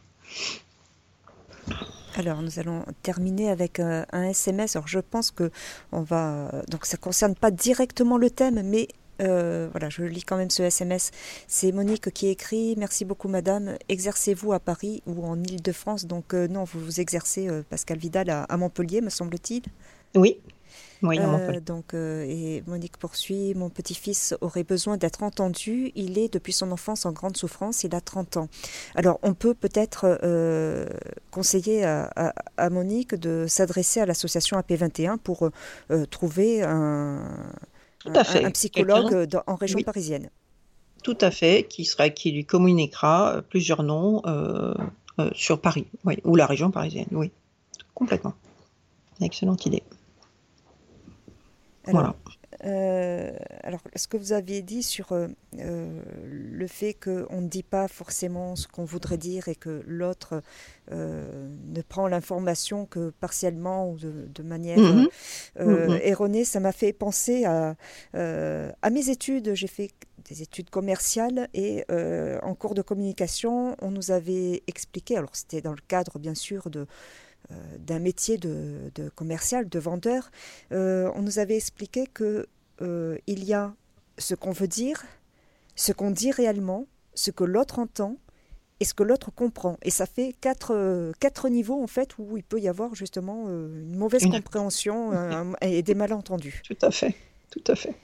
Alors, 2.17 2.43
nous 2.43 2.59
allons 2.59 2.85
terminer 3.03 3.51
avec 3.51 3.81
euh, 3.81 4.05
un, 4.13 4.25
SMS. 4.25 4.77
Alors, 4.77 4.89
je 4.89 5.01
pense 5.01 5.31
que 5.31 5.51
on 5.93 6.03
va. 6.03 6.51
Donc, 6.69 6.87
ça 6.87 6.97
ne 6.97 7.03
concerne 7.03 7.35
pas 7.35 7.51
directement 7.51 8.19
le 8.19 8.31
thème, 8.31 8.63
mais 8.65 8.89
euh, 9.21 9.69
voilà, 9.71 9.89
je 9.91 10.03
lis 10.03 10.23
quand 10.23 10.37
même 10.37 10.51
ce 10.51 10.63
SMS. 10.63 11.11
C'est 11.47 11.73
Monique 11.73 12.11
qui 12.13 12.29
écrit 12.29 12.75
Merci 12.77 13.05
beaucoup, 13.05 13.29
madame. 13.29 13.77
Exercez-vous 13.89 14.53
à 14.53 14.61
Paris 14.61 15.03
ou 15.07 15.25
en 15.25 15.43
Ile-de-France? 15.43 16.07
Donc, 16.07 16.35
euh, 16.35 16.49
non, 16.49 16.65
vous 16.65 16.81
vous 16.81 17.01
exercez, 17.01 17.49
Pascal 17.71 17.99
Vidal, 17.99 18.31
à 18.31 18.57
Montpellier, 18.57 19.01
me 19.01 19.11
semble-t-il 19.11 19.63
Oui. 20.15 20.39
Euh, 21.03 21.61
donc, 21.61 21.95
euh, 21.95 22.25
et 22.27 22.63
Monique 22.67 22.97
poursuit 22.97 23.55
Mon 23.55 23.69
petit-fils 23.69 24.35
aurait 24.41 24.65
besoin 24.65 24.97
d'être 24.97 25.23
entendu. 25.23 25.93
Il 25.95 26.19
est 26.19 26.33
depuis 26.33 26.53
son 26.53 26.73
enfance 26.73 27.05
en 27.07 27.13
grande 27.13 27.37
souffrance. 27.37 27.85
Il 27.85 27.95
a 27.95 28.01
30 28.01 28.37
ans. 28.39 28.49
Alors, 28.95 29.19
on 29.23 29.35
peut 29.35 29.55
peut-être 29.55 30.19
euh, 30.23 30.87
conseiller 31.31 31.85
à, 31.85 32.33
Monique 32.71 33.15
de 33.15 33.47
s'adresser 33.49 34.01
à 34.01 34.07
l'association 34.07 34.59
AP21 34.59 35.19
pour 35.19 35.51
trouver 36.11 36.63
un, 36.63 37.23
un, 38.07 38.51
psychologue 38.51 39.29
en 39.47 39.55
région 39.55 39.81
parisienne. 39.81 40.31
Tout 41.03 41.19
à 41.21 41.31
fait, 41.31 41.67
qui, 41.69 41.85
sera, 41.85 42.09
qui 42.09 42.33
lui 42.33 42.45
communiquera 42.45 43.43
plusieurs 43.49 43.83
noms 43.83 44.23
sur 45.33 45.61
Paris, 45.61 45.87
oui, 46.05 46.19
ou 46.25 46.37
la 46.37 46.47
région 46.47 46.71
parisienne, 46.71 47.09
oui, 47.13 47.31
complètement. 47.95 48.35
Excellente 49.21 49.65
idée. 49.67 49.83
Alors, 51.87 52.15
euh, 52.65 53.31
alors, 53.63 53.81
ce 53.95 54.09
que 54.09 54.17
vous 54.17 54.33
aviez 54.33 54.63
dit 54.63 54.83
sur 54.83 55.13
euh, 55.13 55.29
euh, 55.59 56.01
le 56.25 56.67
fait 56.67 56.95
qu'on 56.95 57.41
ne 57.43 57.49
dit 57.49 57.63
pas 57.63 57.89
forcément 57.89 58.57
ce 58.57 58.67
qu'on 58.69 58.85
voudrait 58.85 59.19
dire 59.19 59.49
et 59.49 59.55
que 59.55 59.83
l'autre 59.87 60.43
ne 60.91 61.81
prend 61.83 62.09
l'information 62.09 62.85
que 62.85 63.11
partiellement 63.11 63.91
ou 63.91 63.97
de, 63.99 64.43
manière 64.43 64.79
mhm. 64.79 65.09
Mhm. 65.59 65.99
erronée, 66.03 66.45
ça 66.45 66.61
m'a 66.61 66.73
fait 66.73 66.93
penser 66.93 67.45
à, 67.45 67.75
à 68.13 68.91
mes 68.91 69.09
études. 69.09 69.55
J'ai 69.55 69.67
fait 69.67 69.91
des 70.29 70.43
études 70.43 70.69
commerciales 70.71 71.49
et 71.55 71.85
en 72.43 72.55
cours 72.55 72.75
de 72.75 72.83
communication, 72.83 73.77
on 73.81 73.91
nous 73.91 74.11
avait 74.11 74.63
expliqué, 74.67 75.17
alors 75.17 75.35
c'était 75.35 75.63
dans 75.63 75.73
le 75.73 75.83
cadre 75.89 76.19
bien 76.19 76.35
sûr 76.35 76.69
de 76.69 76.87
d'un 77.79 77.99
métier 77.99 78.39
de, 78.39 78.91
commercial, 79.15 79.69
de 79.69 79.79
vendeur, 79.79 80.31
euh, 80.73 81.11
on 81.15 81.23
nous 81.23 81.39
avait 81.39 81.57
expliqué 81.57 82.07
que 82.07 82.47
euh, 82.83 83.17
il 83.27 83.45
y 83.45 83.53
a 83.53 83.75
ce 84.19 84.35
qu'on 84.35 84.53
veut 84.53 84.69
dire, 84.69 85.03
ce 85.77 85.93
qu'on 85.93 86.11
dit 86.11 86.31
réellement, 86.31 86.87
ce 87.15 87.31
que 87.31 87.45
l'autre 87.45 87.79
entend 87.79 88.17
et 88.81 88.85
ce 88.85 88.95
que 88.95 89.03
l'autre 89.03 89.31
comprend. 89.31 89.79
Et 89.83 89.91
ça 89.91 90.07
fait 90.07 90.35
quatre, 90.41 91.13
quatre 91.21 91.49
niveaux 91.49 91.83
en 91.83 91.87
fait 91.87 92.19
où 92.19 92.37
il 92.37 92.43
peut 92.43 92.61
y 92.61 92.69
avoir 92.69 92.95
justement 92.95 93.49
une 93.49 93.97
mauvaise 93.97 94.27
compréhension 94.27 95.13
et 95.61 95.83
des 95.83 95.95
malentendus. 95.95 96.63
Tout 96.65 96.77
à 96.83 96.91
fait, 96.91 97.15
tout 97.51 97.63
à 97.69 97.75
fait. 97.77 97.95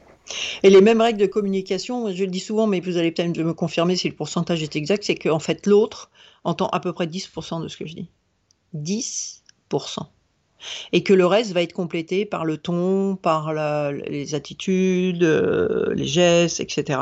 Et 0.62 0.70
les 0.70 0.80
mêmes 0.80 1.00
règles 1.00 1.18
de 1.18 1.26
communication, 1.26 2.12
je 2.12 2.24
le 2.24 2.30
dis 2.30 2.40
souvent, 2.40 2.66
mais 2.66 2.80
vous 2.80 2.96
allez 2.96 3.10
peut-être 3.10 3.36
me 3.38 3.54
confirmer 3.54 3.96
si 3.96 4.08
le 4.08 4.14
pourcentage 4.14 4.62
est 4.62 4.76
exact, 4.76 5.04
c'est 5.04 5.16
qu'en 5.16 5.38
fait 5.38 5.66
l'autre 5.66 6.10
entend 6.44 6.68
à 6.68 6.80
peu 6.80 6.92
près 6.92 7.06
10% 7.06 7.62
de 7.62 7.68
ce 7.68 7.76
que 7.76 7.86
je 7.86 7.94
dis. 7.94 8.10
10%. 8.76 10.06
Et 10.92 11.02
que 11.02 11.12
le 11.12 11.26
reste 11.26 11.52
va 11.52 11.62
être 11.62 11.72
complété 11.72 12.24
par 12.24 12.44
le 12.44 12.56
ton, 12.56 13.16
par 13.16 13.52
les 13.52 14.34
attitudes, 14.34 15.22
euh, 15.22 15.94
les 15.94 16.06
gestes, 16.06 16.60
etc. 16.60 17.00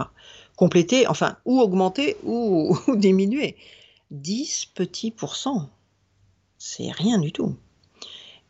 Complété, 0.57 1.07
enfin, 1.07 1.37
ou 1.45 1.61
augmenté 1.61 2.17
ou, 2.25 2.77
ou 2.87 2.97
diminué. 2.97 3.57
10 4.11 4.67
petits 4.75 5.11
pourcents. 5.11 5.69
C'est 6.59 6.91
rien 6.91 7.19
du 7.19 7.33
tout 7.33 7.57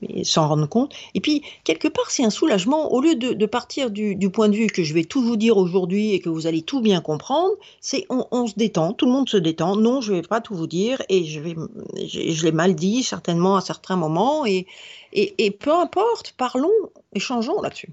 mais 0.00 0.24
s'en 0.24 0.48
rendre 0.48 0.68
compte. 0.68 0.94
Et 1.14 1.20
puis, 1.20 1.42
quelque 1.64 1.88
part, 1.88 2.10
c'est 2.10 2.24
un 2.24 2.30
soulagement. 2.30 2.92
Au 2.92 3.00
lieu 3.00 3.14
de, 3.14 3.46
partir 3.46 3.90
du, 3.90 4.30
point 4.30 4.48
de 4.48 4.56
vue 4.56 4.68
que 4.68 4.82
je 4.82 4.94
vais 4.94 5.04
tout 5.04 5.22
vous 5.22 5.36
dire 5.36 5.56
aujourd'hui 5.56 6.12
et 6.12 6.20
que 6.20 6.28
vous 6.28 6.46
allez 6.46 6.62
tout 6.62 6.80
bien 6.80 7.00
comprendre, 7.00 7.54
c'est 7.80 8.06
on, 8.08 8.46
se 8.46 8.54
détend, 8.56 8.92
tout 8.92 9.06
le 9.06 9.12
monde 9.12 9.28
se 9.28 9.36
détend. 9.36 9.76
Non, 9.76 10.00
je 10.00 10.12
ne 10.12 10.20
vais 10.20 10.26
pas 10.26 10.40
tout 10.40 10.54
vous 10.54 10.66
dire 10.66 11.02
et 11.08 11.24
je, 11.24 12.42
l'ai 12.44 12.52
mal 12.52 12.74
dit 12.74 13.02
certainement 13.02 13.56
à 13.56 13.60
certains 13.60 13.96
moments. 13.96 14.46
Et, 14.46 14.66
et, 15.12 15.50
peu 15.50 15.72
importe, 15.72 16.34
parlons, 16.36 16.70
échangeons 17.14 17.60
là-dessus. 17.60 17.90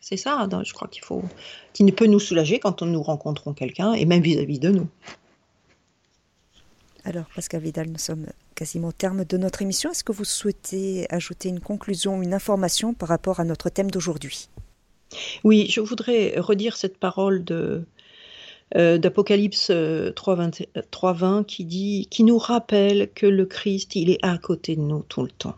C'est 0.00 0.18
ça, 0.18 0.38
hein, 0.38 0.62
je 0.64 0.74
crois 0.74 0.88
qu'il 0.88 1.02
faut, 1.02 1.22
qui 1.72 1.82
ne 1.82 1.90
peut 1.90 2.06
nous 2.06 2.20
soulager 2.20 2.58
quand 2.58 2.82
nous 2.82 3.02
rencontrons 3.02 3.54
quelqu'un 3.54 3.94
et 3.94 4.04
même 4.04 4.20
vis 4.20 4.38
à 4.38 4.42
-vis 4.42 4.58
de 4.58 4.68
nous. 4.68 4.86
Alors, 7.04 7.24
Pascal 7.34 7.62
Vidal, 7.62 7.88
nous 7.88 7.98
sommes 7.98 8.26
quasiment 8.54 8.88
au 8.88 8.92
terme 8.92 9.24
de 9.24 9.36
notre 9.36 9.62
émission. 9.62 9.90
Est-ce 9.90 10.04
que 10.04 10.12
vous 10.12 10.24
souhaitez 10.24 11.06
ajouter 11.10 11.48
une 11.48 11.60
conclusion, 11.60 12.22
une 12.22 12.34
information 12.34 12.94
par 12.94 13.08
rapport 13.08 13.40
à 13.40 13.44
notre 13.44 13.68
thème 13.68 13.90
d'aujourd'hui? 13.90 14.48
Oui, 15.44 15.66
je 15.70 15.80
voudrais 15.80 16.34
redire 16.38 16.76
cette 16.76 16.98
parole 16.98 17.44
euh, 17.50 18.98
d'Apocalypse 18.98 19.70
3.20 19.70 21.40
euh, 21.40 21.42
qui 21.44 21.64
dit, 21.64 22.08
qui 22.10 22.24
nous 22.24 22.38
rappelle 22.38 23.10
que 23.12 23.26
le 23.26 23.46
Christ, 23.46 23.96
il 23.96 24.10
est 24.10 24.18
à 24.22 24.38
côté 24.38 24.76
de 24.76 24.80
nous 24.80 25.02
tout 25.02 25.22
le 25.22 25.30
temps. 25.30 25.56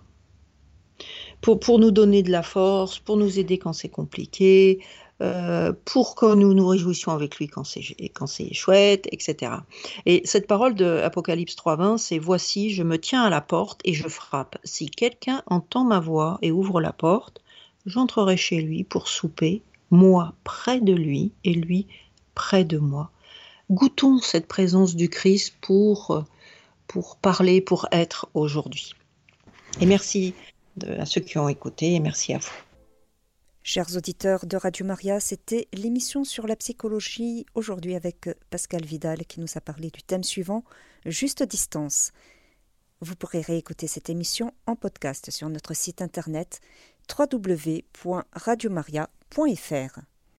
Pour, 1.40 1.60
pour 1.60 1.78
nous 1.78 1.90
donner 1.90 2.22
de 2.22 2.30
la 2.30 2.42
force, 2.42 2.98
pour 2.98 3.16
nous 3.16 3.38
aider 3.38 3.58
quand 3.58 3.72
c'est 3.72 3.88
compliqué, 3.88 4.80
euh, 5.22 5.72
pour 5.86 6.14
que 6.14 6.34
nous 6.34 6.52
nous 6.52 6.66
réjouissions 6.66 7.10
avec 7.10 7.36
lui 7.38 7.48
quand 7.48 7.64
c'est, 7.64 8.52
chouette, 8.52 9.08
etc. 9.10 9.52
Et 10.04 10.20
cette 10.26 10.46
parole 10.46 10.74
de 10.74 11.00
Apocalypse 11.02 11.56
3.20, 11.56 11.96
c'est 11.96 12.18
Voici, 12.18 12.70
je 12.70 12.82
me 12.82 12.98
tiens 12.98 13.22
à 13.22 13.30
la 13.30 13.40
porte 13.40 13.80
et 13.84 13.94
je 13.94 14.08
frappe. 14.08 14.58
Si 14.62 14.90
quelqu'un 14.90 15.42
entend 15.46 15.84
ma 15.84 16.00
voix 16.00 16.38
et 16.42 16.52
ouvre 16.52 16.82
la 16.82 16.92
porte, 16.92 17.40
j'entrerai 17.86 18.36
chez 18.36 18.60
lui 18.60 18.84
pour 18.84 19.08
souper, 19.08 19.62
moi 19.90 20.34
près 20.44 20.80
de 20.80 20.92
lui 20.92 21.32
et 21.44 21.54
lui 21.54 21.86
près 22.34 22.64
de 22.64 22.76
moi. 22.76 23.10
Goûtons 23.70 24.18
cette 24.18 24.46
présence 24.46 24.96
du 24.96 25.08
Christ 25.08 25.56
pour, 25.62 26.24
pour 26.88 27.16
parler, 27.16 27.62
pour 27.62 27.88
être 27.90 28.28
aujourd'hui. 28.34 28.92
Et 29.80 29.86
merci 29.86 30.34
à 30.86 31.06
ceux 31.06 31.22
qui 31.22 31.38
ont 31.38 31.48
écouté 31.48 31.94
et 31.94 32.00
merci 32.00 32.34
à 32.34 32.38
vous. 32.38 32.65
Chers 33.68 33.96
auditeurs 33.96 34.46
de 34.46 34.56
Radio 34.56 34.86
Maria, 34.86 35.18
c'était 35.18 35.66
l'émission 35.72 36.22
sur 36.22 36.46
la 36.46 36.54
psychologie 36.54 37.46
aujourd'hui 37.56 37.96
avec 37.96 38.30
Pascal 38.48 38.84
Vidal 38.84 39.26
qui 39.26 39.40
nous 39.40 39.48
a 39.56 39.60
parlé 39.60 39.90
du 39.90 40.04
thème 40.04 40.22
suivant, 40.22 40.62
juste 41.04 41.42
distance. 41.42 42.12
Vous 43.00 43.16
pourrez 43.16 43.40
réécouter 43.40 43.88
cette 43.88 44.08
émission 44.08 44.54
en 44.66 44.76
podcast 44.76 45.32
sur 45.32 45.48
notre 45.48 45.74
site 45.74 46.00
internet 46.00 46.60
www.radiomaria.fr. 47.18 49.98